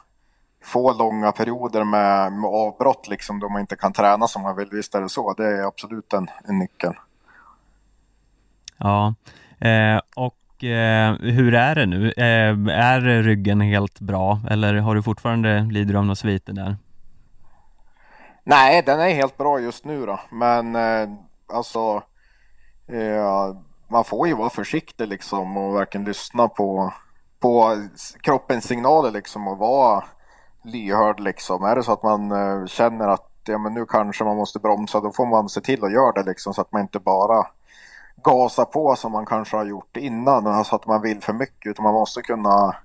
[0.63, 4.69] få långa perioder med, med avbrott liksom då man inte kan träna som man vill.
[4.73, 5.33] Visst är det så.
[5.33, 6.95] Det är absolut en, en nyckel.
[8.79, 9.15] Ja,
[9.61, 12.13] eh, och eh, hur är det nu?
[12.17, 16.77] Eh, är ryggen helt bra eller har du fortfarande, lider du av några sviter där?
[18.45, 21.09] Nej, den är helt bra just nu då, men eh,
[21.53, 22.03] alltså
[22.89, 23.57] eh,
[23.89, 26.93] man får ju vara försiktig liksom och verkligen lyssna på,
[27.41, 27.77] på
[28.21, 30.05] kroppens signaler liksom och vara
[30.65, 31.65] lyhörd liksom.
[31.65, 35.01] Är det så att man eh, känner att ja, men nu kanske man måste bromsa,
[35.01, 37.47] då får man se till att göra det liksom så att man inte bara
[38.23, 40.47] gasa på som man kanske har gjort innan.
[40.47, 41.71] Alltså att man vill för mycket.
[41.71, 42.77] Utan man måste kunna,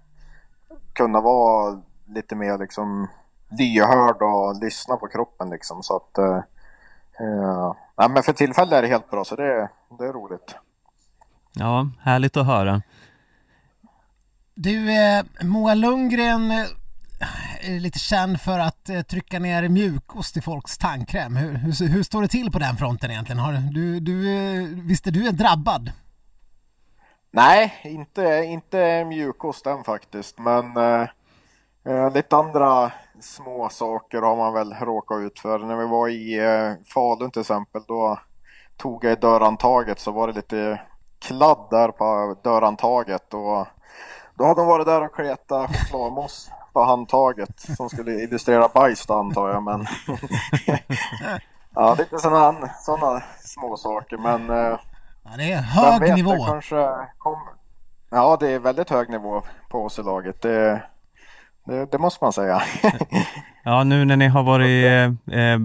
[0.93, 3.07] kunna vara lite mer liksom
[3.49, 5.83] lyhörd och lyssna på kroppen liksom.
[5.83, 6.41] Så att, eh,
[7.19, 9.69] eh, men för tillfället är det helt bra så det,
[9.99, 10.55] det är roligt.
[11.53, 12.81] Ja, härligt att höra.
[14.55, 16.65] Du, eh, Moa Lundgren eh,
[17.67, 21.35] lite känd för att eh, trycka ner mjukost i folks tandkräm.
[21.35, 23.39] Hur, hur, hur, står det till på den fronten egentligen?
[23.39, 25.91] Har, du, du, eh, visst är du drabbad?
[27.31, 31.07] Nej, inte, inte mjukost än faktiskt, men eh,
[31.85, 35.59] eh, lite andra små saker har man väl råkat ut för.
[35.59, 38.19] När vi var i eh, Falun till exempel, då
[38.77, 40.81] tog jag i dörrhandtaget så var det lite
[41.19, 43.67] kladd där på dörrhandtaget och
[44.35, 49.13] då hade de varit där och kletat chokladmousse på handtaget som skulle illustrera bajs då
[49.13, 49.63] antar jag.
[49.63, 49.85] Men
[51.75, 54.79] ja, lite sådana såna små saker men eh,
[55.23, 56.31] ja, det är hög vet, nivå.
[56.31, 57.37] Det kanske kom...
[58.09, 60.41] Ja, det är väldigt hög nivå på oss i laget.
[60.41, 60.81] Det,
[61.65, 62.61] det, det måste man säga.
[63.63, 65.59] ja, nu när ni har varit eh, eh,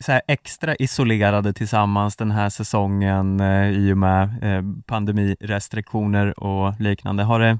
[0.00, 7.22] så extra isolerade tillsammans den här säsongen eh, i och med eh, pandemirestriktioner och liknande.
[7.22, 7.58] Har det,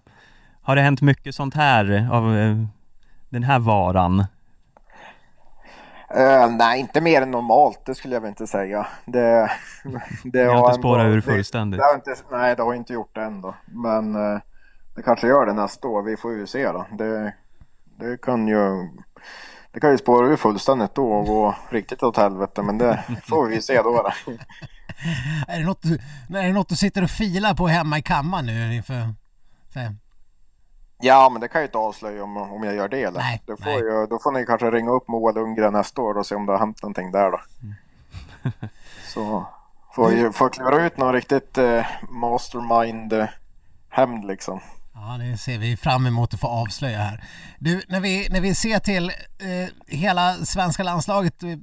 [0.62, 2.56] har det hänt mycket sånt här av eh,
[3.30, 4.24] den här varan?
[6.16, 8.86] Uh, nej, inte mer än normalt, det skulle jag väl inte säga.
[9.04, 9.50] Det,
[10.24, 11.80] det har inte spårat ur fullständigt?
[11.80, 13.54] Det, det inte, nej, det har inte gjort det än då.
[13.64, 14.40] Men uh,
[14.96, 16.86] det kanske gör det nästa år, vi får ju se då.
[16.98, 17.34] Det,
[17.96, 18.88] det kan ju
[19.72, 23.48] det kan ju spåra ur fullständigt då och gå riktigt åt helvete, men det får
[23.48, 23.82] vi se då.
[23.82, 24.32] då.
[25.48, 25.94] är, det något du,
[26.38, 29.14] är det något du sitter och filar på hemma i kammaren nu inför?
[31.02, 33.02] Ja, men det kan jag inte avslöja om, om jag gör det.
[33.02, 33.20] Eller?
[33.20, 33.80] Nej, då, får nej.
[33.80, 36.52] Jag, då får ni kanske ringa upp Moa Lundgren nästa år och se om det
[36.52, 37.40] har hänt någonting där då.
[37.62, 37.74] Mm.
[39.14, 39.46] Så
[39.94, 44.60] får jag får klura ut någon riktigt eh, mastermind-hämnd liksom.
[44.94, 47.24] Ja, det ser vi fram emot att få avslöja här.
[47.58, 51.58] Du, när vi, när vi ser till eh, hela svenska landslaget, eh,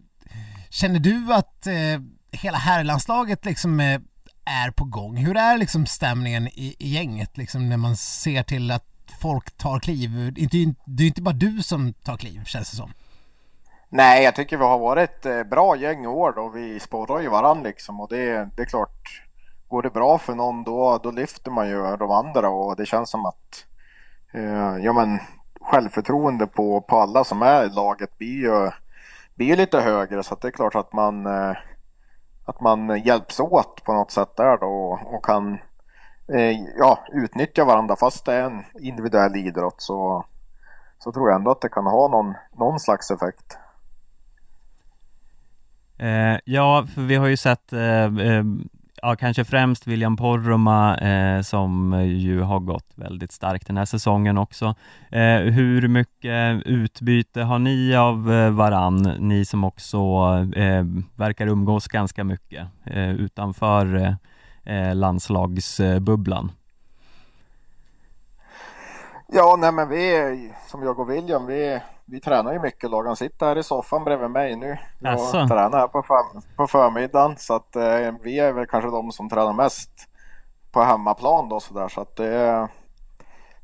[0.69, 1.73] känner du att eh,
[2.31, 3.99] hela herrlandslaget liksom eh,
[4.45, 5.17] är på gång?
[5.17, 9.79] Hur är liksom stämningen i, i gänget liksom när man ser till att folk tar
[9.79, 10.33] kliv.
[10.33, 12.93] Det är ju inte bara du som tar kliv känns det som.
[13.89, 17.29] Nej, jag tycker vi har varit ett bra gäng i år och Vi sporrar ju
[17.29, 19.23] varandra liksom och det, det är klart.
[19.67, 23.09] Går det bra för någon då, då lyfter man ju de andra och det känns
[23.09, 23.65] som att
[24.33, 25.19] eh, ja, men,
[25.61, 28.71] självförtroende på, på alla som är i laget blir ju,
[29.35, 31.57] blir lite högre så att det är klart att man, eh,
[32.45, 35.57] att man hjälps åt på något sätt där då och, och kan
[36.33, 40.25] Eh, ja, utnyttja varandra fast det är en individuell idrott så,
[40.99, 43.57] så tror jag ändå att det kan ha någon, någon slags effekt.
[45.97, 48.43] Eh, ja, för vi har ju sett eh, eh
[49.01, 54.37] ja, kanske främst William Porroma eh, som ju har gått väldigt starkt den här säsongen
[54.37, 54.75] också.
[55.11, 59.97] Eh, hur mycket utbyte har ni av eh, varann, ni som också
[60.55, 64.13] eh, verkar umgås ganska mycket eh, utanför eh,
[64.67, 66.51] eh, landslagsbubblan?
[69.27, 73.05] Ja, nej men vi, som jag och William, vi, vi tränar ju mycket lag.
[73.05, 75.47] Han sitter här i soffan bredvid mig nu och alltså.
[75.47, 76.17] tränar här på, för,
[76.55, 77.37] på förmiddagen.
[77.37, 79.91] Så att eh, vi är väl kanske de som tränar mest
[80.71, 81.87] på hemmaplan då sådär.
[81.87, 82.67] Så att det,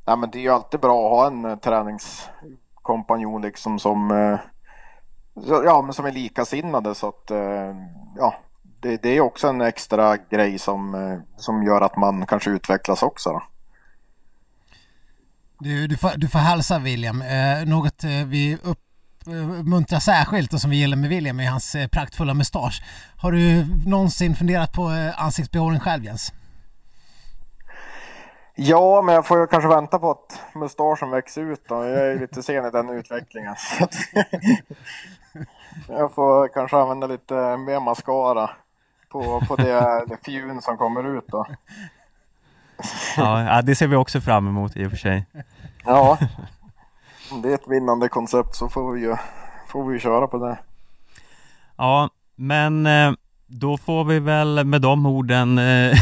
[0.06, 4.40] nej men det är ju alltid bra att ha en träningskompanjon liksom som, eh,
[5.66, 7.76] ja, men som är likasinnade så att eh,
[8.18, 8.34] ja,
[8.84, 13.04] det, det, är också en extra grej som, eh, som gör att man kanske utvecklas
[13.04, 13.30] också.
[13.30, 13.44] Då.
[15.60, 17.22] Du, du, får, du får hälsa William.
[17.22, 21.88] Eh, något eh, vi uppmuntrar särskilt och som vi gillar med William är hans eh,
[21.88, 22.84] praktfulla mustasch.
[23.18, 26.34] Har du någonsin funderat på eh, ansiktsbehåring själv Jens?
[28.56, 31.76] Ja, men jag får kanske vänta på att mustaschen växer ut då.
[31.76, 33.56] Jag är lite sen i den utvecklingen.
[35.88, 38.50] jag får kanske använda lite mer mascara
[39.14, 41.46] på, på det, det fjun som kommer ut då.
[43.18, 45.26] Ja, det ser vi också fram emot i och för sig.
[45.86, 46.18] Ja,
[47.44, 49.16] det är ett vinnande koncept så får vi ju
[49.68, 50.58] får vi köra på det.
[51.78, 53.12] Ja, men eh,
[53.48, 55.98] då får vi väl med de orden eh,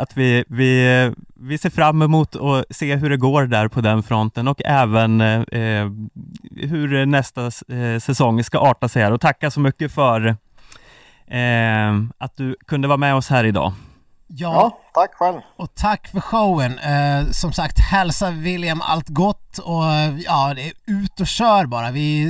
[0.00, 4.02] att vi, vi, vi ser fram emot att se hur det går där på den
[4.02, 5.90] fronten och även eh,
[6.50, 7.50] hur nästa
[8.00, 10.36] säsong ska arta sig här och tacka så mycket för
[11.30, 13.72] eh, att du kunde vara med oss här idag.
[14.26, 15.40] Ja, ja tack själv.
[15.56, 16.78] Och tack för showen.
[16.78, 19.84] Eh, som sagt, hälsa William allt gott och
[20.24, 20.54] ja,
[20.86, 21.90] ut och kör bara.
[21.90, 22.24] Vi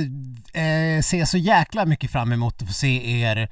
[0.53, 3.49] eh, ser så jäkla mycket fram emot att få se er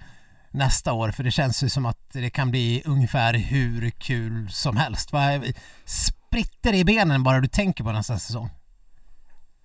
[0.52, 1.12] nästa år?
[1.12, 5.14] För det känns ju som att det kan bli ungefär hur kul som helst.
[5.14, 5.42] Va?
[5.86, 8.50] Spritter i benen bara du tänker på nästa säsong.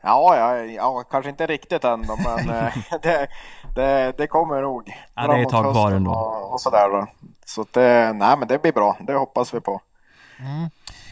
[0.02, 2.72] Ja, ja, ja kanske inte riktigt än då, men eh,
[3.02, 3.26] det,
[3.74, 4.96] det, det kommer nog.
[5.14, 6.10] Ja, det är ett tag kvar ändå.
[6.10, 7.06] Och, och sådär då.
[7.46, 9.80] Så det, nej men det blir bra, det hoppas vi på.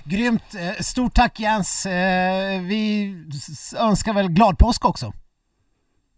[0.04, 0.54] Grymt!
[0.54, 1.86] Eh, Stort tack Jens!
[1.86, 3.14] Eh, Vi
[3.78, 5.12] önskar väl glad påsk också.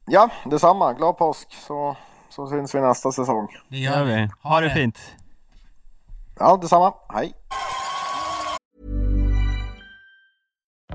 [0.07, 0.93] Ja, detsamma.
[0.93, 1.97] Glad påsk så,
[2.29, 3.49] så syns vi nästa säsong.
[3.69, 4.29] Det gör vi.
[4.43, 4.99] Ha det fint.
[6.39, 6.95] Ja, detsamma.
[7.15, 7.33] Hej!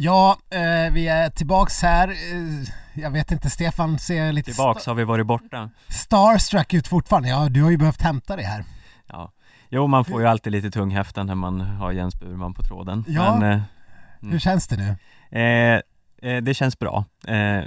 [0.00, 2.08] Ja, eh, vi är tillbaks här.
[2.08, 2.68] Eh,
[3.02, 5.70] jag vet inte, Stefan ser lite Tillbaks har vi varit borta.
[5.88, 7.28] starstruck ut fortfarande.
[7.28, 8.64] Ja, du har ju behövt hämta det här.
[9.08, 9.32] Ja.
[9.68, 13.04] Jo, man får ju alltid lite tunghäften när man har Jens Burman på tråden.
[13.08, 13.38] Ja.
[13.38, 13.62] Men,
[14.32, 14.96] Hur känns det nu?
[15.40, 17.04] eh, eh, det känns bra.
[17.26, 17.64] Eh,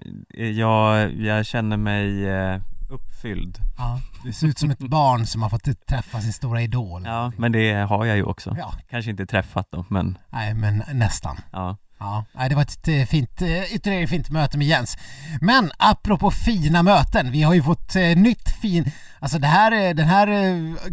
[0.50, 3.58] jag, jag känner mig eh, uppfylld.
[3.78, 7.04] Ja, du ser ut som ett barn som har fått träffa sin stora idol.
[7.06, 8.56] Ja, men det har jag ju också.
[8.60, 8.74] Ja.
[8.90, 11.38] Kanske inte träffat då, men Nej, men nästan.
[11.52, 11.78] ja.
[12.02, 14.98] Ja, det var ett eh, fint, eh, ytterligare fint möte med Jens.
[15.42, 18.92] Men apropå fina möten, vi har ju fått eh, nytt fin...
[19.20, 20.28] Alltså det här, den här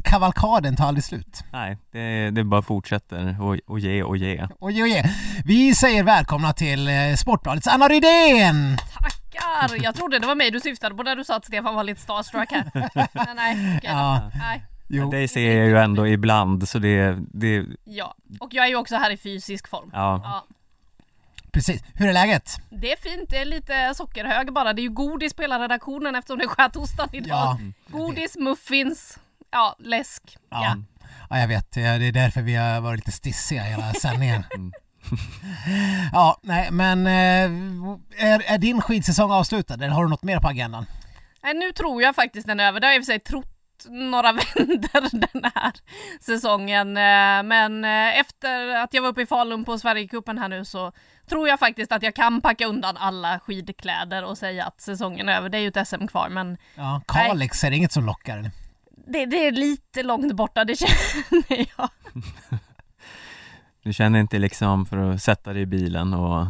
[0.04, 1.44] kavalkaden tar aldrig slut.
[1.52, 4.48] Nej, det, det bara fortsätter och, och ge och ge.
[4.60, 5.14] Oj, oj, oj.
[5.44, 8.76] Vi säger välkomna till Sportbladets Anna Rydén!
[8.94, 9.82] Tackar!
[9.82, 12.00] Jag trodde det var mig du syftade på när du sa att Stefan var lite
[12.00, 12.70] starstruck här.
[13.26, 13.88] Men nej, okej då.
[13.88, 14.64] Ja, nej.
[14.88, 15.10] jo.
[15.10, 18.96] Det ser jag ju ändå ibland, så det, det Ja, och jag är ju också
[18.96, 19.90] här i fysisk form.
[19.92, 20.20] ja.
[20.24, 20.46] Ja,
[21.52, 21.82] Precis.
[21.94, 22.56] Hur är läget?
[22.70, 24.72] det är fint, det är lite sockerhög bara.
[24.72, 27.28] Det är ju godis på hela redaktionen eftersom det är skötorsdagen idag.
[27.38, 27.58] Ja.
[27.98, 29.18] Godis, muffins,
[29.50, 30.36] ja, läsk.
[30.50, 30.64] Ja.
[30.64, 30.76] Ja.
[31.30, 31.76] Ja, jag vet.
[31.76, 34.44] Ja, Det är därför vi har varit lite stissiga hela sändningen.
[34.56, 34.72] Mm.
[36.12, 40.48] ja, nej, men eh, är, är din skidsäsong avslutad eller har du något mer på
[40.48, 40.86] agendan?
[41.42, 42.80] Nej, nu tror jag faktiskt den är över.
[42.80, 43.46] Det har jag i och för sig trott
[43.88, 45.72] några vändor den här
[46.20, 46.96] säsongen.
[46.96, 50.92] Eh, Men eh, efter att jag var uppe i Falun på Sverigecupen här nu så
[51.28, 55.36] tror jag faktiskt att jag kan packa undan alla skidkläder och säga att säsongen är
[55.36, 55.48] över.
[55.48, 58.50] Det är ju ett SM kvar men Ja, Kalix, är det inget som lockar?
[59.06, 61.88] det, det är lite långt borta, det känner jag.
[63.82, 66.46] Du känner inte liksom för att sätta dig i bilen och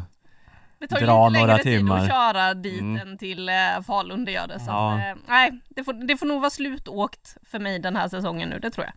[0.78, 1.98] Det tar ju Dra lite några längre tid timmar.
[1.98, 3.08] att köra dit Mm.
[3.08, 3.54] än till eh,
[3.86, 4.60] Falun, det gör det.
[4.60, 4.92] Så Ja.
[4.94, 8.48] att, eh, nej, det får, det får nog vara slutåkt för mig den här säsongen
[8.48, 8.94] nu, det tror jag.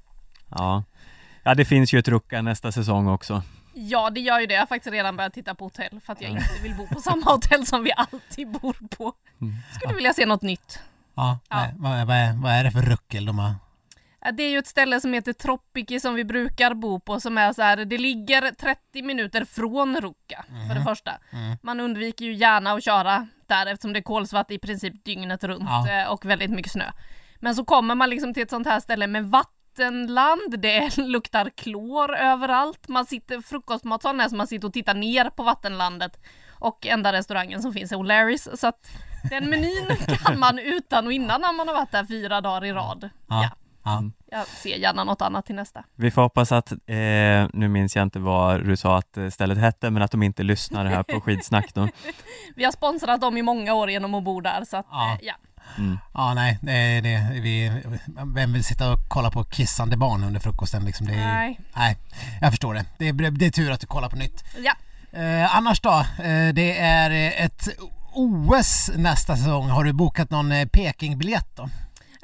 [0.60, 0.84] ja
[1.44, 3.41] Ja det finns ju ett rucka nästa säsong också
[3.73, 4.53] Ja, det gör ju det.
[4.53, 6.99] Jag har faktiskt redan börjat titta på hotell för att jag inte vill bo på
[7.02, 9.14] samma hotell som vi alltid bor på.
[9.41, 9.53] Mm.
[9.76, 10.80] Skulle vilja se något nytt.
[11.15, 11.68] Ja, Ja.
[11.77, 13.56] Vad, vad, är, vad är det för ruckel de har?
[14.34, 17.53] Det är ju ett ställe som heter Tropiki som vi brukar bo på som är
[17.53, 21.11] så här, det ligger 30 minuter från Ruka för det första.
[21.31, 21.57] Mm.
[21.64, 25.64] Man undviker ju gärna att köra där eftersom det är kolsvart i princip dygnet runt
[25.69, 26.02] Ja.
[26.02, 26.91] eh, och väldigt mycket snö.
[27.39, 29.26] Men så kommer man liksom till ett sånt här ställe med
[29.80, 35.30] vattenland, det luktar klor överallt, man sitter, frukostmatsalen är som man sitter och tittar ner
[35.30, 36.19] på vattenlandet
[36.60, 38.91] och enda restaurangen som finns är O'Larrys så att
[39.30, 39.88] den menyn
[40.23, 43.10] kan man utan och innan när man har varit där fyra dagar i rad.
[43.30, 43.43] Ja.
[43.43, 43.49] Ja.
[43.84, 44.03] Ja.
[44.31, 45.84] Jag ser gärna något annat till nästa.
[45.95, 46.77] Vi får hoppas att, eh,
[47.53, 50.43] nu minns jag inte vad du sa att eh, stället hette, men att de inte
[50.43, 51.88] lyssnar här på skidsnack då
[52.56, 55.11] Vi har sponsrat dem i många år genom att bo där så att Ja.
[55.14, 55.34] eh, ja.
[56.14, 57.40] Ja, nej, det är det.
[57.42, 57.72] Vi,
[58.36, 61.08] vem vill sitta och kolla på kissande barn under frukosten liksom?
[61.08, 61.60] Det är, Nej.
[61.76, 61.98] nej,
[62.42, 62.86] jag förstår det.
[62.98, 64.44] Det är, det är tur att du kollar på nytt.
[64.64, 64.74] ja.
[65.20, 66.06] Eh, annars då?
[66.24, 67.12] Eh, det är
[67.46, 67.68] ett
[68.14, 69.70] OS nästa säsong.
[69.70, 71.70] Har du bokat någon eh, Peking-biljett då?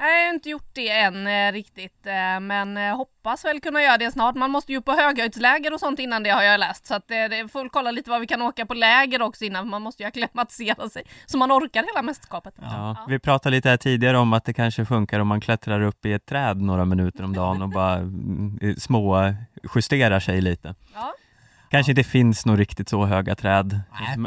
[0.00, 3.82] Nej, Jag har inte gjort det än eh, riktigt eh, men eh, hoppas väl kunna
[3.82, 4.34] göra det snart.
[4.34, 7.52] Man måste ju på höghöjdsläger och sånt innan det har jag läst så att det
[7.52, 10.88] får kolla lite vad vi kan åka på läger också innan man måste ju akklimatisera
[10.88, 12.54] sig så man orkar hela mästerskapet.
[12.60, 16.06] Ja, vi pratade lite här tidigare om att det kanske funkar om man klättrar upp
[16.06, 19.34] i ett träd några minuter om dagen och bara mm, små
[19.74, 20.74] justerar sig lite.
[20.94, 21.14] Ja.
[21.70, 23.80] Kanske inte finns några riktigt så höga träd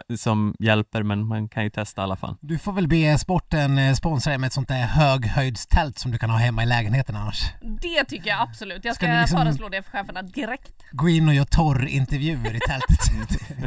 [0.08, 0.18] Nej.
[0.18, 2.36] som hjälper, men man kan ju testa i alla fall.
[2.42, 6.18] Du får väl be sporten eh, sponsra dig med ett sånt där höghöjdstält som du
[6.18, 7.44] kan ha hemma i lägenheten annars.
[7.62, 8.86] Det tycker jag absolut.
[8.86, 10.72] Jag Ska ska, liksom- föreslå det för cheferna direkt.
[10.92, 13.00] Gå in och göra torrintervjuer i tältet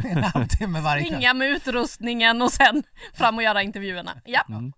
[0.11, 1.19] en halvtimme varje kväll.
[1.19, 2.83] Ringa med utrustningen och sen
[3.13, 4.11] fram och göra intervjuerna.
[4.25, 4.73] Ja, Mm.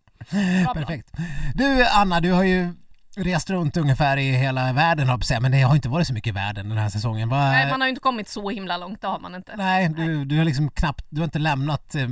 [0.74, 1.12] Perfekt.
[1.54, 2.74] Du Anna, du har ju
[3.18, 6.34] rest runt ungefär i hela världen säga, men det har inte varit så mycket i
[6.34, 7.30] världen den här säsongen.
[7.30, 7.52] Va?
[7.52, 9.56] Nej, man har ju inte kommit så himla långt, det har man inte.
[9.56, 12.08] Nej, du, du har liksom knappt, du har inte lämnat, eh,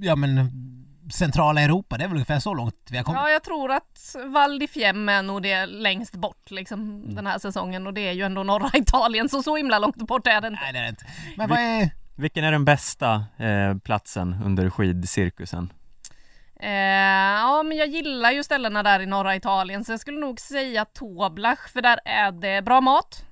[0.00, 0.50] ja men
[1.12, 3.20] centrala Europa, det är väl ungefär så långt vi har kommit.
[3.20, 7.38] Ja, jag tror att Val di Fiemme är nog det längst bort liksom den här
[7.38, 10.48] säsongen och det är ju ändå norra Italien så så himla långt bort är det
[10.48, 10.60] inte.
[10.62, 11.04] Nej det är det inte.
[11.36, 15.72] Men vad är, Vilken är den bästa eh, platsen under skidcirkusen?
[16.60, 16.70] Eh,
[17.40, 20.84] ja, men jag gillar ju ställena där i norra Italien så jag skulle nog säga
[20.84, 23.24] Toblach för där är det bra mat.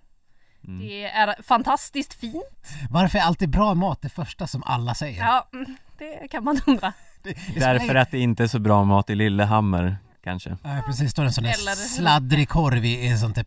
[0.67, 0.87] Mm.
[0.87, 2.69] Det är fantastiskt fint.
[2.91, 5.21] varför är alltid bra mat det första som alla säger?
[5.25, 6.93] Ja, mm, det kan man undra.
[7.23, 10.57] Det, det spelar Därför att det inte är så bra mat i Lillehammer, kanske.
[10.63, 13.45] Ja precis, står en sån där Eller- sladdrig korv i i sånt där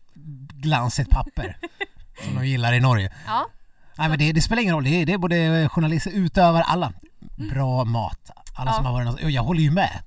[0.60, 1.56] glansigt papper.
[2.24, 3.12] som de gillar i Norge.
[3.26, 3.46] Ja,
[3.98, 6.92] Nej men det, det spelar ingen roll, det är, det är både journalister, utövare, alla.
[7.50, 8.30] Bra mat.
[8.60, 8.74] Alla Ja.
[8.76, 9.24] som har varit någonstans.
[9.24, 10.02] Och jag håller ju med.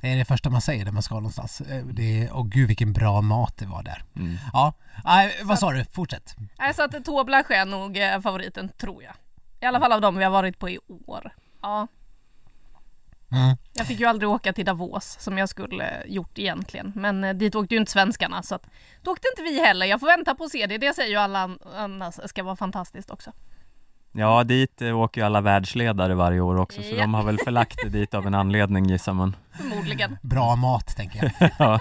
[0.00, 1.60] Det är det första man säger när man ska någonstans.
[1.60, 4.04] Eh, Det är, åh gud vilken bra mat det var där.
[4.16, 4.36] Mm.
[4.52, 4.72] Ja,
[5.04, 5.84] Nej, vad sa du?
[5.84, 6.34] Fortsätt.
[6.58, 9.12] Nej, så att Toblach är nog eh, favoriten tror jag.
[9.60, 11.30] I alla fall av dem vi har varit på i år.
[11.62, 11.86] Ja.
[13.32, 13.56] Mm.
[13.72, 16.92] Jag fick ju aldrig åka till Davos som jag skulle eh, gjort egentligen.
[16.96, 18.66] Men dit åkte ju inte svenskarna så att
[19.02, 19.86] då åkte inte vi heller.
[19.86, 20.78] Jag får vänta på att se det.
[20.78, 23.32] Det säger ju alla an- annars ska vara fantastiskt också.
[24.16, 27.00] Ja, dit eh, åker ju alla världsledare varje år också, så Ja.
[27.00, 29.36] de har väl förlagt det dit av en anledning gissar man.
[29.52, 30.18] Förmodligen.
[30.22, 31.50] Bra mat tänker jag.
[31.58, 31.78] Ja.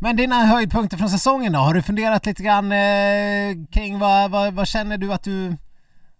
[0.00, 1.58] Men dina höjdpunkter från säsongen då?
[1.58, 5.56] Har du funderat lite grann eh, kring vad, vad, vad känner du att du...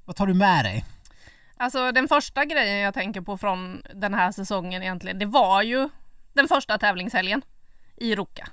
[0.04, 0.84] Vad tar du med dig?
[1.56, 5.88] Alltså den första grejen jag tänker på från den här säsongen egentligen, det var ju
[6.32, 7.42] den första tävlingshelgen
[7.96, 8.48] i Ruka.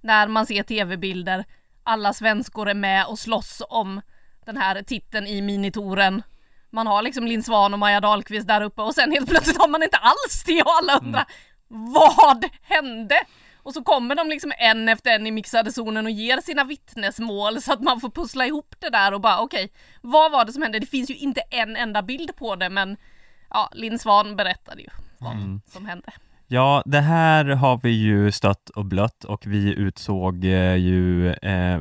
[0.00, 1.44] När man ser tv-bilder,
[1.82, 4.00] alla svenskor är med och slåss om
[4.48, 6.22] den här titeln i minitoren.
[6.70, 9.68] Man har liksom Linn Svan och Maja Dahlqvist där uppe och sen helt plötsligt har
[9.68, 11.24] man inte alls det och alla undrar
[11.68, 13.14] vad hände?
[13.56, 17.62] Och så kommer de liksom en efter en i mixade zonen och ger sina vittnesmål
[17.62, 20.62] så att man får pussla ihop det där och bara okej, vad var det som
[20.62, 20.78] hände?
[20.78, 22.96] Det finns ju inte en enda bild på det men
[23.50, 24.88] ja, Linn Svan berättade ju
[25.18, 25.60] vad Mm.
[25.72, 26.12] som hände.
[26.50, 31.80] Ja, det här har vi ju stött och blött och vi utsåg eh, ju, eh,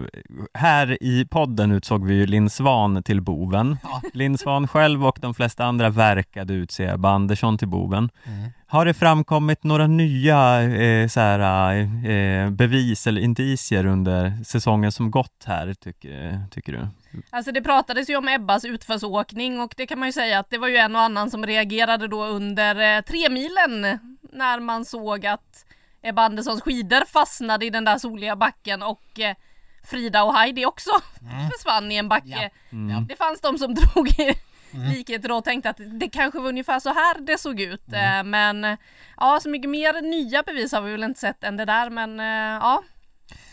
[0.53, 3.77] här i podden utsåg vi ju Linn Svan till boven.
[3.83, 4.01] Ja.
[4.13, 8.09] Linn Svan själv och de flesta andra verkade utse Ebba Andersson till boven.
[8.23, 8.49] Mm.
[8.67, 11.79] Har det framkommit några nya eh, så här,
[12.09, 16.87] eh, bevis eller indicier under säsongen som gått här, tycker, tycker du?
[17.29, 20.57] Alltså det pratades ju om Ebbas utförsåkning och det kan man ju säga att det
[20.57, 25.65] var ju en och annan som reagerade då under eh, tremilen när man såg att
[26.01, 29.35] Ebba Anderssons skidor fastnade i den där soliga backen och eh,
[29.83, 30.91] Frida och Heidi också
[31.57, 32.51] försvann i en backe.
[32.69, 32.77] Ja.
[32.77, 33.07] Mm.
[33.07, 34.33] Det fanns de som drog i
[34.71, 37.93] likheter och tänkte att det kanske var ungefär så här det såg ut.
[37.93, 38.77] Eh, Men
[39.17, 42.19] ja, så mycket mer nya bevis har vi väl inte sett än det där men
[42.19, 42.83] eh, ja,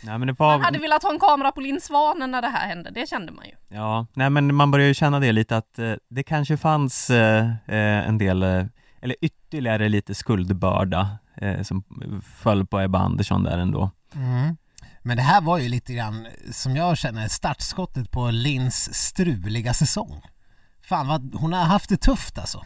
[0.03, 0.49] Nej, men det var...
[0.49, 3.33] man hade velat ha en kamera på Linn Svanen när det här hände, det kände
[3.33, 3.77] man ju.
[3.77, 7.47] Ja, nej men man börjar ju känna det lite att eh, det kanske fanns eh,
[7.67, 8.65] eh, en del, eh,
[9.03, 11.85] eller ytterligare lite skuldbörda eh, som
[12.43, 13.91] föll på Ebba Andersson där ändå.
[14.15, 14.57] Mm.
[15.03, 20.23] Men det här var ju lite grann, som jag känner, startskottet på Lins struliga säsong.
[20.83, 22.65] Fan vad, hon har haft det tufft alltså.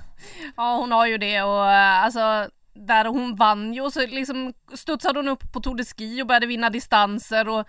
[0.56, 2.48] Ja hon har ju det och eh, alltså
[2.86, 6.26] där hon vann ju och så liksom studsade hon upp på Tour de Ski och
[6.26, 7.68] började vinna distanser och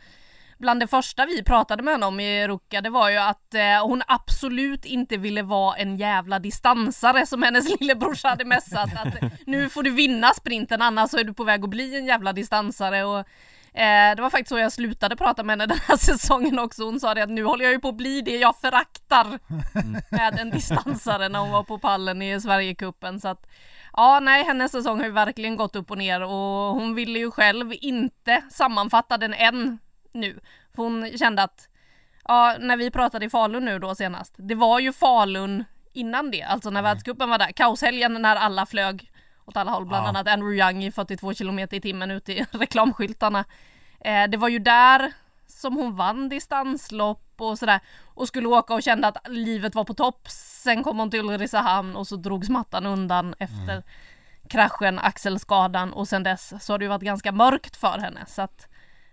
[0.59, 3.85] bland det första vi pratade med henne om i Ruka det var ju att eh,
[3.87, 9.69] hon absolut inte ville vara en jävla distansare som hennes lillebrorsa hade mässat att nu
[9.69, 13.03] får du vinna sprinten annars så är du på väg att bli en jävla distansare
[13.03, 13.19] och
[13.79, 16.83] eh, det var faktiskt så jag slutade prata med henne den här säsongen också.
[16.83, 19.39] Hon sa det att nu håller jag ju på att bli det jag föraktar
[20.15, 23.45] med en distansare när hon var på pallen i Sverigecupen så att
[23.99, 27.31] Ja, nej, hennes säsong har ju verkligen gått upp och ner och hon ville ju
[27.31, 29.79] själv inte sammanfatta den än
[30.13, 30.39] nu.
[30.75, 31.69] För hon kände att,
[32.23, 35.63] ja, när vi pratade i Falun nu då senast, det var ju Falun
[35.93, 39.11] innan det, alltså när världscupen var där, kaoshelgen när alla flög
[39.45, 40.09] åt alla håll, bland Ja.
[40.09, 43.45] annat Andrew Young i 42 km i timmen ute i reklamskyltarna.
[43.99, 45.11] Eh, det var ju där
[45.47, 47.79] som hon vann distanslopp och sådär.
[48.05, 50.27] Och skulle åka och kände att livet var på topp.
[50.29, 53.83] Sen kom hon till Ulricehamn och så drogs mattan undan efter
[54.49, 55.93] kraschen, axelskadan.
[55.93, 58.25] Och sen dess så har det ju varit ganska mörkt för henne.
[58.27, 58.67] Så att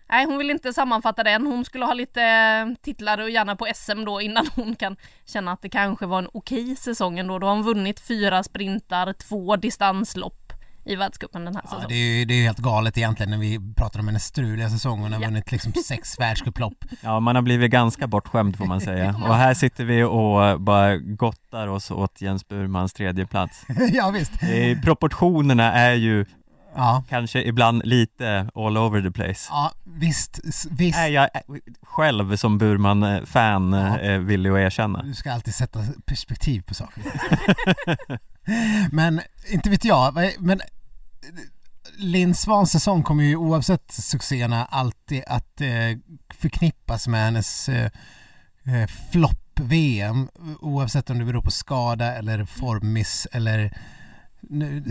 [0.08, 3.56] Nej hon vill inte sammanfatta det än, hon skulle ha lite eh, titlar och gärna
[3.56, 7.38] på SM då innan hon kan känna att det kanske var en okej säsong ändå.
[7.38, 10.45] Då har hon vunnit fyra sprintar, två distanslopp,
[10.86, 11.88] i världscupen den här Ja, säsongen.
[11.88, 14.70] det, är ju, det är ju helt galet egentligen när vi pratar om hennes struliga
[14.70, 15.00] säsong.
[15.00, 15.28] Hon har Ja.
[15.28, 16.84] vunnit liksom sex världscuplopp.
[17.02, 19.08] Ja, man har blivit ganska bortskämd får man säga.
[19.28, 23.62] Och här sitter vi och bara gottar oss åt Jens Burmans tredje plats.
[23.92, 24.32] ja visst.
[24.82, 26.24] Proportionerna är ju
[26.78, 27.04] Ja.
[27.08, 29.48] kanske ibland lite all over the place.
[29.50, 30.40] Ja, visst.
[30.70, 30.98] visst.
[30.98, 31.28] Är jag
[31.82, 33.98] själv som Burman-fan Ja.
[33.98, 35.02] eh, villig att erkänna.
[35.02, 37.02] Du ska alltid sätta perspektiv på saker
[38.90, 40.60] men, inte vet jag, men
[41.96, 45.98] Linn Svans säsong kommer ju oavsett succéerna alltid att eh,
[46.34, 47.90] förknippas med hennes eh,
[48.64, 50.28] eh flopp-VM
[50.60, 53.78] oavsett om det beror på skada eller formmiss eller
[54.40, 54.84] nu,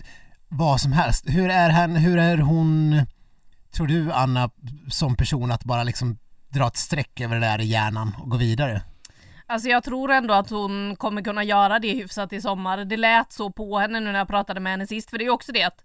[0.48, 1.26] vad som helst.
[1.28, 3.02] Hur är, han, hur är hon,
[3.72, 4.50] tror du Anna,
[4.90, 6.18] som person att bara liksom
[6.50, 8.82] dra ett streck över det där i hjärnan och gå vidare?
[9.48, 12.78] Alltså jag tror ändå att hon kommer kunna göra det hyfsat i sommar.
[12.78, 15.26] Det lät så på henne nu när jag pratade med henne sist, för det är
[15.26, 15.84] ju också det att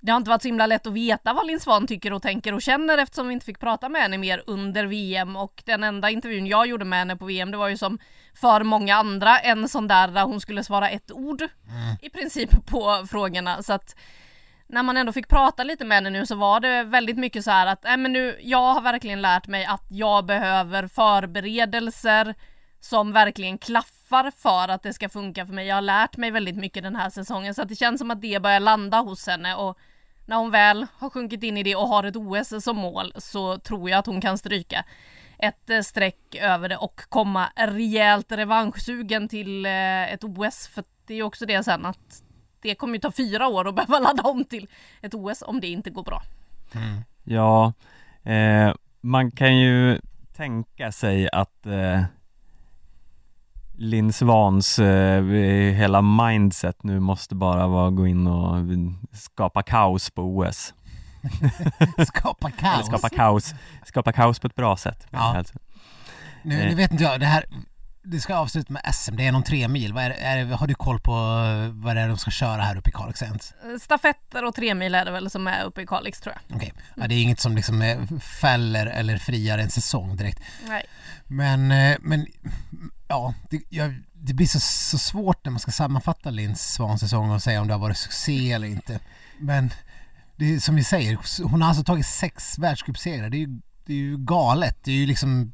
[0.00, 2.54] det har inte varit så himla lätt att veta vad Linn Svan tycker och tänker
[2.54, 6.10] och känner eftersom vi inte fick prata med henne mer under VM och den enda
[6.10, 7.98] intervjun jag gjorde med henne på VM det var ju som
[8.34, 11.42] för många andra en sån där där hon skulle svara ett ord
[12.02, 13.62] i princip på frågorna.
[13.62, 13.96] Så att
[14.66, 17.50] när man ändå fick prata lite med henne nu så var det väldigt mycket så
[17.50, 22.34] här att nej men nu, jag har verkligen lärt mig att jag behöver förberedelser
[22.80, 25.66] som verkligen klaffar för att det ska funka för mig.
[25.66, 28.20] Jag har lärt mig väldigt mycket den här säsongen så att det känns som att
[28.20, 29.78] det börjar landa hos henne och
[30.26, 33.58] när hon väl har sjunkit in i det och har ett OS som mål så
[33.58, 34.84] tror jag att hon kan stryka
[35.38, 41.14] ett eh, streck över det och komma rejält revanschsugen till eh, ett OS för det
[41.14, 42.22] är ju också det sen att
[42.60, 44.68] det kommer ju ta fyra år att behöva ladda om till
[45.00, 46.22] ett OS om det inte går bra.
[47.24, 47.72] Ja,
[48.22, 50.00] eh, man kan ju
[50.36, 52.02] tänka sig att eh,
[53.80, 55.22] Linn Swans eh,
[55.72, 58.56] hela mindset nu måste bara vara gå in och
[59.12, 60.74] skapa kaos på OS.
[62.06, 62.86] Skapa Eller kaos.
[62.86, 63.54] skapa kaos,
[63.86, 65.06] skapa kaos på ett bra sätt.
[65.10, 65.36] Ja.
[65.36, 65.54] Alltså.
[66.42, 66.68] Nu, Eh.
[66.68, 67.44] nu vet inte jag, det här
[68.02, 69.92] det ska avsluta med SM, det är någon tre mil.
[69.92, 72.76] Vad är, är, har du koll på eh, vad det är de ska köra här
[72.76, 73.52] uppe i Kalix ens?
[73.52, 76.56] Eh, Stafetter och tremil är det väl som är uppe i Kalix tror jag.
[76.56, 77.98] Okej, ja, det är inget som liksom eh,
[78.40, 80.40] fäller eller friar en säsong direkt.
[80.68, 80.82] Nej.
[81.28, 82.26] Men, eh, men
[83.08, 87.42] ja, det, jag, det blir så, så svårt när man ska sammanfatta Linns svansäsong och
[87.42, 89.00] säga om det har varit succé eller inte.
[89.38, 89.70] Men
[90.36, 93.30] det är som vi säger, hon har alltså tagit sex världscupsegrar.
[93.30, 94.78] Det är ju, det är ju galet.
[94.84, 95.52] Det är ju liksom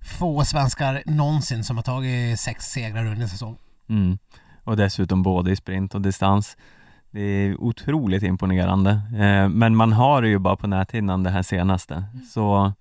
[0.00, 3.56] få svenskar någonsin som har tagit sex segrar under en säsong.
[3.88, 4.18] Mm.
[4.64, 6.56] Och dessutom både i sprint och distans.
[7.10, 8.90] Det är otroligt imponerande.
[8.90, 12.04] Eh, men man har det ju bara på näthinnan det här senaste.
[12.30, 12.72] Så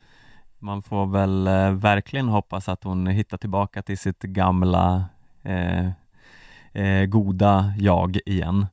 [0.64, 5.06] man får väl eh, verkligen hoppas att hon hittar tillbaka till sitt gamla
[5.44, 5.88] eh,
[6.72, 8.68] eh, goda jag igen.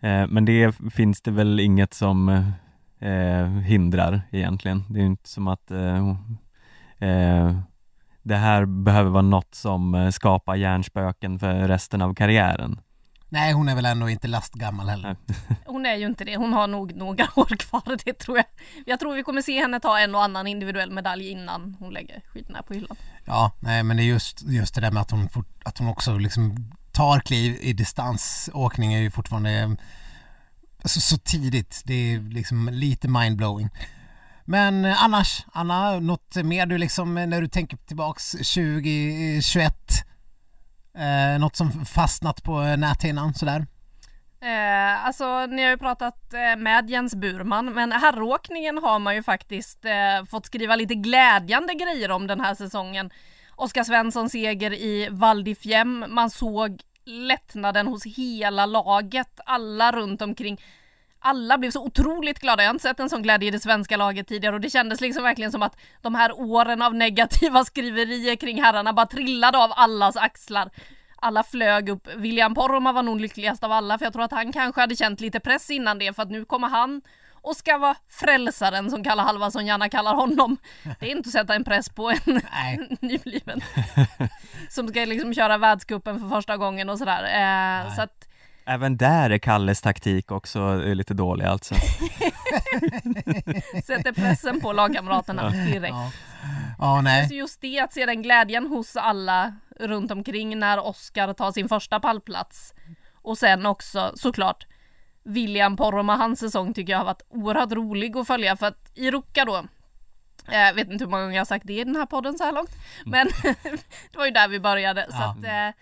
[0.00, 2.28] Eh, men det finns det väl inget som
[2.98, 4.84] eh, hindrar egentligen.
[4.88, 6.08] Det är ju inte som att eh,
[6.98, 7.56] eh,
[8.22, 12.80] det här behöver vara något som eh, skapar hjärnspöken för resten av karriären.
[13.28, 15.16] Nej, hon är väl ändå inte lastgammal heller.
[15.66, 18.46] Hon är ju inte det, hon har nog några år kvar det tror jag.
[18.86, 22.22] Jag tror vi kommer se henne ta en och annan individuell medalj innan hon lägger
[22.32, 22.96] skiten här på hyllan.
[23.24, 25.88] Ja, nej men det är just, just det där med att hon, fort, att hon
[25.88, 29.76] också liksom tar kliv i distansåkning är ju fortfarande
[30.84, 31.82] så, så tidigt.
[31.84, 33.68] Det är liksom lite mindblowing.
[34.44, 39.74] Men eh, annars, Anna, något mer du liksom eh, när du tänker tillbaks 2021?
[40.96, 43.66] Eh, något som fastnat på eh, näthinnan sådär?
[44.40, 49.22] Eh, alltså ni har ju pratat eh, med Jens Burman men herråkningen har man ju
[49.22, 53.10] faktiskt eh, fått skriva lite glädjande grejer om den här säsongen.
[53.56, 56.06] Oskar Svensson seger i Val di Fiemme.
[56.06, 60.60] Man såg lättnaden hos hela laget, alla runt omkring.
[61.18, 62.62] Alla blev så otroligt glada.
[62.62, 65.00] Jag har inte sett en sån glädje i det svenska laget tidigare och det kändes
[65.00, 69.72] liksom verkligen som att de här åren av negativa skriverier kring herrarna bara trillade av
[69.76, 70.70] allas axlar.
[71.16, 72.08] Alla flög upp.
[72.16, 75.20] William Poromaa var nog lyckligast av alla för jag tror att han kanske hade känt
[75.20, 77.02] lite press innan det för att nu kommer han
[77.46, 80.56] och ska vara frälsaren som Kalle Halvarsson gärna kallar honom.
[81.00, 82.40] Det är inte att sätta en press på en
[83.00, 83.60] nybliven
[84.70, 87.22] som ska liksom köra världscupen för första gången och sådär.
[87.22, 88.25] Eh, så att
[88.68, 91.74] Även där är Kalles taktik också eh, lite dålig alltså.
[93.84, 95.94] sätter pressen på lagkamraterna direkt.
[95.94, 96.10] Ja,
[96.78, 97.28] ja nej.
[97.28, 101.68] Så just det, att se den glädjen hos alla runt omkring när Oscar tar sin
[101.68, 102.74] första pallplats.
[103.22, 104.66] Och sen också såklart
[105.24, 109.10] William Poromaa, hans säsong tycker jag har varit oerhört rolig att följa för att i
[109.10, 109.64] Ruka då
[110.50, 112.44] jag vet inte hur många gånger jag har sagt det i den här podden så
[112.44, 112.70] här långt.
[113.04, 113.28] Men
[114.12, 115.06] det var ju där vi började.
[115.10, 115.36] Så Ja.
[115.38, 115.74] att, eh,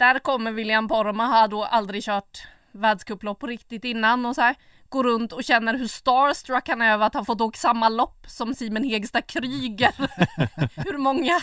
[0.00, 4.54] där kommer William Poromaa, har då aldrig kört världscuplopp på riktigt innan och så här
[4.88, 8.26] går runt och känner hur starstruck han är över att ha fått åka samma lopp
[8.28, 9.92] som Simon Hegstad Kryger.
[10.84, 11.40] hur många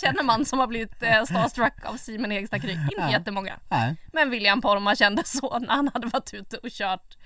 [0.00, 2.82] känner man som har blivit eh, starstruck av Simon Hegstad Kryger?
[2.82, 3.10] Inte Ja.
[3.10, 3.58] jättemånga.
[3.68, 3.96] Nej.
[4.12, 7.16] Men William Poromaa kände så när han hade varit ute och kört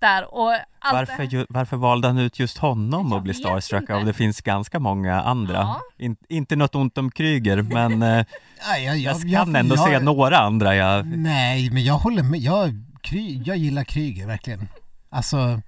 [0.00, 0.52] där och
[0.92, 3.94] Varför, ju, varför valde han ut just honom Jag att bli starstruck inte.
[3.94, 4.04] av?
[4.04, 5.54] Det finns ganska många andra.
[5.54, 5.80] Ja.
[5.98, 8.24] In, inte något ont om Kryger, men eh,
[8.68, 11.06] Nej, jag, jag kan ändå jag- se några andra jag...
[11.06, 12.40] Nej, men jag håller med.
[12.40, 14.68] Jag, Kry, jag gillar Kryger verkligen.
[15.10, 15.60] Alltså,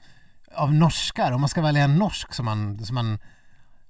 [0.55, 3.19] av norskar, om man ska välja en norsk som man, som man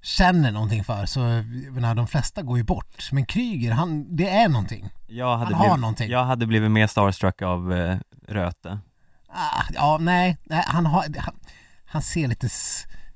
[0.01, 3.09] känner någonting för så, jag menar, de flesta går ju bort.
[3.11, 4.89] Men Kryger, han, det är någonting.
[5.07, 6.09] Jag hade, Han har blivit, någonting.
[6.11, 7.97] jag hade blivit mer starstruck av eh,
[8.27, 8.79] Röte.
[9.35, 11.35] Ah, ja, nej, nej han har, han,
[11.85, 12.49] han ser lite,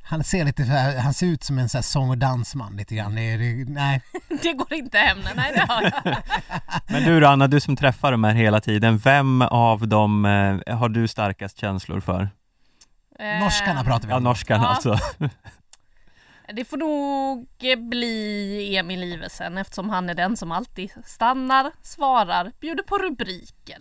[0.03, 2.75] han ser lite, så här- han ser ut som en så här sång och dansman
[2.77, 3.15] lite grann.
[3.15, 4.01] Det, det, nej,
[4.43, 6.17] det går inte hem, nej det hör jag.
[6.87, 10.77] Men du då, Anna, du som träffar de här hela tiden, vem av dem eh,
[10.77, 12.29] har du starkast känslor för?
[13.19, 14.23] Eh, norskarna pratar vi Ja, om.
[14.23, 14.67] norskan Ja.
[14.67, 14.99] alltså.
[16.53, 17.47] Det får nog
[17.89, 23.77] bli Emil Ivesen eftersom han är den som alltid stannar, svarar, bjuder på rubriker.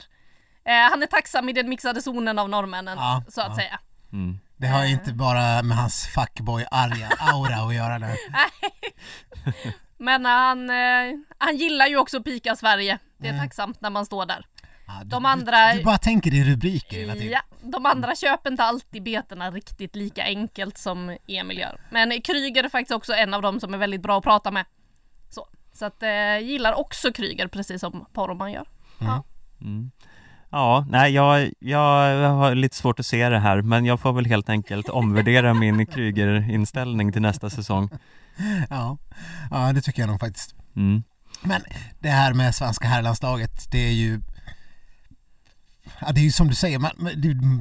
[0.67, 3.57] Eh, han är tacksam i den mixade zonen av norrmännen, Ja, så att ja.
[3.57, 3.81] säga.
[4.13, 4.39] Mm.
[4.57, 8.15] Det har ju inte bara med hans fuckboy-arga aura att göra nu.
[9.99, 12.99] Men han, eh, han gillar ju också pika Sverige.
[13.19, 13.45] Det är Mm.
[13.45, 14.47] tacksamt när man står där.
[14.87, 17.31] Ja, du, De andra- Du, du bara tänker i rubriker hela tiden.
[17.33, 21.81] Ja, de andra köper inte alltid betena riktigt lika enkelt som Emil gör.
[21.91, 24.65] Men Kryger är faktiskt också en av dem som är väldigt bra att prata med.
[25.31, 28.69] Så, så att eh, gillar också Kryger precis som Poroman gör.
[29.01, 29.25] Ja.
[29.61, 29.91] Mm.
[30.57, 34.27] Ja, nej jag, jag har lite svårt att se det här men jag får väl
[34.27, 37.91] helt enkelt omvärdera min Kryger-inställning till nästa säsong.
[38.71, 38.99] Ja.
[39.51, 40.55] ja, det tycker jag nog faktiskt.
[40.77, 41.03] Mm.
[41.43, 41.63] Men
[42.01, 44.21] det här med svenska herrlandslaget, det är ju...
[46.01, 46.91] Ja, det är ju som du säger, man,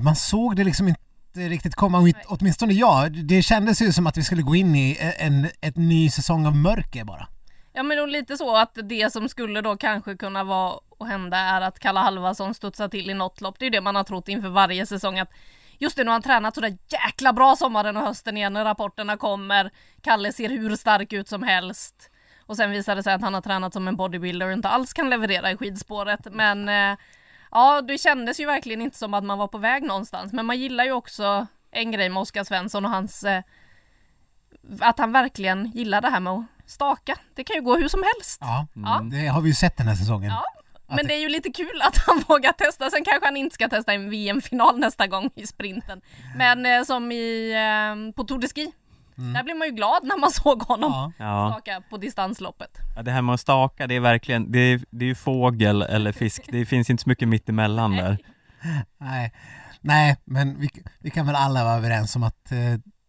[0.03, 0.99] man- såg det liksom inte
[1.35, 3.25] riktigt komma, åtminstone jag.
[3.25, 6.55] Det kändes ju som att vi skulle gå in i en, ett ny säsong av
[6.55, 7.27] mörker bara.
[7.77, 11.37] Ja men då lite så att det som skulle då kanske kunna vara och hända
[11.37, 13.59] är att Kalle Halvarsson studsar till i något lopp.
[13.59, 15.31] Det är ju det man har trott inför varje säsong att
[15.77, 19.17] just det, nu har han tränat sådär jäkla bra sommaren och hösten igen när rapporterna
[19.17, 19.71] kommer.
[20.01, 22.11] Kalle ser hur stark ut som helst.
[22.45, 24.93] Och sen visar det sig att han har tränat som en bodybuilder och inte alls
[24.93, 26.27] kan leverera i skidspåret.
[26.31, 26.97] Men eh,
[27.51, 30.33] ja, det kändes ju verkligen inte som att man var på väg någonstans.
[30.33, 33.43] Men man gillar ju också en grej med Oskar Svensson och hans eh,
[34.79, 37.15] att han verkligen gillar det här med att staka.
[37.35, 38.37] Det kan ju gå hur som helst.
[38.41, 39.01] Ja, Ja.
[39.11, 40.29] det har vi ju sett den här säsongen.
[40.31, 40.43] Ja,
[40.87, 42.89] Att Men det är ju lite kul att han vågar testa.
[42.89, 46.01] Sen kanske han inte ska testa en VM-final nästa gång i sprinten.
[46.35, 48.71] Men eh, som i, eh, på Tour de Ski.
[49.33, 51.25] Där blev man ju glad när man såg honom Ja.
[51.25, 51.51] Ja.
[51.51, 52.69] staka på distansloppet.
[52.95, 55.81] ja, det här med att staka, det är verkligen, det är, det är ju fågel
[55.81, 58.17] eller fisk, det finns inte så mycket mittemellan där.
[58.99, 59.33] Nej,
[59.81, 60.69] nej men vi,
[60.99, 62.57] vi kan väl alla vara överens om att, eh,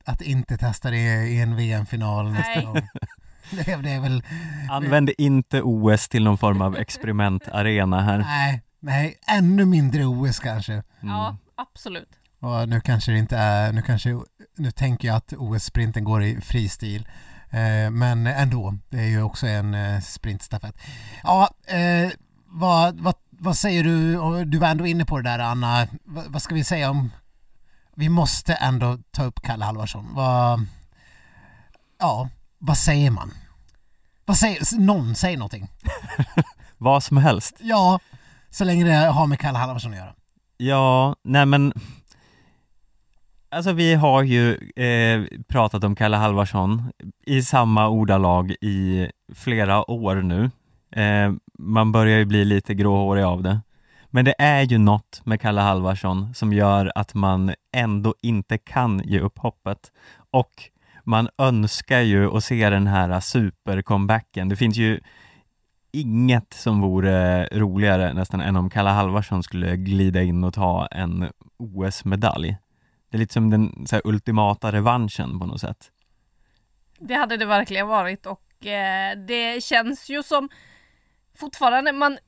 [0.04, 0.96] att inte testa det
[1.26, 2.64] i en VM-final nästa Nej.
[2.64, 2.76] gång.
[3.64, 4.22] Det, är- det är väl,
[4.70, 8.18] Använd inte OS till någon form av experimentarena här.
[8.18, 10.72] nej, nej, ännu mindre OS kanske.
[10.72, 10.84] Mm.
[11.00, 12.08] Ja, absolut.
[12.40, 14.18] Och nu kanske det inte är, nu kanske,
[14.56, 17.08] nu tänker jag att OS-sprinten går i fristil.
[17.50, 20.76] Eh, men ändå, det är ju också en eh, sprintstafett.
[21.22, 22.10] Ja, eh,
[22.46, 24.14] vad, vad, vad säger du,
[24.44, 27.10] du var ändå inne på det där Anna, vad, vad ska vi säga om,
[27.96, 30.08] vi måste ändå ta upp Kalle Halvarsson.
[30.14, 30.66] Vad,
[31.98, 32.28] ja,
[32.66, 33.30] vad säger man?
[34.24, 35.68] Vad säger, någon, säg någonting.
[36.78, 37.56] Vad som helst.
[37.60, 38.00] Ja,
[38.50, 40.14] så länge det har med Kalle Halvarsson att göra.
[40.56, 41.72] Ja, nej men
[43.48, 46.92] Alltså vi har ju eh, pratat om Kalle Halvarsson
[47.26, 50.50] i samma ordalag i flera år nu.
[51.02, 53.60] Eh, man börjar ju bli lite gråhårig av det.
[54.06, 59.02] Men det är ju något med Kalle Halvarsson som gör att man ändå inte kan
[59.04, 59.92] ge upp hoppet.
[60.30, 60.70] Och
[61.06, 64.48] man önskar ju att se den här supercomebacken.
[64.48, 65.00] Det finns ju
[65.92, 71.30] inget som vore roligare nästan än om Kalle Halvarsson skulle glida in och ta en
[71.56, 72.56] OS-medalj.
[73.10, 75.90] Det är lite som den så här, ultimata revanschen på något sätt.
[76.98, 80.48] Det hade det verkligen varit och eh, det känns ju som
[81.38, 82.18] fortfarande, man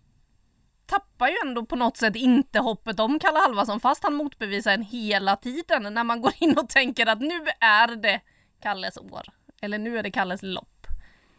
[0.87, 4.83] tappar ju ändå på något sätt inte hoppet om Kalle Halvarsson fast han motbevisar en
[4.83, 8.21] hela tiden när man går in och tänker att nu är det
[8.63, 9.23] Kalles år.
[9.61, 10.87] Eller nu är det Kalles lopp.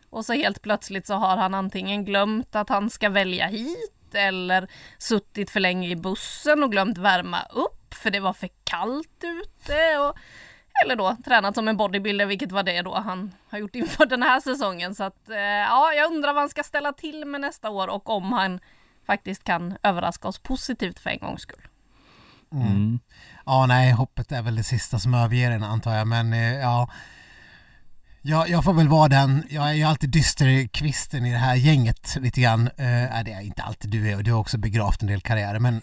[0.10, 4.68] Och så helt plötsligt så har han antingen glömt att han ska välja hit eller
[4.98, 9.98] suttit för länge i bussen och glömt värma upp för det var för kallt ute.
[9.98, 10.18] Och,
[10.84, 14.24] eller då tränat som en bodybuilder, vilket var det då han har gjort inför den
[14.24, 14.96] här säsongen.
[14.96, 18.10] Så att eh, ja, jag undrar vad han ska ställa till med nästa år och
[18.10, 18.60] om han
[19.06, 21.68] faktiskt kan överraska oss positivt för en gångs skull.
[22.52, 23.00] Mm.
[23.50, 26.90] Ja, nej, hoppet är väl det sista som överger en antar jag, men eh, ja.
[28.22, 32.18] Jag, jag får väl vara den, jag är ju alltid dysterkvisten i det här gänget
[32.20, 32.68] lite grann.
[32.68, 35.60] Eh, det är inte alltid du är och du har också begravt en del karriärer,
[35.60, 35.82] men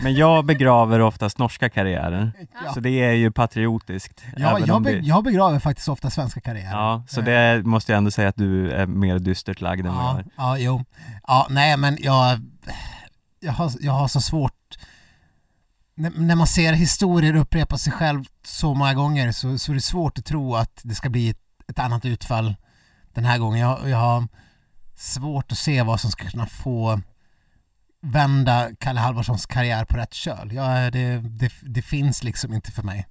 [0.00, 2.32] Men jag begraver oftast norska karriärer,
[2.64, 2.72] Ja.
[2.74, 4.24] så det är ju patriotiskt.
[4.36, 4.98] ja, jag, be, det...
[4.98, 6.70] jag begraver faktiskt ofta svenska karriärer.
[6.72, 9.94] Ja, så Eh, det måste jag ändå säga att du är mer dystert lagd än
[9.94, 10.24] vad jag Ja, är.
[10.36, 10.84] ja, jo.
[11.26, 12.40] Ja, nej men jag,
[13.40, 14.52] jag, har, jag har så svårt
[15.96, 20.18] när, man ser historier upprepa sig själv så många gånger så, så är det svårt
[20.18, 22.56] att tro att det ska bli ett, ett annat utfall
[23.14, 23.60] den här gången.
[23.60, 24.28] Jag, jag har
[24.96, 27.00] svårt att se vad som ska kunna få
[28.02, 30.52] vända Kalle Halvarssons karriär på rätt köl.
[30.52, 33.06] Jag, det, det, det finns liksom inte för mig.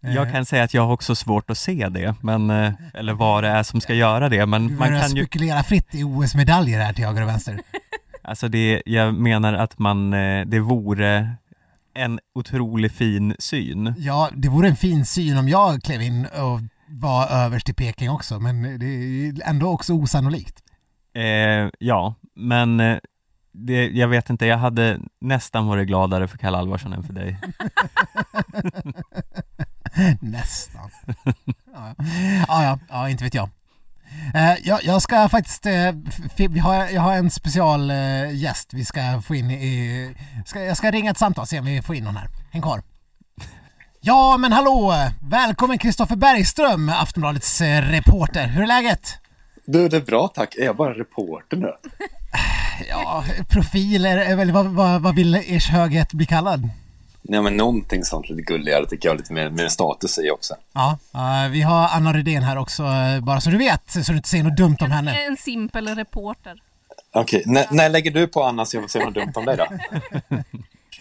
[0.00, 3.12] Jag Eh, kan säga att jag har också svårt att se det, men, eh, eller
[3.12, 6.04] vad det är som ska göra det, men du man kan ju, spekulera fritt i
[6.04, 7.60] OS-medaljer här till höger och vänster.
[8.22, 11.36] alltså det, jag menar att man, eh, det vore
[11.98, 13.94] en otroligt fin syn.
[13.98, 18.10] Ja, det vore en fin syn om jag klev in och var överst i Peking
[18.10, 20.62] också, men det är ändå också osannolikt.
[21.14, 22.98] Eh, ja, men eh,
[23.52, 27.40] det, jag vet inte, jag hade nästan varit gladare för Kalle Alvarsson än för dig.
[30.20, 30.90] Nästan.
[31.74, 31.94] Ja,
[32.48, 33.48] ja, ja, inte vet jag.
[34.34, 38.68] Eh, jag, jag ska faktiskt, eh, f- vi har, jag har en special eh, gäst
[38.74, 40.14] vi ska få in i,
[40.46, 42.28] ska, jag ska ringa ett samtal se om vi får in någon här.
[42.52, 42.82] Häng kvar.
[44.00, 44.94] Ja men hallå!
[45.22, 48.46] Välkommen Kristoffer Bergström, Aftonbladets eh, reporter.
[48.46, 49.14] Hur är läget?
[49.66, 50.54] Du, det är bra tack.
[50.54, 51.72] Är jag bara reporter nu?
[52.88, 56.70] Ja, profiler, väl, vad, vad, vad vill ers höghet bli kallad?
[57.30, 60.54] Nej, men någonting sånt lite gulligare tycker jag, lite mer, mer status i också.
[60.72, 64.16] Ja, eh, vi har Anna Rydén här också, eh, bara så du vet, så du
[64.16, 65.22] inte säger något dumt om henne.
[65.26, 66.62] En simpel reporter.
[67.14, 69.56] Okej, när, när lägger du på Anna så jag får se något dumt om dig
[69.56, 69.66] då?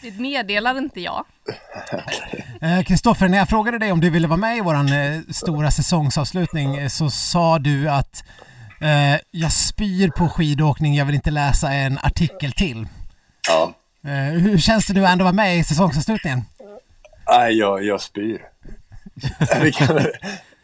[0.02, 1.26] Det meddelar inte jag.
[2.62, 5.72] Eh, Kristoffer, när jag frågade dig om du ville vara med i våran eh, stora
[5.72, 8.24] säsongsavslutning så sa du att
[8.82, 12.88] eh, jag spyr på skidåkning, jag vill inte läsa en artikel till.
[13.50, 13.74] Ja.
[14.08, 16.42] Eh, hur känns det nu ändå att vara med i säsongsavslutningen?
[17.30, 18.42] Nej, jag, jag spyr.
[19.62, 20.00] vi kan,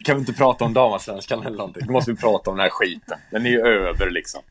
[0.06, 1.88] kan vi inte prata om damallsvenskan eller någonting?
[1.88, 3.18] Då måste vi prata om den här skiten.
[3.32, 4.42] Den är ju över liksom.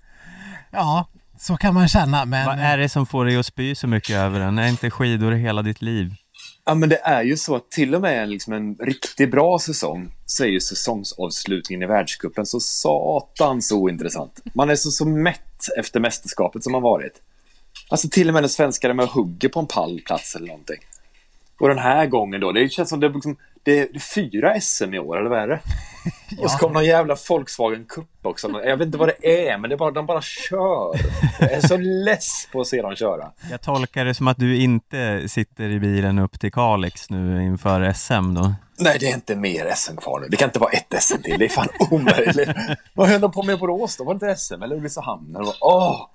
[0.70, 1.06] Ja,
[1.38, 2.46] så kan man känna, men...
[2.46, 4.58] Vad är det som får dig att spy så mycket över den?
[4.58, 6.14] Är inte skidor hela ditt liv?
[6.64, 10.12] Ja, men det är ju så att till och med liksom en riktigt bra säsong
[10.26, 14.40] så är ju säsongsavslutningen i världscupen så satans ointressant.
[14.54, 17.20] Man är så, så mätt efter mästerskapet som har varit.
[17.92, 20.78] Alltså till och med när svenskar är med och hugger på en pallplats eller någonting.
[21.60, 24.94] Och den här gången då, det känns som det är, liksom, det är fyra SM
[24.94, 25.60] i år, eller vad är det?
[26.42, 28.60] Och så kommer någon jävla Volkswagen Cup också.
[28.64, 31.00] Jag vet inte vad det är, men det är bara, de bara kör.
[31.40, 33.32] Jag är så less på att se dem köra.
[33.50, 37.92] Jag tolkar det som att du inte sitter i bilen upp till Kalix nu inför
[37.92, 38.54] SM då?
[38.78, 40.26] Nej, det är inte mer SM kvar nu.
[40.28, 41.38] Det kan inte vara ett SM till.
[41.38, 42.50] Det är fan omöjligt.
[42.94, 44.04] Vad höll de på med i Borås då?
[44.04, 45.36] Var det inte SM eller Ulricehamn?
[45.36, 46.08] Eller vad?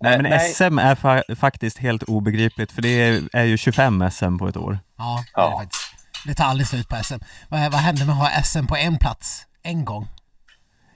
[0.00, 0.52] Nej, men nej.
[0.54, 4.56] SM är fa- faktiskt helt obegripligt för det är, är ju 25 SM på ett
[4.56, 4.78] år.
[4.98, 5.82] Ja, det, är faktiskt.
[6.26, 7.14] det tar aldrig slut på SM.
[7.48, 9.46] Vad, vad händer med att ha SM på en plats?
[9.62, 10.08] En gång?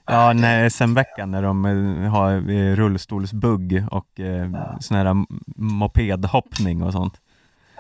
[0.07, 4.51] Ja, när SM-veckan när de eh, har eh, rullstolsbugg och eh,
[4.81, 5.27] sån här m-
[5.57, 7.15] mopedhoppning och sånt.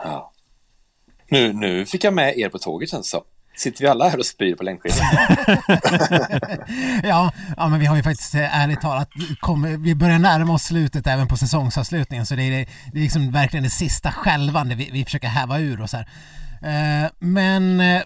[0.04, 0.32] Ja.
[1.30, 3.20] Nu, nu fick jag med er på tåget känns det.
[3.58, 4.98] Sitter vi alla här och spyr på längdskidor?
[7.08, 9.08] Ja, ja, men vi har ju faktiskt eh, ärligt talat,
[9.40, 12.50] kom, vi börjar närma oss slutet även på säsongsavslutningen så det är,
[12.92, 16.08] det är liksom verkligen det sista skälvande vi, vi försöker häva ur oss här.
[16.62, 18.02] Eh, men eh,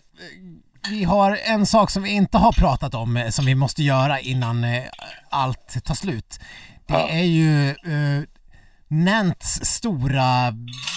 [0.91, 4.21] vi har en sak som vi inte har pratat om eh, som vi måste göra
[4.21, 4.83] innan eh,
[5.31, 6.41] allt tar slut.
[6.87, 7.09] Det Ja.
[7.09, 8.23] är ju eh,
[8.89, 10.51] Nents stora,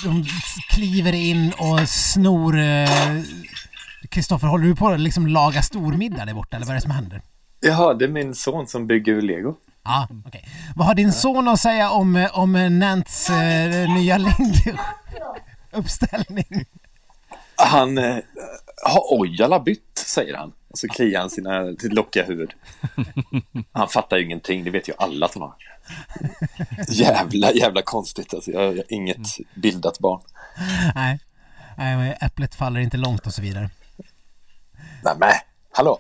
[0.03, 0.25] de
[0.69, 2.57] kliver in och snor
[4.09, 6.91] Kristoffer, håller du på att liksom laga stormiddag där borta eller vad är det som
[6.91, 7.21] händer?
[7.59, 9.55] Jaha, det är min son som bygger lego.
[9.83, 10.45] Ja, okej.
[10.75, 16.65] Vad har din son att säga om, eh, om eh, Nants eh, nya längduppställning?
[17.55, 18.15] Han eh,
[18.85, 20.51] har Ojala bytt, säger han.
[20.67, 22.53] Och så kliar han sina, sitt lockiga huvud.
[23.71, 25.53] Han fattar ju ingenting, det vet ju alla att han har.
[26.89, 28.51] Jävla, jävla konstigt alltså.
[28.51, 30.21] Jag har inget bildat barn.
[30.95, 31.19] Nej.
[31.77, 33.69] Nej, men äpplet faller inte långt och så vidare.
[35.05, 35.29] Nej men,
[35.71, 35.97] hallå?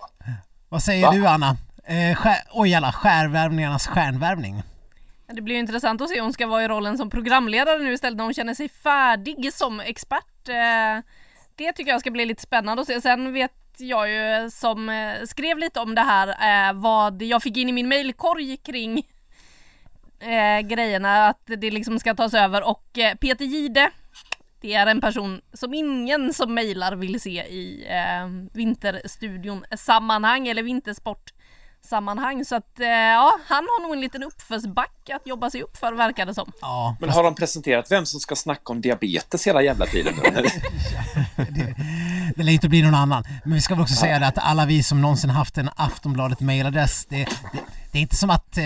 [0.69, 1.11] Vad säger Va?
[1.11, 1.57] du Anna?
[1.83, 4.63] Eh, skär, ojala, skärvärvningarnas stjärnvärvning.
[5.27, 7.93] Det blir ju intressant att se om hon ska vara i rollen som programledare nu
[7.93, 10.49] istället när hon känner sig färdig som expert.
[10.49, 11.03] Eh,
[11.55, 13.01] Det tycker jag ska bli lite spännande att se.
[13.01, 16.27] Sen vet jag ju som eh, skrev lite om det här
[16.69, 18.97] eh, vad jag fick in i min mailkorg kring
[20.19, 23.89] eh, grejerna att det liksom ska tas över och eh, Peter Gide
[24.65, 30.63] Det är en person som ingen som mejlar vill se i eh, Vinterstudion sammanhang eller
[30.63, 31.33] vintersport
[31.81, 35.77] sammanhang så att eh, ja, han har nog en liten uppförsbacke att jobba sig upp
[35.77, 36.51] för verkar det som.
[36.61, 40.47] Ja, Men har de presenterat vem som ska snacka om diabetes hela jävla tiden nu?
[42.35, 43.23] det lär inte bli någon annan.
[43.43, 46.39] Men vi ska väl också säga det att alla vi som någonsin haft en Aftonbladet
[46.39, 47.59] mailadress, det, det,
[47.91, 48.63] det är inte som att eh,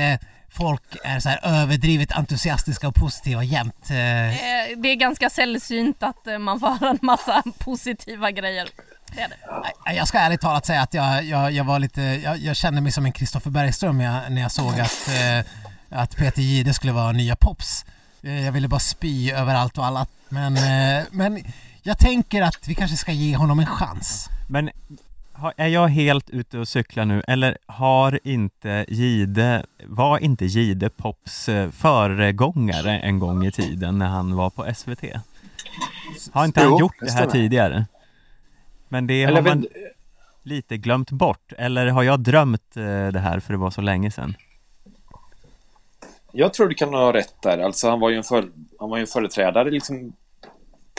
[0.51, 3.89] folk är så här överdrivet entusiastiska och positiva jämt.
[3.89, 8.69] Eh, Eh, det är ganska sällsynt att eh, man får höra en massa positiva grejer.
[9.15, 9.35] Det är det.
[9.85, 12.81] Nej, Jag ska ärligt talat säga att jag, jag, jag var lite, jag, jag kände
[12.81, 15.09] mig som en Kristoffer Bergström när jag, när jag såg att,
[15.89, 17.85] att Peter Jihde skulle vara nya Pops.
[18.21, 20.05] Jag ville bara spy överallt och alla.
[20.29, 20.53] Men,
[21.11, 21.43] men
[21.83, 24.29] jag tänker att vi kanske ska ge honom en chans.
[24.47, 24.69] Men
[25.57, 31.49] är jag helt ute och cyklar nu eller har inte Gide, var inte Gide Pops
[31.49, 35.03] eh, föregångare en gång i tiden när han var på SVT?
[36.31, 37.85] Har inte han Jo, gjort det här tidigare?
[38.87, 39.67] Men det har man
[40.43, 44.11] lite glömt bort, eller har jag drömt eh, det här för det var så länge
[44.11, 44.35] sedan?
[46.31, 47.57] Jag tror du kan ha rätt där.
[47.57, 48.49] Alltså han var ju en, för,
[48.79, 50.13] han var ju en företrädare liksom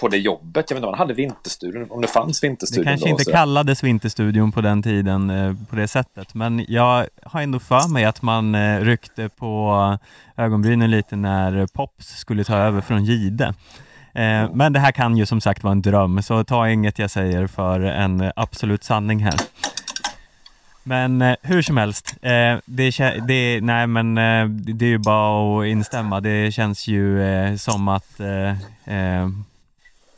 [0.00, 0.46] på det jobbet.
[0.54, 3.10] Jag vet inte om han hade Vinterstudion, om det fanns Det Vinterstudion kanske då.
[3.10, 7.58] inte så- kallades Vinterstudion på den tiden eh, på det sättet, men jag har ändå
[7.58, 9.98] för mig att man eh, ryckte på
[10.36, 13.54] ögonbrynen lite när Pops skulle ta över från Gide.
[14.14, 17.10] Eh, men det här kan ju som sagt vara en dröm, så ta inget jag
[17.10, 19.34] säger för en absolut sanning här.
[20.82, 22.90] Men eh, hur som helst, eh, det,
[23.26, 26.20] det, nej men eh, det det är ju bara att instämma.
[26.20, 28.50] Det känns ju eh, som att eh,
[28.96, 29.28] eh,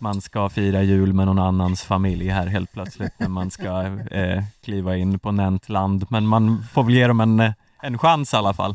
[0.02, 4.42] man ska fira jul med någon annans familj här helt plötsligt när man ska eh,
[4.64, 6.06] kliva in på Nentland.
[6.10, 7.52] Men man får väl ge dem en, eh,
[7.82, 8.74] en chans i alla fall.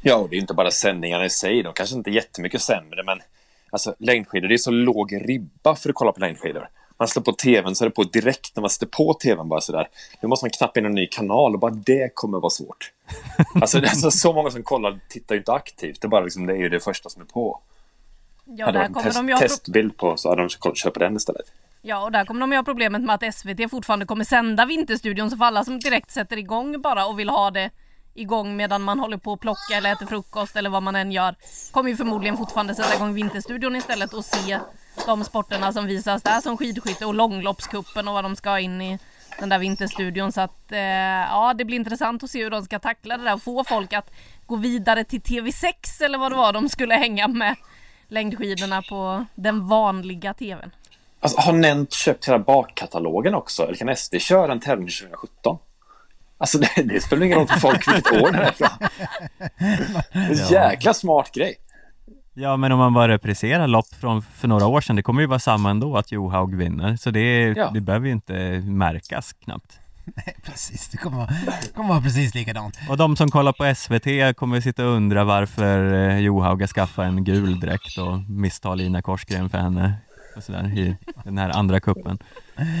[0.00, 1.62] Ja, och det är inte bara sändningarna i sig.
[1.62, 3.18] De kanske inte är jättemycket sämre, men
[3.70, 6.68] alltså, längdskidor, det är så låg ribba för att kolla på längdskidor.
[6.98, 9.60] Man slår på tvn så är det på direkt när man sätter på tvn bara
[9.60, 9.88] sådär.
[10.20, 12.92] Nu måste man knappa in en ny kanal och bara det kommer vara svårt.
[13.54, 16.00] Alltså, det är så, så många som kollar tittar ju inte aktivt.
[16.00, 17.60] Det är bara liksom, det är ju det första som är på.
[18.56, 21.52] Ja, hade där de kommer test, de testbild på så hade de köpt- den istället.
[21.82, 25.30] ja, och där kommer de ju ha problemet med att SVT fortfarande kommer sända Vinterstudion
[25.30, 27.70] så för alla som direkt sätter igång bara och vill ha det
[28.14, 31.34] igång medan man håller på att plocka eller äter frukost eller vad man än gör
[31.70, 34.58] kommer ju förmodligen fortfarande sätta igång Vinterstudion istället och se
[35.06, 38.98] de sporterna som visas där som skidskytte och långloppskuppen och vad de ska in i
[39.40, 42.78] den där Vinterstudion så att eh, ja det blir intressant att se hur de ska
[42.78, 44.10] tackla det där och få folk att
[44.46, 47.56] gå vidare till TV6 eller vad det var de skulle hänga med
[48.12, 50.70] längdskidorna på den vanliga TVn.
[51.20, 53.62] Alltså, har Nent köpt hela bakkatalogen också?
[53.62, 55.58] Eller kan SD köra en tävling 2017?
[56.38, 61.30] Alltså det, det spelar ingen roll för folk vilket år det är en jäkla smart
[61.34, 61.54] grej.
[62.34, 65.26] Ja men om man bara repriserar lopp från för några år sedan, det kommer ju
[65.26, 66.96] vara samma ändå att Johaug vinner.
[66.96, 67.70] Så det, Ja.
[67.74, 68.32] det behöver ju inte
[68.64, 69.78] märkas knappt.
[70.26, 70.88] Nej, precis.
[70.88, 71.30] Det kommer vara,
[71.62, 72.78] det kommer vara precis likadant.
[72.88, 77.04] Och de som kollar på SVT kommer sitta och undra varför eh, Johaug har skaffat
[77.04, 79.94] en gul dräkt och misstar Lina Korsgren för henne
[80.36, 82.18] och sådär i den här andra kuppen.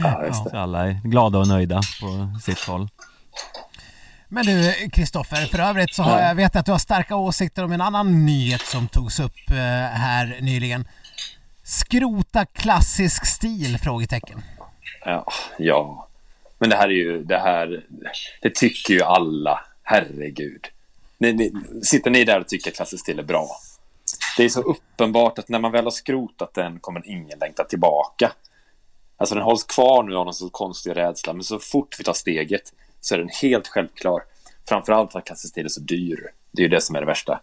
[0.02, 0.50] Ja, just det.
[0.50, 2.88] Så alla är glada och nöjda på sitt håll.
[4.28, 7.72] Men du Kristoffer, för övrigt så har jag vet att du har starka åsikter om
[7.72, 10.88] en annan nyhet som togs upp eh, här nyligen.
[11.62, 13.78] Skrota klassisk stil?
[13.78, 14.42] Frågetecken.
[15.04, 15.26] Ja,
[15.58, 16.08] ja.
[16.62, 17.86] Men det här är ju, det här,
[18.42, 19.64] det tycker ju alla.
[19.82, 20.66] Herregud.
[21.18, 21.52] Ni, ni,
[21.82, 23.48] sitter ni där och tycker att klassisk stil är bra?
[24.36, 28.32] Det är så uppenbart att när man väl har skrotat den kommer ingen längta tillbaka.
[29.16, 32.12] Alltså den hålls kvar nu av någon så konstig rädsla, men så fort vi tar
[32.12, 34.22] steget så är den helt självklar.
[34.68, 36.30] Framförallt att klassisk stil är så dyr.
[36.50, 37.40] Det är ju det som är det värsta.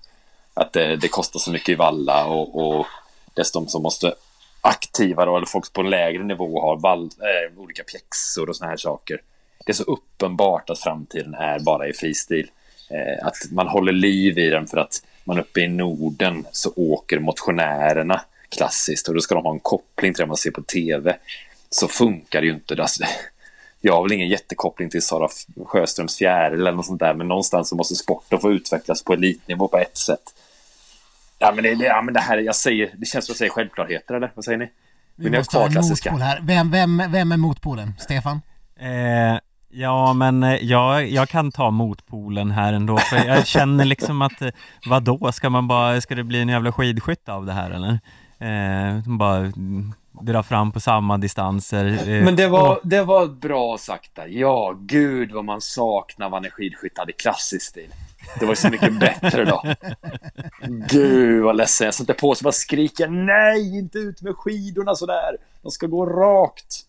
[0.54, 2.86] Att det, det kostar så mycket i valla och, och
[3.34, 4.14] dessutom så måste
[4.62, 8.70] aktiva då, eller folk på en lägre nivå har vall, eh, olika pjäxor och såna
[8.70, 9.22] här saker.
[9.66, 12.52] Det är så uppenbart att framtiden är bara i fristil.
[12.90, 17.20] Eh, att man håller liv i den för att man uppe i Norden så åker
[17.20, 21.18] motionärerna klassiskt och då ska de ha en koppling till det man ser på tv.
[21.70, 22.82] Så funkar det ju inte.
[22.82, 23.04] Alltså,
[23.82, 25.30] jag har väl ingen jättekoppling till Sara
[25.66, 29.68] Sjöströms fjäril eller något sånt där, men någonstans så måste sporten få utvecklas på elitnivå
[29.68, 30.34] på ett sätt.
[31.40, 33.52] Ja, men det, det, ja, men det här, jag säger, det känns som att säger
[33.52, 34.32] självklarheter, eller?
[34.36, 34.70] Vad säger ni?
[35.16, 36.12] Vi Vill måste ha en klassiska?
[36.12, 36.40] motpol här.
[36.44, 37.94] Vem, vem, vem är motpolen?
[38.00, 38.42] Stefan?
[38.80, 39.40] Eh,
[39.70, 44.42] ja, men eh, jag, jag kan ta motpolen här ändå, för jag känner liksom att
[44.42, 44.50] eh,
[44.86, 48.00] vadå, ska man bara, ska det bli en jävla skidskytte av det här eller?
[48.42, 51.86] Eh, bara mm, dra fram på samma distanser.
[51.86, 54.28] Eh, Men det var, och- det var bra sagt där.
[54.28, 57.90] Ja, gud vad man saknar vad en skidskytt hade klassisk stil.
[58.40, 59.64] Det var så mycket bättre då.
[60.90, 61.86] Gud vad ledsen.
[61.86, 65.38] Jag sätter på sig bara skriker nej, inte ut med skidorna sådär.
[65.62, 66.86] De ska gå rakt.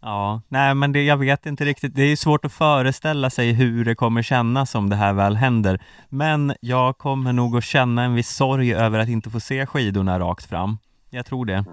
[0.00, 1.94] Ja, nej men det, jag vet inte riktigt.
[1.94, 5.82] Det är svårt att föreställa sig hur det kommer kännas om det här väl händer.
[6.08, 10.18] Men jag kommer nog att känna en viss sorg över att inte få se skidorna
[10.18, 10.78] rakt fram.
[11.10, 11.64] Jag tror det.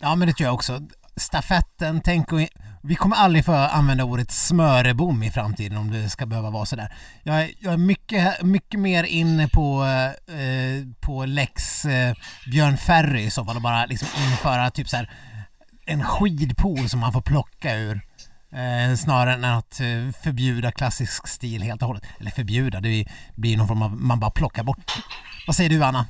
[0.00, 0.80] Ja, men det tror jag också.
[1.16, 2.40] Stafetten, tänk och
[2.82, 6.94] vi kommer aldrig få använda ordet smörebom i framtiden om det ska behöva vara sådär.
[7.22, 9.84] Jag är, jag är mycket, mycket mer inne på,
[10.28, 12.14] eh, på lex eh,
[12.50, 15.10] Björn Ferry i så fall och bara liksom införa typ så här
[15.86, 18.00] en skidpool som man får plocka ur.
[18.52, 22.04] Eh, snarare än att eh, förbjuda klassisk stil helt och hållet.
[22.20, 25.02] Eller förbjuda, det blir någon form av, man bara plockar bort.
[25.46, 26.06] Vad säger du Anna?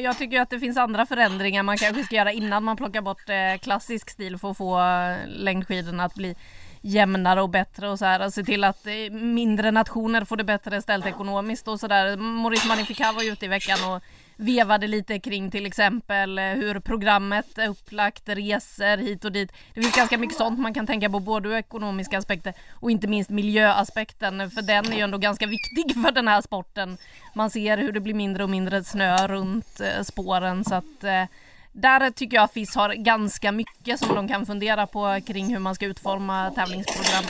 [0.00, 3.28] Jag tycker att det finns andra förändringar man kanske ska göra innan man plockar bort
[3.28, 6.36] eh, klassisk stil för att få eh, längdskidorna att bli
[6.80, 8.26] jämnare och bättre och så här.
[8.26, 12.16] Och se till att eh, mindre nationer får det bättre ställt ekonomiskt och sådär.
[12.16, 14.02] Maurice Magnificat var ute i veckan och
[14.36, 19.52] vevade lite kring till exempel eh, hur programmet är upplagt, resor hit och dit.
[19.74, 23.06] Det finns ganska mycket sånt man kan tänka på, både ur ekonomiska aspekter och inte
[23.06, 26.98] minst miljöaspekten, för den är ju ändå ganska viktig för den här sporten.
[27.34, 31.24] Man ser hur det blir mindre och mindre snö runt eh, spåren så att eh,
[31.72, 35.74] där tycker jag FIS har ganska mycket som de kan fundera på kring hur man
[35.74, 37.24] ska utforma tävlingsprogram.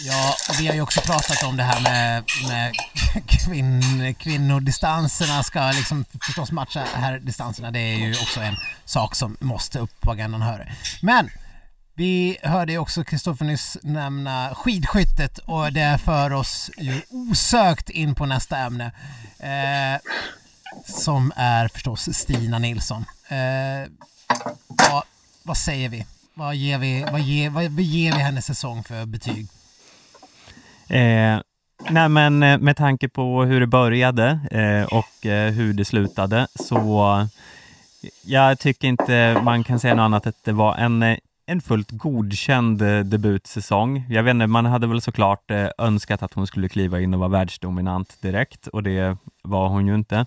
[0.00, 2.74] Ja, och vi har ju också pratat om det här med, med
[3.28, 7.70] kvinn, kvinnodistanserna ska liksom förstås matcha här distanserna.
[7.70, 10.72] Det är ju också en sak som måste upp på agendan hör.
[11.02, 11.30] Men
[11.94, 18.14] vi hörde ju också Kristoffer nyss nämna skidskyttet och det för oss ju osökt in
[18.14, 18.92] på nästa ämne.
[19.38, 20.00] Eh,
[20.84, 23.04] som är förstås Stina Nilsson.
[23.28, 23.90] Eh,
[24.66, 25.02] vad,
[25.42, 26.06] vad säger vi?
[26.34, 29.48] Vad ger vi, vad ger, vad ger vi hennes säsong för betyg?
[30.88, 31.40] Eh,
[31.90, 36.46] nej men eh, med tanke på hur det började eh, och eh, hur det slutade
[36.54, 37.26] så
[38.24, 41.90] jag tycker inte man kan säga något annat att det var en, eh, en fullt
[41.90, 44.06] godkänd eh, debutsäsong.
[44.08, 47.30] Jag vet inte, man hade väl såklart önskat att hon skulle kliva in och vara
[47.30, 50.26] världsdominant direkt och det var hon ju inte.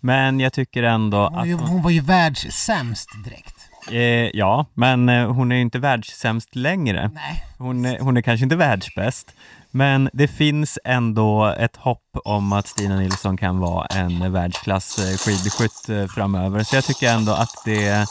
[0.00, 1.60] Men jag tycker ändå hon att...
[1.60, 3.54] Hon, hon var ju världssämst direkt.
[3.90, 7.10] Eh, ja, men hon är ju inte världssämst längre.
[7.14, 7.44] Nej.
[7.58, 9.34] Hon, hon är kanske inte världsbäst,
[9.70, 15.16] men det finns ändå ett hopp om att Stina Nilsson kan vara en världsklass eh,
[15.16, 16.62] skidskytt eh, framöver.
[16.62, 18.06] Så jag tycker ändå att det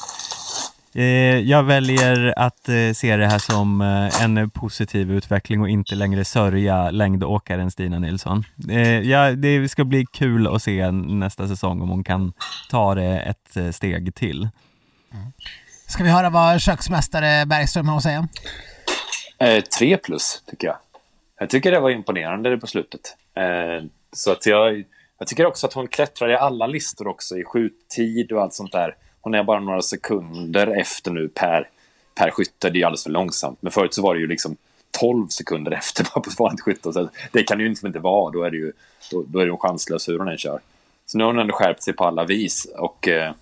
[0.94, 3.81] eh, jag väljer att se det här som
[4.22, 8.44] en positiv utveckling och inte längre sörja längdåkaren Stina Nilsson.
[9.03, 12.34] Ja, det ska bli kul att se nästa säsong om hon kan
[12.69, 14.49] ta det ett steg till.
[15.14, 15.31] Mm.
[15.88, 18.27] Ska vi höra vad köksmästare Bergström har att säga?
[19.40, 20.76] Eh, tre plus, tycker jag.
[21.39, 23.17] Jag tycker det var imponerande på slutet.
[23.33, 24.83] Eh, så att jag,
[25.17, 28.71] jag tycker också att hon klättrar i alla listor också i skjuttid och allt sånt
[28.71, 28.95] där.
[29.21, 31.69] Hon är bara några sekunder efter nu per,
[32.15, 32.69] per skytte.
[32.69, 33.61] Det är alldeles för långsamt.
[33.61, 34.57] Men förut så var det ju liksom
[34.99, 36.93] 12 sekunder efter på ett vanligt skytte.
[36.93, 38.31] Så det kan ju inte, inte vara.
[38.31, 38.71] Då är det ju
[39.11, 40.59] då, då är det chanslös hur hon än kör.
[41.05, 42.65] Så nu har hon ändå skärpt sig på alla vis.
[42.77, 43.33] Och eh,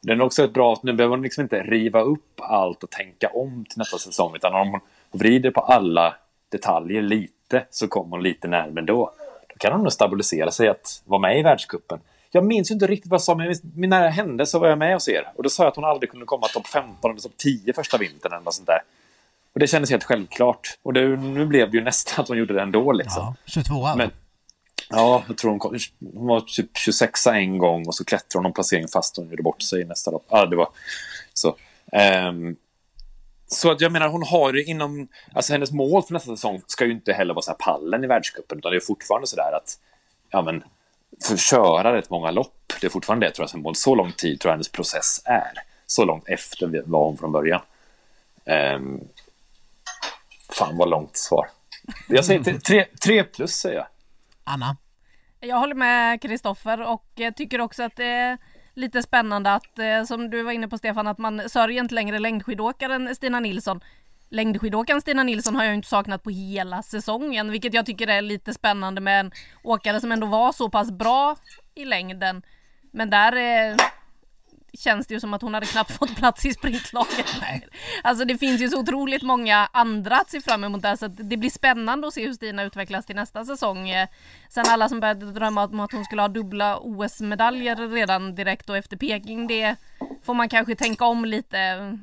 [0.00, 0.80] det är också ett bra...
[0.82, 4.36] Nu behöver hon liksom inte riva upp allt och tänka om till nästa säsong.
[4.36, 4.80] Utan om hon
[5.20, 6.14] vrider på alla
[6.48, 9.12] detaljer lite lite så kom hon lite närmare då.
[9.48, 12.00] Då kan hon nog stabilisera sig att vara med i världskuppen.
[12.30, 14.94] Jag minns inte riktigt vad jag sa, men när det hände så var jag med
[14.94, 15.32] hos er.
[15.36, 17.98] Och då sa jag att hon aldrig kunde komma topp 15 eller topp 10 första
[17.98, 18.80] vintern eller något sånt där.
[19.54, 20.78] Och det kändes helt självklart.
[20.82, 23.22] Och det, nu blev det ju nästan att hon gjorde det ändå liksom.
[23.22, 24.10] Ja, 22 men,
[24.90, 25.78] Ja, jag tror hon, kom,
[26.14, 29.42] hon var typ 26 en gång och så klättrade hon någon placering fast hon gjorde
[29.42, 30.26] bort sig nästa lopp.
[30.28, 30.68] Ja, det var
[31.34, 31.56] så.
[32.28, 32.56] Um,
[33.46, 35.08] så att jag menar, hon har ju inom...
[35.32, 38.06] Alltså hennes mål för nästa säsong ska ju inte heller vara så här pallen i
[38.06, 39.78] världscupen, utan det är fortfarande så där att...
[40.30, 40.64] Ja, men...
[41.24, 43.76] För köra rätt många lopp, det är fortfarande det tror jag som mål.
[43.76, 45.52] Så lång tid tror jag hennes process är.
[45.86, 47.60] Så långt efter var hon från början.
[48.44, 49.00] Um,
[50.48, 51.46] fan vad långt svar.
[52.08, 53.86] Jag säger tre, tre plus säger jag.
[54.44, 54.76] Anna?
[55.40, 58.38] Jag håller med Kristoffer och tycker också att det
[58.76, 62.18] lite spännande att, eh, som du var inne på Stefan, att man sörjer inte längre
[62.18, 63.80] längdskidåkaren Stina Nilsson.
[64.28, 68.54] Längdskidåkaren Stina Nilsson har jag inte saknat på hela säsongen, vilket jag tycker är lite
[68.54, 69.32] spännande med en
[69.62, 71.36] åkare som ändå var så pass bra
[71.74, 72.42] i längden.
[72.92, 73.76] Men där eh,
[74.72, 77.26] känns det ju som att hon hade knappt fått plats i sprintlaget.
[78.02, 81.36] Alltså det finns ju så otroligt många andra att se fram emot där så det
[81.36, 83.88] blir spännande att se hur Stina utvecklas till nästa säsong.
[84.48, 88.76] Sen alla som började drömma om att hon skulle ha dubbla OS-medaljer redan direkt och
[88.76, 89.76] efter Peking, det
[90.22, 91.98] får man kanske tänka om lite.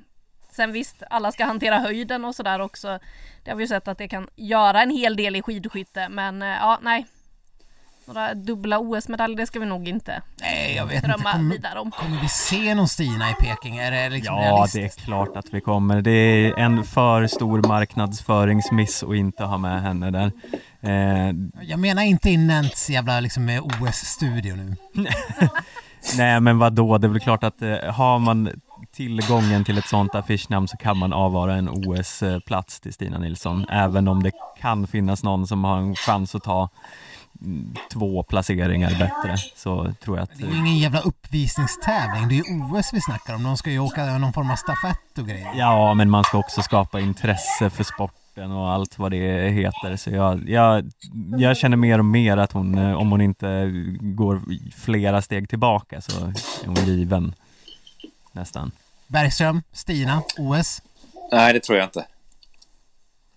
[0.52, 3.00] Sen visst, alla ska hantera höjden och sådär också.
[3.44, 6.42] Det har vi ju sett att det kan göra en hel del i skidskytte, men
[6.42, 7.06] ja, nej.
[8.08, 11.08] Några dubbla OS-medaljer, det ska vi nog inte Nej, jag vet inte.
[11.08, 11.92] drömma Kommer, vidare om.
[11.92, 13.78] kommer vi se någon Stina i Peking?
[13.78, 16.02] Är det liksom Ja, det är klart att vi kommer.
[16.02, 20.32] Det är en för stor marknadsföringsmiss att inte ha med henne där.
[20.82, 24.76] Eh, Jag menar inte i Nents jävla liksom OS-studio nu.
[26.18, 26.98] nej men vad då?
[26.98, 28.50] det är väl klart att eh, har man
[28.96, 33.66] tillgången till ett sånt affischnamn så kan man avvara en OS-plats till Stina Nilsson.
[33.70, 34.32] Även om det
[34.62, 36.70] kan finnas någon som har en chans att ta
[37.92, 42.38] två placeringar bättre så tror jag att Det är ju ingen jävla uppvisningstävling, det är
[42.38, 43.44] ju OS vi snackar om.
[43.44, 45.52] De ska ju åka någon form av stafett och grejer.
[45.56, 49.96] Ja, men man ska också skapa intresse för sporten och allt vad det heter.
[49.96, 50.92] Så jag, jag,
[51.38, 54.42] jag känner mer och mer att hon, eh, om hon inte går
[54.76, 57.36] flera steg tillbaka så är hon given.
[58.32, 58.72] Nästan.
[59.08, 60.82] Bergström, Stina, OS.
[61.32, 62.06] Nej, det tror jag inte.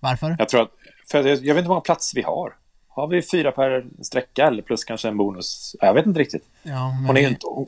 [0.01, 0.37] Varför?
[0.39, 0.71] Jag tror att,
[1.11, 2.53] för jag, jag vet inte hur många platser vi har.
[2.97, 5.77] Har vi fyra per sträcka eller plus kanske en bonus?
[5.81, 6.45] Jag vet inte riktigt.
[6.63, 7.67] Ja, men Hon, är ju inte, hon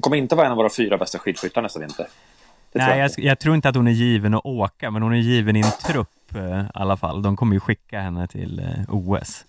[0.00, 2.06] kommer inte vara en av våra fyra bästa skidskyttar nästa vinter.
[2.72, 3.22] Det tror Nej, jag jag, inte.
[3.22, 5.70] jag tror inte att hon är given att åka, men hon är given i en
[5.86, 7.22] trupp eh, i alla fall.
[7.22, 9.44] De kommer ju skicka henne till eh, OS.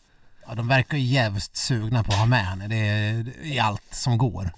[0.48, 2.68] ja, de verkar ju jävligt sugna på att ha med henne.
[2.68, 4.52] Det är i allt som går.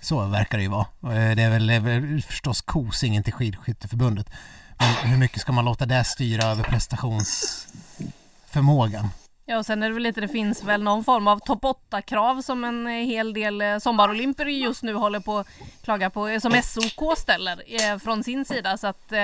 [0.00, 0.86] Så verkar det ju vara.
[1.02, 4.26] Eh, Det är väl, det är väl förstås kosingen till Skidskytteförbundet.
[4.78, 9.08] Men hur mycket ska man låta det styra över prestationsförmågan?
[9.50, 12.42] Ja, och sen är det väl lite, det finns väl någon form av topp 8-krav
[12.42, 15.46] som en eh, hel del eh, sommarolymper just nu håller på att
[15.84, 18.76] klaga på, eh, som SOK ställer eh, från sin sida.
[18.78, 19.18] Så att eh,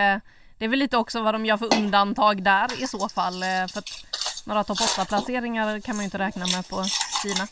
[0.58, 3.42] det är väl lite också vad de gör för undantag där i så fall.
[3.42, 4.04] Eh, för att
[4.46, 7.46] några topp 8-placeringar kan man ju inte räkna med på Stina.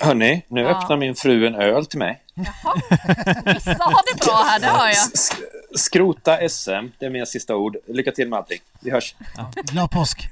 [0.00, 0.68] Hörni, nu Ja.
[0.68, 2.22] öppnar min fru en öl till mig.
[2.34, 2.74] Jaha,
[3.44, 4.92] vissa har det bra här, det hör jag.
[5.14, 5.30] S-
[5.76, 7.76] Skrota SM, det är mina sista ord.
[7.88, 8.58] Lycka till med allting.
[8.80, 9.14] Vi hörs.
[9.72, 10.28] Glad påsk!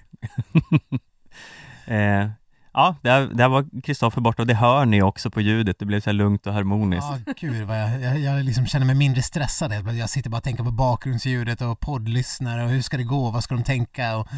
[1.87, 2.29] Eh,
[2.73, 5.79] ja, där, där var Kristoffer borta och det hör ni också på ljudet.
[5.79, 7.07] Det blev så här lugnt och harmoniskt.
[7.27, 9.73] Ja, gud vad jag, jag, jag liksom känner mig mindre stressad.
[9.73, 13.45] Jag sitter bara och tänker på bakgrundsljudet och poddlyssnare och hur ska det gå, vad
[13.45, 14.29] ska de tänka och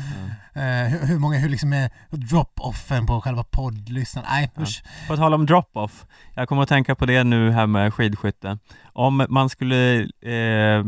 [0.52, 4.28] eh, hur, hur många, hur liksom är drop-offen på själva poddlyssnaren?
[4.30, 4.82] Nej, usch.
[5.08, 8.58] På tal om drop-off, jag kommer att tänka på det nu här med skidskytte.
[8.92, 10.84] Om man skulle, eh,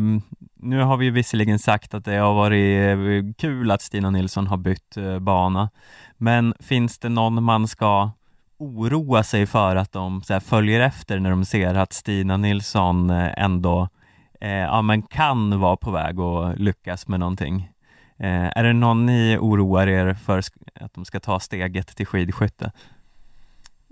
[0.63, 4.47] nu har vi ju visserligen sagt att det har varit eh, kul att Stina Nilsson
[4.47, 5.71] har bytt eh, bana,
[6.17, 8.11] men finns det någon man ska
[8.59, 13.11] oroa sig för att de så här, följer efter när de ser att Stina Nilsson
[13.11, 13.89] eh, ändå
[14.41, 17.71] eh, ja, men kan vara på väg att lyckas med någonting?
[18.19, 20.39] Eh, är det någon ni oroar er för
[20.75, 22.73] att de ska ta steget till skidskytte?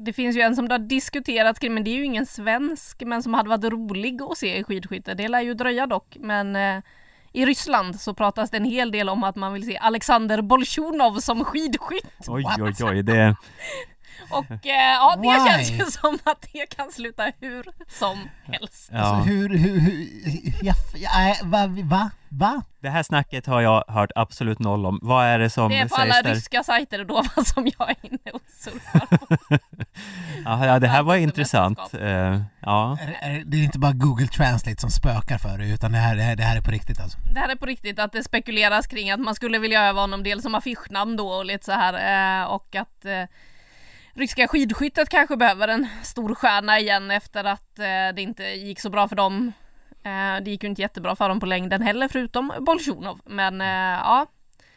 [0.00, 3.02] Det finns ju en som det har diskuterats kring, men det är ju ingen svensk,
[3.06, 5.14] men som hade varit rolig att se i skidskytte.
[5.14, 6.82] Det lär ju dröja dock, men eh,
[7.32, 11.20] i Ryssland så pratas det en hel del om att man vill se Alexander Bolsjunov
[11.20, 12.28] som skidskytt.
[12.28, 13.36] Oj, oj, oj, det,
[14.30, 15.50] Och eh, ja, det Why?
[15.50, 18.88] känns ju som att det kan sluta hur som helst.
[18.92, 18.98] ja.
[18.98, 20.08] Alltså hur, hur, hur,
[20.62, 22.62] ja, ja, nej, va, va, va?
[22.80, 24.98] Det här snacket har jag hört absolut noll om.
[25.02, 26.34] Vad är det som Det är på sägs alla där?
[26.34, 29.36] ryska sajter då va, som jag är inne och surfar på.
[30.44, 31.78] Ja, ja, det här var Världens intressant.
[31.94, 32.98] Eh, ja.
[33.46, 36.36] Det är inte bara Google Translate som spökar för det utan det här, det här,
[36.36, 37.18] det här är på riktigt alltså.
[37.34, 40.22] Det här är på riktigt att det spekuleras kring att man skulle vilja öva honom
[40.22, 43.22] dels som affischnamn då och lite så här eh, och att eh,
[44.18, 47.84] ryska skidskyttet kanske behöver en stor stjärna igen efter att eh,
[48.14, 49.52] det inte gick så bra för dem.
[50.02, 53.66] Eh, det gick ju inte jättebra för dem på längden heller förutom Bolsjunov men eh,
[54.02, 54.26] ja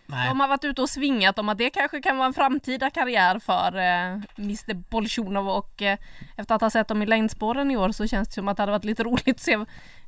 [0.06, 0.28] Nej.
[0.28, 3.40] de har varit ute och svingat om att det kanske kan vara en framtida karriär
[3.40, 5.98] för eh, Mr Bolsjunov och eh,
[6.38, 8.64] efter att ha sett dem i längdspåren i år så känns det som att det
[8.64, 9.58] hade varit lite roligt att se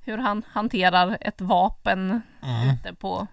[0.01, 2.69] hur han hanterar ett vapen Mm.
[2.69, 3.27] ute på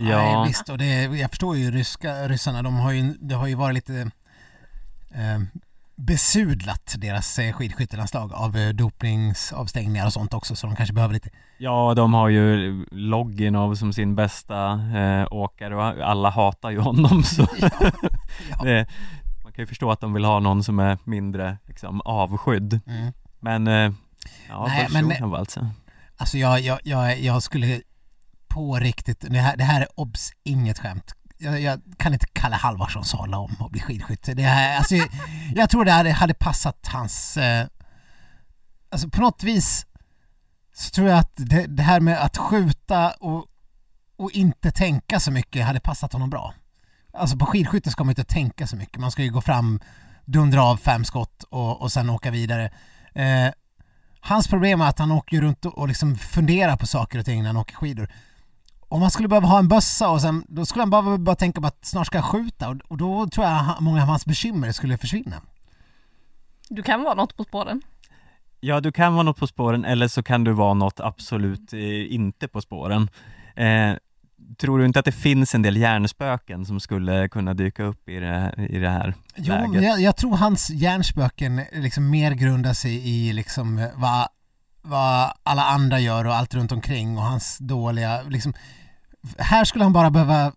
[0.00, 0.16] Ja.
[0.38, 3.54] Nej, visst, och det, jag förstår ju ryska, ryssarna, de har ju, det har ju
[3.54, 4.10] varit lite
[5.98, 11.30] besudlat deras eh, skidskyttelandslag av eh, dopningsavstängningar och sånt också så de kanske behöver lite
[11.58, 17.22] ja, de har ju Loginov som sin bästa eh, åkare och alla hatar ju honom
[17.22, 17.46] så
[18.50, 18.64] ja.
[18.64, 18.86] det,
[19.44, 22.80] man kan ju förstå att de vill ha någon som är mindre liksom, avskydd.
[22.86, 23.12] Mm.
[23.40, 23.92] Men eh,
[24.48, 25.68] ja, Nej, men- alltså.
[26.16, 27.80] Alltså jag, jag, jag, jag skulle
[28.48, 31.14] på riktigt, det här, det här är obs inget skämt.
[31.38, 34.28] Jag, jag kan inte Kalle Halvarsson sadla om och bli skidskytt.
[34.36, 35.08] Det här, alltså, jag,
[35.54, 37.36] jag tror det hade, hade passat hans...
[37.36, 37.66] Eh,
[38.90, 39.86] alltså på något vis
[40.74, 43.46] så tror jag att det, det här med att skjuta och,
[44.16, 46.54] och inte tänka så mycket hade passat honom bra.
[47.12, 49.00] Alltså på skidskytte ska man inte tänka så mycket.
[49.00, 49.80] Man ska ju gå fram,
[50.24, 52.70] dundra av fem skott och, och sen åka vidare.
[53.14, 53.52] Eh,
[54.20, 57.24] Hans problem är att han åker ju runt och och liksom funderar på saker och
[57.24, 58.08] ting när han åker skidor.
[58.88, 61.60] Om han skulle behöva ha en bössa och sen, då skulle han bara, bara tänka
[61.60, 64.72] på att snart ska jag skjuta och, och då tror jag många av hans bekymmer
[64.72, 65.36] skulle försvinna.
[66.68, 67.82] Du kan vara något på spåren.
[68.60, 72.12] Ja, du kan vara något på spåren eller så kan du vara något absolut eh,
[72.14, 73.10] inte på spåren.
[73.56, 73.92] Eh,
[74.58, 78.20] tror du inte att det finns en del hjärnspöken som skulle kunna dyka upp i
[78.20, 79.70] det, i det här Jo, läget?
[79.70, 84.28] men jag, jag tror hans hjärnspöken liksom mer grundar sig i liksom vad,
[84.82, 88.54] vad alla andra gör och allt runt omkring och hans dåliga, liksom
[89.38, 90.52] här skulle han bara behöva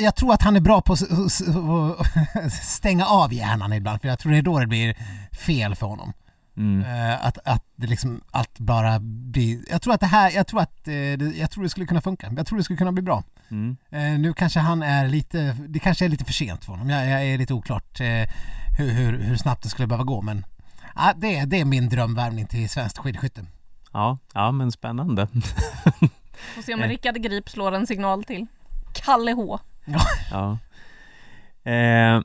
[0.00, 4.32] jag- tror att han är bra på att stänga av hjärnan ibland för jag tror
[4.32, 4.96] det är då det blir
[5.32, 6.12] fel för honom.
[6.56, 6.84] Mm.
[7.10, 10.60] Eh, Att, att det liksom allt bara blir, jag tror att det här, jag tror
[10.60, 12.32] att eh, jag tror det skulle kunna funka.
[12.36, 13.22] Jag tror det skulle kunna bli bra.
[13.50, 13.76] Mm.
[13.90, 16.90] Eh, nu kanske han är lite, det kanske är lite för sent för honom.
[16.90, 18.00] Jag, jag är lite oklart
[18.78, 20.44] hur, hur, hur snabbt det skulle behöva gå men
[20.94, 23.44] ja, det, är- det är min drömvärvning till svenskt skidskytte.
[23.92, 25.26] Ja, ja men spännande.
[26.54, 26.88] Får se om Eh.
[26.88, 28.46] Rickard Grip slår en signal till
[28.94, 29.58] Kalle H.
[30.30, 30.58] Ja.
[31.64, 32.20] Eh,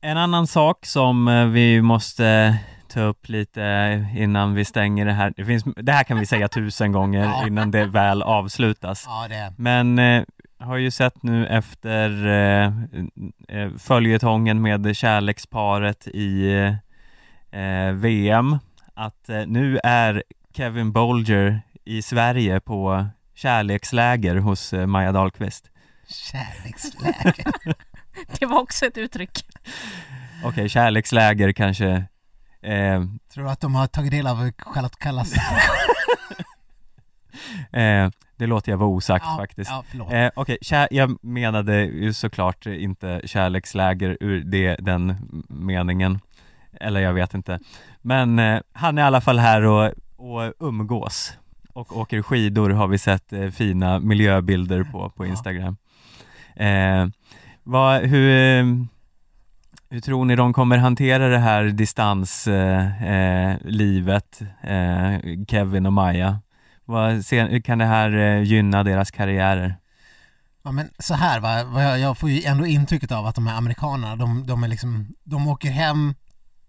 [0.00, 2.56] en annan sak som eh, vi måste
[2.88, 5.32] ta upp lite innan vi stänger det här.
[5.36, 7.46] Det, finns, det här kan vi säga tusen gånger Ja.
[7.46, 9.04] innan det väl avslutas.
[9.08, 10.22] Ja, det Men eh,
[10.58, 12.72] har ju sett nu efter eh,
[13.58, 16.74] eh, följetongen med kärleksparet i eh,
[17.94, 18.58] VM
[18.94, 20.22] att eh, nu är
[20.56, 25.70] Kevin Bolger i Sverige på kärleksläger hos eh, Maja Dahlqvist.
[26.08, 27.44] kärleksläge.
[28.38, 29.46] Det var också ett uttryck.
[30.44, 31.88] Okej, kärleksläger kanske
[32.62, 33.02] eh,
[33.34, 35.34] tror du att de har tagit del av Charlotte Kallas?
[37.72, 40.12] eh, Det låter jag vara osagt ja, faktiskt Ja, förlåt.
[40.12, 45.16] Eh, Okej, kär, jag menade ju såklart inte kärleksläger ur det, den
[45.48, 46.20] meningen
[46.80, 47.60] Eller jag vet inte
[48.02, 51.32] Men eh, han är i alla fall här och, och umgås
[51.72, 55.26] Och åker skidor har vi sett eh, fina miljöbilder på, på.
[55.26, 55.76] Instagram
[56.56, 57.06] eh,
[57.62, 58.64] vad, hur, eh,
[59.90, 66.40] hur tror ni de kommer hantera det här distanslivet, eh, livet, eh, Kevin och Maja?
[66.84, 69.76] Vad, ser, kan det här eh, gynna deras karriärer?
[70.62, 74.16] Ja men så här va, jag får ju ändå intrycket av att de här amerikanerna,
[74.16, 76.14] de, de är liksom, de åker hem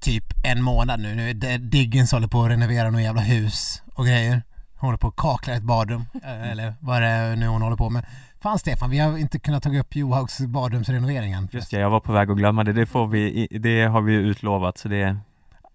[0.06, 1.15] typ en månad nu.
[1.15, 4.44] Nu är det- Diggins håller på att renovera några jävla hus och grejer.
[4.76, 7.77] Hon håller på att kakla ett badrum, eh, eller vad det är nu hon håller
[7.77, 8.06] på med.
[8.41, 11.49] Fan Stefan, vi har inte kunnat ta upp Johaugs badrumsrenovering än.
[11.52, 14.14] Just det, jag var på väg att glömma det, det får vi, det har vi
[14.14, 15.18] ju utlovat så det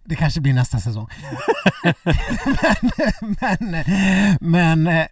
[0.05, 1.09] Det kanske blir nästa säsong.
[3.41, 3.85] men, men,
[4.41, 5.07] men eh,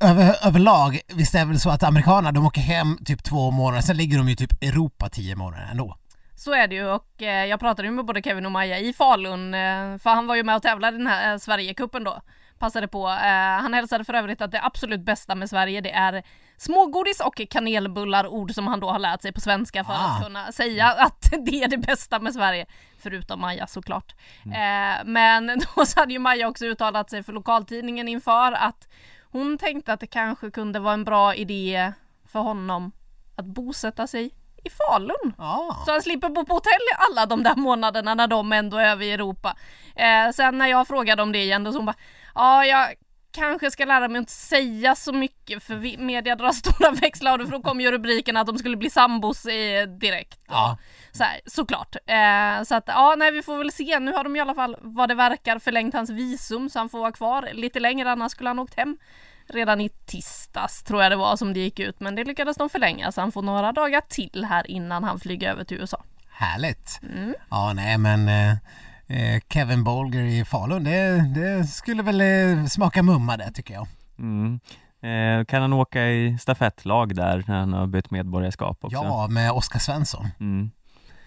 [0.00, 3.82] över, överlag, visst är det väl så att amerikanerna de åker hem typ två månader,
[3.82, 5.96] sen ligger de ju typ Europa tio månader ändå.
[6.38, 8.92] Så är det ju och eh, jag pratade ju med både Kevin och Maja i
[8.92, 12.20] Falun eh, för han var ju med och tävlade i den här eh, Sverigecupen då.
[12.58, 13.08] Passade på.
[13.08, 16.22] Eh, han hälsade för övrigt att det absolut bästa med Sverige det är
[16.56, 19.96] smågodis och kanelbullar, ord som han då har lärt sig på svenska för Ah.
[19.96, 22.66] att kunna säga att det är det bästa med Sverige.
[22.98, 24.14] Förutom Maja såklart.
[24.44, 25.46] Eh, men
[25.76, 28.88] då så hade ju Maja också uttalat sig för lokaltidningen inför att
[29.30, 31.92] hon tänkte att det kanske kunde vara en bra idé
[32.32, 32.92] för honom
[33.36, 34.30] att bosätta sig
[34.68, 35.34] i Falun.
[35.38, 35.82] Ja.
[35.84, 39.04] Så han slipper bo på hotell alla de där månaderna när de ändå är över
[39.04, 39.56] i Europa.
[39.96, 41.96] Eh, sen när jag frågade om det igen då så hon bara
[42.34, 42.94] Ja, jag
[43.32, 47.38] kanske ska lära mig att inte säga så mycket för media drar stora växlar av
[47.38, 50.40] det för då kom ju rubriken att de skulle bli sambos i, direkt.
[50.48, 50.78] Ja.
[51.12, 51.96] Så här, såklart.
[52.06, 53.98] Eh, så att ja, nej vi får väl se.
[53.98, 56.98] Nu har de i alla fall vad det verkar förlängt hans visum så han får
[56.98, 58.96] vara kvar lite längre annars skulle han åkt hem
[59.50, 62.68] redan i tisdags tror jag det var som det gick ut men det lyckades de
[62.68, 66.02] förlänga så han får några dagar till här innan han flyger över till USA.
[66.30, 67.00] Härligt.
[67.02, 67.34] Mm.
[67.50, 68.50] Ja, nej men eh,
[69.06, 73.86] eh, Kevin Bolger i Falun, det, det skulle väl eh, smaka mumma det tycker jag.
[74.18, 74.60] mm.
[75.02, 78.96] eh, Kan han åka i stafettlag där när han har bytt medborgarskap också?
[78.96, 80.28] Ja, med Oskar Svensson.
[80.40, 80.70] Mm.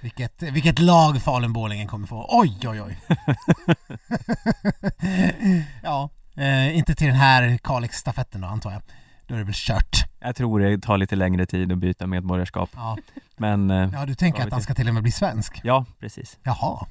[0.02, 2.26] Vilket, vilket lag Falun-Borlänge kommer få.
[2.30, 2.98] Oj, oj, oj.
[5.84, 8.82] ja, eh, inte till den här Kalix-stafetten då antar jag.
[9.28, 9.98] Då är det väl kört.
[10.20, 12.98] Jag tror det tar lite längre tid att byta medborgarskap Ja,
[13.38, 15.62] Men eh, ja du tänker att han ska till och med bli svensk?
[15.64, 16.86] ja, precis Jaha.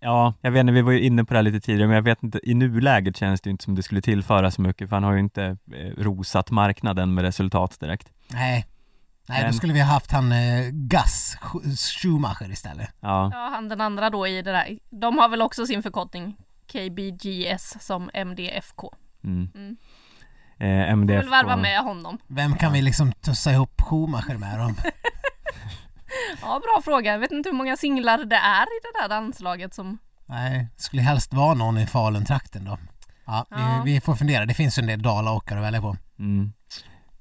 [0.00, 2.02] Ja, jag vet inte, vi var ju inne på det här lite tidigare men jag
[2.02, 4.96] vet inte, i nuläget känns det ju inte som det skulle tillföra så mycket för
[4.96, 8.66] han har ju inte eh, rosat marknaden med resultat direkt Nej.
[9.28, 12.80] Nej, Men- då skulle vi ha haft han eh, Gus Sch- Schumacher istält.
[13.00, 14.78] Ja, Ja, han den andra då i det där.
[14.90, 16.36] De har väl också sin förkortning
[16.66, 18.90] KBGS som MDFK.
[19.24, 19.48] mm.
[19.54, 19.76] Mm.
[20.58, 22.18] Eh, Får MDF väl värva och- med honom.
[22.26, 24.74] Vem kan vi liksom tussa ihop Schumacher med då?
[26.42, 27.12] Ja, bra fråga.
[27.12, 29.98] Jag vet inte hur många singlar det är i det där landslaget som...
[30.26, 32.78] Nej, skulle helst vara någon i Falun-trakten då.
[33.24, 33.82] Ja, Ja.
[33.84, 34.46] Vi, vi får fundera.
[34.46, 35.96] Det finns ju en del dalaåkare att välja på.
[36.18, 36.52] Mm.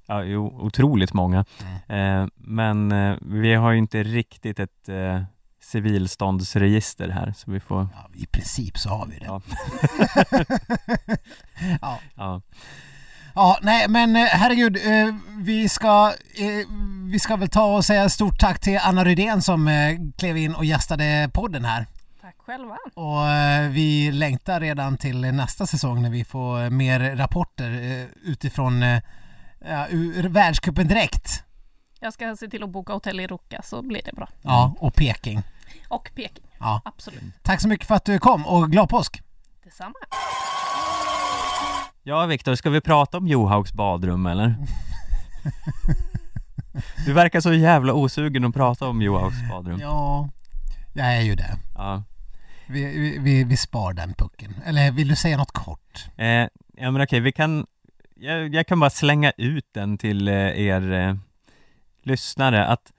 [0.08, 1.46] Ja, jo, otroligt många.
[1.88, 2.22] Mm.
[2.24, 5.24] Eh, men eh, vi har ju inte riktigt ett eh,
[5.64, 9.26] civilståndsregister här så vi får Ja, I princip så har vi det.
[9.26, 9.42] Ja.
[11.82, 12.00] ja.
[12.16, 12.42] ja,
[13.36, 16.68] Ja, nej men eh, herregud, eh, vi ska, eh,
[17.12, 19.70] vi ska väl ta och säga stort tack till Anna Rydén som
[20.18, 21.88] klev in och gästade podden här.
[22.22, 22.78] Tack själva.
[22.96, 23.28] Och
[23.76, 27.70] vi längtar redan till nästa säsong när vi får mer rapporter
[28.24, 28.82] utifrån
[29.66, 29.88] ja,
[30.30, 31.44] världscupen direkt.
[32.04, 34.30] Jag ska se till att boka hotell i Ruka så blir det bra.
[34.42, 35.42] Ja, och Peking.
[35.88, 36.46] Och Peking.
[36.60, 36.82] Ja.
[36.86, 37.24] Absolut.
[37.44, 39.22] Tack så mycket för att du kom och glad påsk!
[39.64, 39.94] Detsamma.
[42.04, 44.56] ja Viktor, ska vi prata om Johaugs badrum eller?
[47.06, 50.30] Du verkar så jävla osugen att prata om Johaugs badrum Ja,
[50.94, 51.58] jag är ju det.
[51.76, 52.04] Ja,
[52.68, 54.56] Vi, vi, vi, vi spar den pucken.
[54.66, 56.06] Eller vill du säga något kort?
[56.18, 56.26] eh,
[56.78, 57.66] ja men okej, vi kan
[58.16, 61.16] jag, jag kan bara slänga ut den till eh, er eh,
[62.06, 62.92] lyssnare att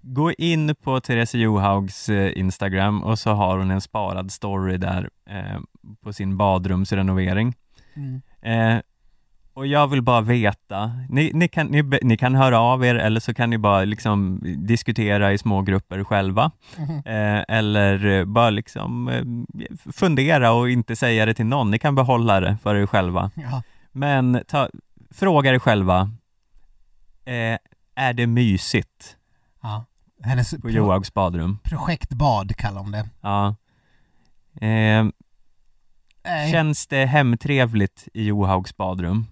[0.00, 5.10] gå in på Therese Johaugs eh, Instagram och så har hon en sparad story där
[5.30, 5.60] eh,
[6.02, 7.54] på sin badrumsrenovering.
[7.94, 8.22] Mm.
[8.42, 8.82] Eh,
[9.56, 13.20] och jag vill bara veta, ni, ni, kan, ni, ni kan höra av er eller
[13.20, 16.50] så kan ni bara liksom diskutera i små grupper själva.
[16.76, 17.02] Mhm.
[17.04, 19.24] Eh, eller eh, bara liksom eh,
[19.92, 21.70] fundera och inte säga det till någon.
[21.70, 23.30] Ni kan behålla det för er själva.
[23.34, 23.62] Ja.
[23.92, 24.68] Men ta,
[25.10, 26.10] fråga er själva,
[27.96, 29.16] är det mysigt
[29.62, 29.84] ja.
[30.22, 31.58] Hennes på Johaugs badrum?
[31.62, 33.08] projektbad kallar hon det.
[33.20, 33.48] Ja.
[34.60, 35.04] Eh,
[36.24, 36.52] Nej.
[36.52, 39.26] Känns det hemtrevligt i Johaugs badrum?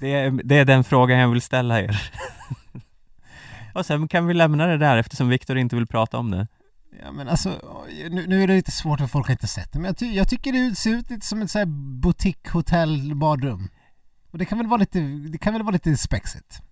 [0.00, 2.12] Det är, det är den frågan jag vill ställa er.
[3.74, 6.46] Och sen kan vi lämna det där eftersom Viktor inte vill prata om det.
[7.04, 7.50] Ja men alltså,
[8.10, 10.14] nu, nu är det lite svårt för folk har inte sett det, men jag, ty-
[10.16, 11.66] jag tycker det ser ut lite som ett så här
[12.00, 13.68] boutique hotell badrum.
[14.32, 15.00] Och det kan väl vara lite,
[15.32, 16.62] det kan väl vara lite spexigt?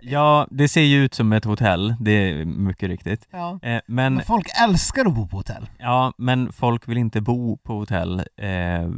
[0.00, 3.28] Ja, det ser ju ut som ett hotell, det är mycket riktigt.
[3.30, 3.58] Ja.
[3.62, 5.68] Eh, men, Men folk älskar att bo på hotell.
[5.78, 8.90] ja, men folk vill inte bo på hotell eh,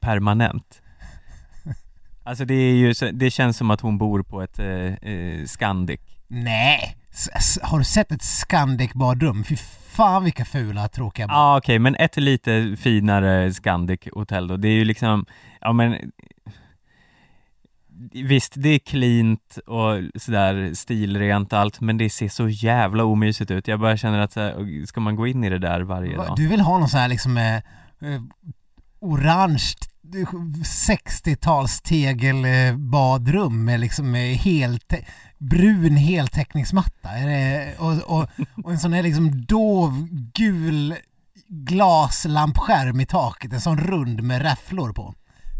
[0.00, 0.82] permanent.
[2.24, 4.66] Alltså det är ju, det känns som att hon bor på ett eh,
[5.12, 6.00] eh, Scandic.
[6.28, 6.96] Nej!
[7.12, 9.44] S- har du sett ett Scandic badrum?
[9.44, 14.56] Fy fan vilka fula tråkiga Ja ah, okej, men ett lite finare Scandic hotell då,
[14.56, 15.26] det är ju liksom,
[15.60, 16.12] ja men
[18.12, 23.50] Visst, det är cleant och sådär stilrent och allt, men det ser så jävla omysigt
[23.50, 23.68] ut.
[23.68, 26.26] Jag bara känner att så här, ska man gå in i det där varje Va-
[26.26, 26.36] dag?
[26.36, 28.22] Du vill ha någon sån här liksom eh, eh,
[29.00, 29.74] orange
[30.88, 34.92] 60-tals tegelbadrum med liksom helt
[35.38, 37.08] brun heltäckningsmatta
[37.78, 38.28] och, och,
[38.64, 40.94] och en sån här liksom dov gul
[41.48, 45.14] glaslampskärm i taket, en sån rund med räfflor på.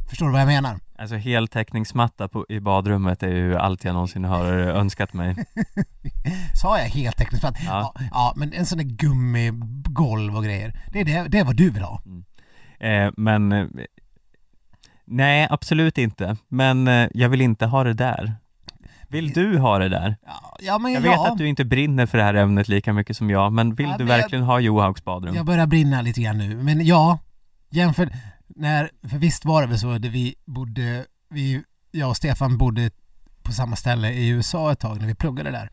[0.08, 0.78] Förstår du vad jag menar?
[1.00, 5.34] Alltså heltäckningsmatta på, i badrummet är ju allt jag någonsin har önskat mig.
[6.62, 7.58] Sa jag heltäckningsmatta?
[7.66, 7.92] Ja.
[7.94, 8.04] Ja.
[8.12, 10.80] ja, men en sån där gummigolv och grejer.
[10.92, 12.02] Det är, det, det är vad du vill ha.
[12.80, 13.66] Eh, men eh,
[15.04, 16.36] Nej, absolut inte.
[16.48, 18.34] Men eh, jag vill inte ha det där.
[19.08, 20.16] Vill du ha det där?
[20.26, 21.10] Ja, ja men Jag ja.
[21.22, 23.86] vet att du inte brinner för det här ämnet lika mycket som jag, men vill
[23.86, 25.34] Ja, du men jag- verkligen ha Johaugs badrum?
[25.34, 27.18] Jag börjar brinna lite grann nu, men ja,
[27.70, 28.08] jämför,
[28.60, 32.90] när, för visst var det väl så att vi bodde, vi, jag och Stefan bodde
[33.42, 35.70] på samma ställe i USA ett tag när vi pluggade där.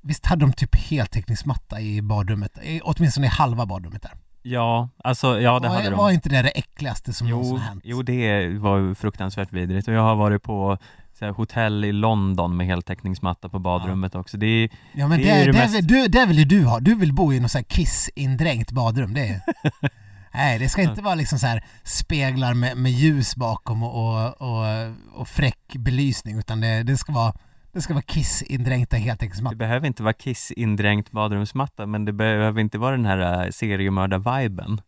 [0.00, 4.12] Visst hade de typ heltäckningsmatta i badrummet, i, åtminstone i halva badrummet där.
[4.42, 5.96] Ja, alltså ja det var, hade de.
[5.96, 7.82] var inte det det äckligaste som någonsin Jo, hänt?
[7.84, 10.78] jo, det var ju fruktansvärt vidrigt och jag har varit på
[11.18, 14.36] så här, hotell i London med heltäckningsmatta på badrummet också.
[14.36, 16.80] Det är, Ja men det det, är det, mest- du, det vill ju du ha,
[16.80, 19.40] du vill bo i något så här kissindränkt badrum, det är
[20.34, 24.42] Nej, det ska inte vara liksom så här speglar med, med ljus bakom och, och,
[24.42, 24.66] och,
[25.12, 27.34] och fräck belysning utan det, det ska vara
[27.72, 29.56] det ska vara kissindränkta det heltäckningsmattor.
[29.56, 34.80] behöver inte vara kissindränkt badrumsmatta, men det behöver inte vara den här äh, seriemördar-viben.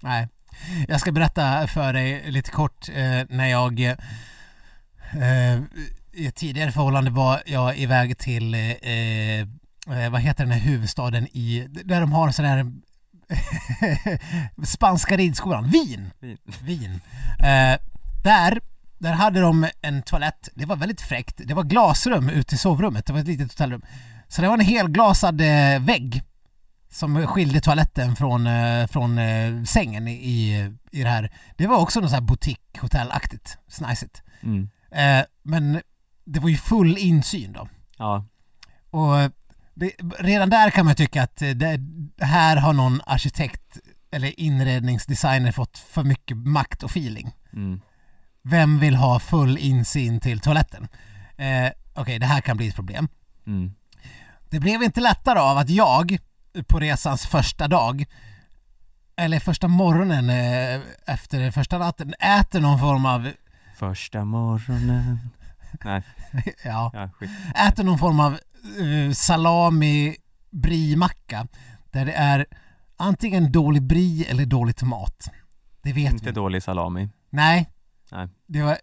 [0.00, 0.28] Nej.
[0.88, 5.60] Jag ska berätta för dig lite kort eh, när jag eh,
[6.12, 11.26] i ett tidigare förhållande var jag iväg till eh, eh, vad heter den här huvudstaden
[11.26, 12.72] i, där de har här
[14.64, 16.10] spanska ridskolan, Wien!
[16.20, 16.38] Wien.
[16.62, 17.00] Wien.
[17.38, 17.78] Eh,
[18.24, 18.60] där,
[18.98, 23.06] där hade de en toalett, det var väldigt fräckt, det var glasrum ute i sovrummet,
[23.06, 23.82] det var ett litet hotellrum.
[24.28, 26.22] Så det var en helglasad eh, vägg
[26.90, 31.32] som skilde toaletten från, eh, från eh, sängen i, i, det här.
[31.56, 34.22] Det var också något så här boutique-hotellaktigt, snajsigt.
[34.42, 34.70] Mm.
[34.90, 35.80] Eh, men
[36.24, 37.68] det var ju full insyn då.
[37.98, 38.24] Ja,
[38.90, 39.32] Och
[39.76, 41.80] det, redan där kan man tycka att eh, det,
[42.20, 43.78] här har någon arkitekt
[44.10, 47.32] eller inredningsdesigner fått för mycket makt och feeling.
[47.52, 47.80] mm.
[48.42, 50.88] Vem vill ha full insyn till toaletten?
[51.36, 53.08] Eh, Okej, det här kan bli ett problem.
[53.46, 53.72] Mm.
[54.50, 56.18] Det blev inte lättare av att jag
[56.66, 58.04] på resans första dag
[59.16, 63.30] eller första morgonen eh, efter första natten äter någon form av
[63.76, 65.18] Första morgonen.
[65.84, 66.02] Nej,
[66.64, 67.30] ja, ja, skit.
[67.68, 68.38] äter någon form av
[68.80, 70.16] uh, salami
[70.50, 71.46] brie-macka
[71.90, 72.46] där det är
[72.96, 75.30] antingen dålig brie eller dålig tomat.
[75.82, 76.32] Det vet Inte vi.
[76.32, 77.08] dålig salami.
[77.30, 77.70] Nej.
[78.12, 78.28] Nej.
[78.46, 78.78] Det var,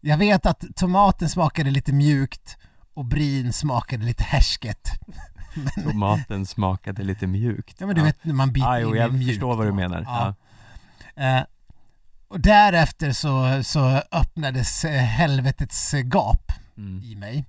[0.00, 2.56] jag vet att tomaten smakade lite mjukt
[2.94, 4.90] och brien smakade lite härsket.
[5.84, 7.76] Tomaten smakade lite mjukt.
[7.80, 10.02] Ja men du vet när man biter jo, in jag mjuk förstår vad du menar.
[10.02, 10.34] Ja.
[11.14, 11.22] Ja.
[11.38, 11.44] Eh,
[12.28, 17.02] och därefter så, så öppnades eh, helvetets gap Mm.
[17.04, 17.44] i mig.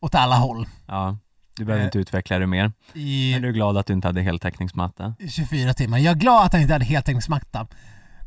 [0.00, 0.66] Åt alla håll.
[0.86, 1.18] ja.
[1.56, 2.72] Du behöver Eh, inte utveckla det mer.
[2.94, 5.14] I Men du är glad att du inte hade heltäckningsmatta?
[5.28, 5.98] 24 timmar.
[5.98, 7.66] Jag är glad att han inte hade heltäckningsmatta.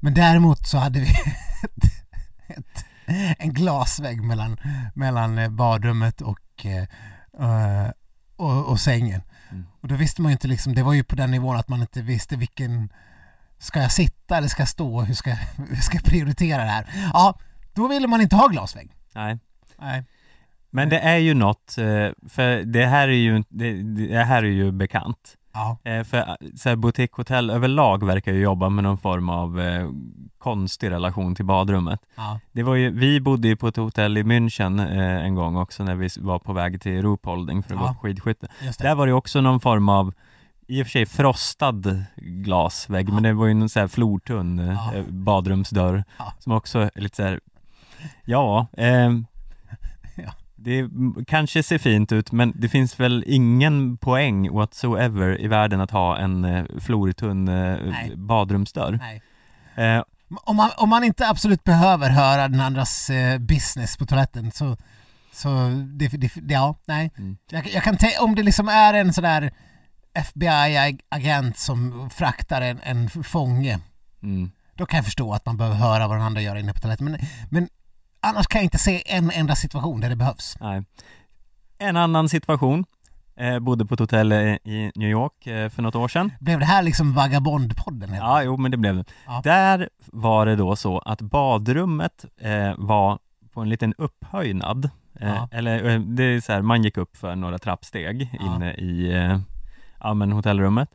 [0.02, 1.08] Men däremot så hade vi
[1.64, 2.08] ett,
[2.58, 2.86] ett,
[3.40, 4.58] en glasvägg mellan,
[4.96, 6.84] mellan eh, badrummet och, eh,
[7.48, 7.90] eh,
[8.36, 9.22] och, och sängen.
[9.52, 9.66] Mm.
[9.82, 11.82] Och då visste man ju inte liksom, det var ju på den nivån att man
[11.82, 12.90] inte visste vilken,
[13.60, 15.02] ska jag sitta eller ska jag stå?
[15.02, 15.32] Hur ska,
[15.70, 16.86] hur ska jag prioritera det här?
[17.14, 17.40] Ja,
[17.74, 18.92] då ville man inte ha glasvägg.
[19.16, 19.40] Nej.
[19.80, 20.04] Nej.
[20.76, 24.48] Men det är ju något, eh, för det här är ju, det, det här är
[24.48, 25.38] ju bekant.
[25.54, 25.78] Ja.
[25.84, 26.26] Eh, För eh,
[26.56, 29.90] så här, boutiquehotell överlag verkar ju jobba med någon form av eh,
[30.38, 32.00] konstig relation till badrummet.
[32.16, 32.40] Ja.
[32.52, 35.84] Det var ju, vi bodde ju på ett hotell i München eh, en gång också
[35.84, 37.88] när vi var på väg till Ruhpolding för att Ja.
[37.88, 38.48] gå på skidskytte.
[38.80, 40.14] Där var det också någon form av
[40.68, 44.96] i och för sig frostad glasvägg, men det var ju en sån här flortunn eh,
[44.96, 46.04] eh, badrumsdörr
[46.40, 47.40] som också är lite så här,
[48.26, 49.10] ja, Ja.
[50.64, 50.90] Det
[51.28, 56.18] kanske ser fint ut men det finns väl ingen poäng whatsoever i världen att ha
[56.18, 58.14] en eh, flortunn eh, Nej.
[58.16, 59.00] badrumsdörr.
[59.02, 59.22] Nej.
[59.76, 60.04] Eh,
[60.44, 64.78] Om man, om man inte absolut behöver höra den andras eh, business på toaletten så,
[65.34, 65.50] så
[66.00, 67.12] det, det, det, ja, nej.
[67.18, 67.38] Mm.
[67.50, 69.52] Jag, jag kan tänka, om det liksom är en sån där
[70.14, 73.80] FBI-agent som fraktar en, en fånge,
[74.24, 74.52] mm.
[74.76, 77.06] då kan jag förstå att man behöver höra vad den andra gör inne på toaletten.
[77.12, 77.20] Men,
[77.50, 77.70] men
[78.24, 80.58] annars kan jag inte se en enda situation där det behövs.
[80.60, 80.84] Nej.
[81.78, 82.86] En annan situation,
[83.36, 86.32] eh, bodde på ett hotell eh, i New York eh, för något år sedan.
[86.40, 88.14] Blev det här liksom Vagabondpodden?
[88.14, 89.06] Ja, jo men det blev det.
[89.26, 89.42] Ja.
[89.44, 93.20] Där var det då så att badrummet eh, var
[93.54, 94.86] på en liten upphöjnad.
[95.20, 95.50] Eh, Ja.
[95.52, 98.56] Eller eh, det är så här, man gick upp för några trappsteg Ja.
[98.56, 99.12] inne i
[100.00, 100.90] ja, men hotellrummet.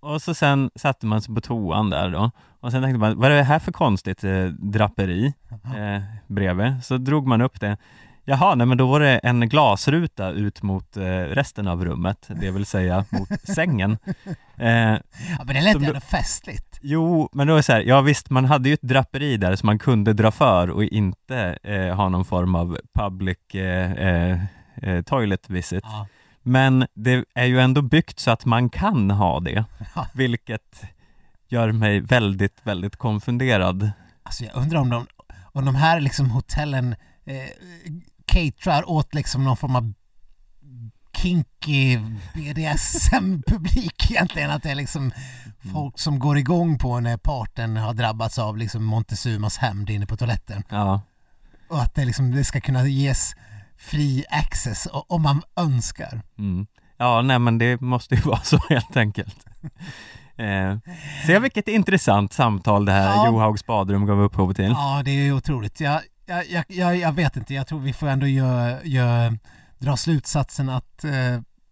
[0.00, 2.30] Och så sen satte man sig på toan där då.
[2.60, 6.84] Och sen tänkte man, vad är det här för konstigt eh, draperi eh, bredvid?
[6.84, 7.76] Så drog man upp det.
[8.24, 12.50] Jaha, nej men då var det en glasruta ut mot eh, resten av rummet, det
[12.50, 13.98] vill säga mot sängen.
[14.56, 16.78] Eh, Ja, men det lät ju ändå festligt.
[16.82, 19.56] Jo, men då är det så här, ja visst, man hade ju ett draperi där
[19.56, 24.38] som man kunde dra för och inte eh, ha någon form av public eh, eh,
[24.82, 25.84] eh, toilet visit.
[25.86, 26.06] Ja.
[26.42, 29.64] Men det är ju ändå byggt så att man kan ha det,
[30.14, 30.82] vilket
[31.52, 33.90] gör mig väldigt, väldigt konfunderad.
[34.22, 35.06] Alltså jag undrar om de,
[35.42, 36.94] om de här liksom hotellen
[37.24, 37.50] eh,
[38.24, 39.92] caterar åt liksom någon form av
[41.16, 41.98] kinky
[42.34, 44.50] BDSM-publik egentligen.
[44.50, 45.12] Att det är liksom
[45.72, 50.16] folk som går igång på när parten har drabbats av liksom Montezumas hämnd inne på
[50.16, 50.62] toaletten.
[50.68, 51.00] Ja,
[51.68, 53.34] Och att det, liksom, det ska kunna ges
[53.76, 56.22] fri access om man önskar.
[56.38, 56.66] mm.
[56.96, 59.46] ja nej men det måste ju vara så helt enkelt.
[60.40, 60.78] Eh,
[61.26, 63.26] se vilket intressant samtal det här Ja.
[63.26, 64.64] Johaugs badrum gav upphov till.
[64.70, 65.80] Ja, det är otroligt.
[65.80, 69.32] Jag, jag, jag, jag, jag vet inte, jag tror vi får ändå gö, gö,
[69.78, 71.10] dra slutsatsen att eh,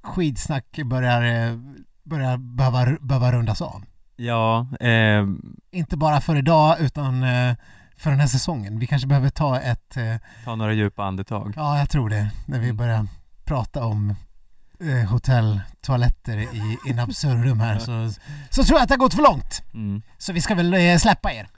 [0.02, 1.56] skidsnack börjar, eh,
[2.04, 3.82] börjar behöva, behöva rundas av.
[4.16, 5.24] Ja, eh,
[5.70, 7.54] Inte bara för idag utan eh,
[7.96, 8.78] för den här säsongen.
[8.78, 11.52] Vi kanske behöver ta ett, eh, ta några djupa andetag.
[11.56, 12.76] ja jag tror det, när vi Mm.
[12.76, 13.06] börjar
[13.44, 14.14] prata om
[14.80, 18.10] eh, hotelltoaletter i in absurdum här så,
[18.50, 19.62] så tror jag att det har gått för långt.
[19.74, 20.02] Mm.
[20.18, 21.48] Så vi ska väl eh, släppa er.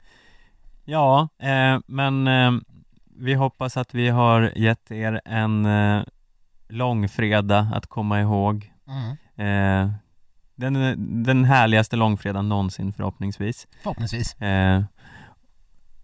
[0.85, 2.51] Ja, eh, men eh,
[3.17, 6.03] vi hoppas att vi har gett er en eh,
[6.69, 8.71] långfredag att komma ihåg.
[8.87, 9.17] Mm.
[10.55, 13.67] Den, den härligaste långfredagen någonsin förhoppningsvis.
[13.83, 14.35] Förhoppningsvis.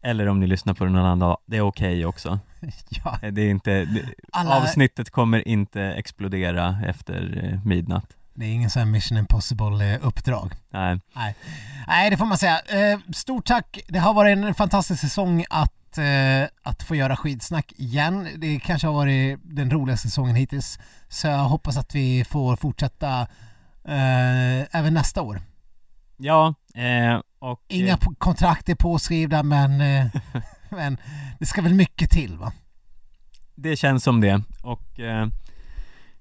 [0.02, 2.40] Eh, eller om ni lyssnar på den någon annan dag, det är okej också.
[2.90, 8.06] Ja, Eh, Det är inte, det, alla, Avsnittet kommer inte explodera efter eh, midnatt.
[8.34, 10.54] det är ingen sån här Mission Impossible-uppdrag.
[10.70, 11.00] Nej,
[11.88, 12.60] Nej, det får man säga.
[12.60, 13.80] Eh, stort tack.
[13.88, 18.28] Det har varit en fantastisk säsong att, eh, att få göra skidsnack igen.
[18.38, 20.80] Det kanske har varit den roligaste säsongen hittills.
[21.10, 23.22] Så jag hoppas att vi får fortsätta
[23.88, 25.42] eh, även nästa år.
[26.18, 30.06] ja, eh, och Inga eh, kontrakt är påskrivna men, eh,
[30.70, 30.98] men
[31.40, 32.52] det ska väl mycket till va?
[33.56, 34.42] det känns som det.
[34.64, 35.28] Och eh,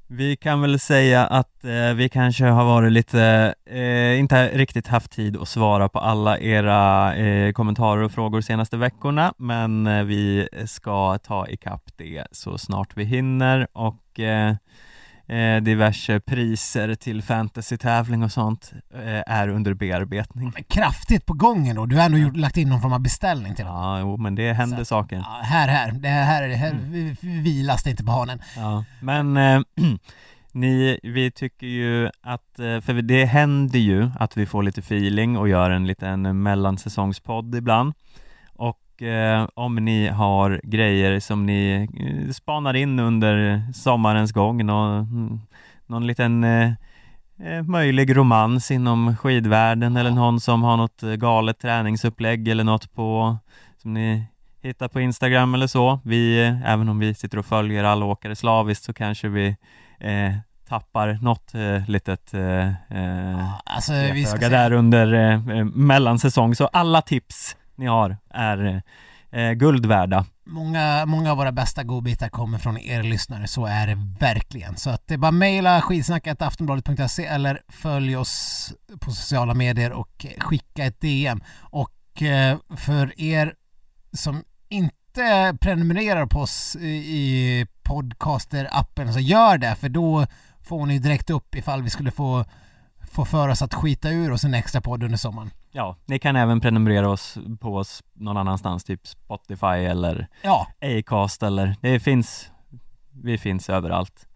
[0.06, 5.10] Vi kan väl säga att eh, vi kanske har varit lite, eh, inte riktigt haft
[5.12, 11.18] tid att svara på alla era eh, kommentarer och frågor senaste veckorna, men vi ska
[11.18, 14.20] ta ikapp det så snart vi hinner och
[15.28, 20.52] eh, diverse priser till fantasy-tävling och sånt eh, är under bearbetning.
[20.68, 21.86] Kraftigt på gången då.
[21.86, 23.74] Du har ändå gjort, lagt in någon form av beställning till dem.
[23.74, 25.16] Ja, jo, men det händer Så- saker.
[25.16, 25.92] Ja, här, här.
[25.92, 26.92] Det här, är det här Mm.
[26.92, 28.40] vi- vi vilas det inte på hanen.
[28.56, 29.60] Ja, men eh,
[30.52, 35.38] ni, vi tycker ju att, eh, för det händer ju att vi får lite feeling
[35.38, 37.92] och gör en liten mellansäsongspodd ibland.
[38.96, 45.40] Och eh, om ni har grejer som ni eh, spanar in under sommarens gång, någon,
[45.86, 46.70] någon liten eh,
[47.42, 52.94] eh, möjlig romans inom skidvärlden eller någon som har något eh, galet träningsupplägg eller något
[52.94, 53.36] på
[53.82, 54.24] som ni
[54.62, 56.00] hittar på Instagram eller så.
[56.04, 59.56] Vi, även om vi sitter och följer alla åkare slaviskt så kanske vi
[60.68, 62.72] tappar något eh, litet eh,
[63.64, 66.54] Alltså, vi ska där under eh, mellansäsong.
[66.54, 68.82] Så alla tips ni har är
[69.30, 70.24] eh, guld värda.
[70.44, 74.76] många, många av våra bästa godbitar kommer från er lyssnare, så är det verkligen.
[74.76, 80.84] Så att det är bara mejla skitsnacketaftonbladet.se eller följ oss på sociala medier och skicka
[80.84, 81.40] ett DM.
[81.60, 83.54] Och eh, för er
[84.12, 90.26] som inte prenumererar på oss i- i podcaster-appen så gör det, för då
[90.62, 92.44] får ni direkt upp ifall vi skulle få,
[93.16, 95.50] få för oss att skita ur oss en extra podd under sommaren.
[95.72, 101.42] Ja, ni kan även prenumerera oss på oss någon annanstans, typ Spotify eller Ja, Acast
[101.42, 102.50] eller det finns,
[103.22, 104.26] vi finns överallt.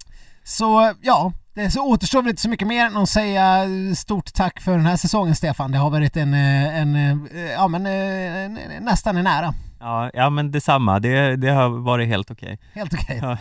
[0.44, 3.66] Så ja, det så återstår väl inte så mycket mer än att säga
[3.96, 5.72] stort tack för den här säsongen Stefan.
[5.72, 9.54] Det har varit en, eh, en eh, ja men eh, nästan en ära.
[9.80, 12.58] Ja, ja men detsamma, det, det har varit helt okej.
[12.72, 13.18] Helt okej.
[13.22, 13.38] Ja.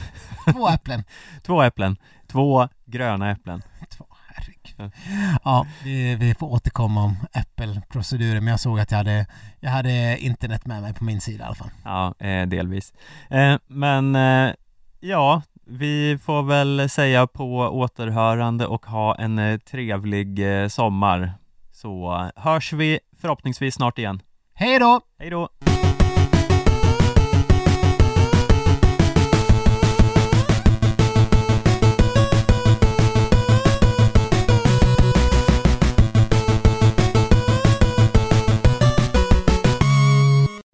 [0.54, 1.04] Två äpplen.
[1.44, 1.98] Två äpplen,
[2.28, 3.62] två gröna äpplen.
[3.98, 4.06] Två.
[5.44, 9.26] Ja, vi, vi får återkomma om äppelproceduren men jag såg att jag hade,
[9.60, 11.72] jag hade internet med mig på min sida i alla fall.
[11.84, 12.94] Ja, eh, delvis.
[13.30, 14.54] Eh, men eh,
[15.00, 20.40] ja, vi får väl säga på återhörande och ha en trevlig
[20.72, 21.34] sommar.
[21.72, 24.22] Så hörs vi förhoppningsvis snart igen.
[24.54, 25.02] Hej då!
[25.20, 25.50] Hej då!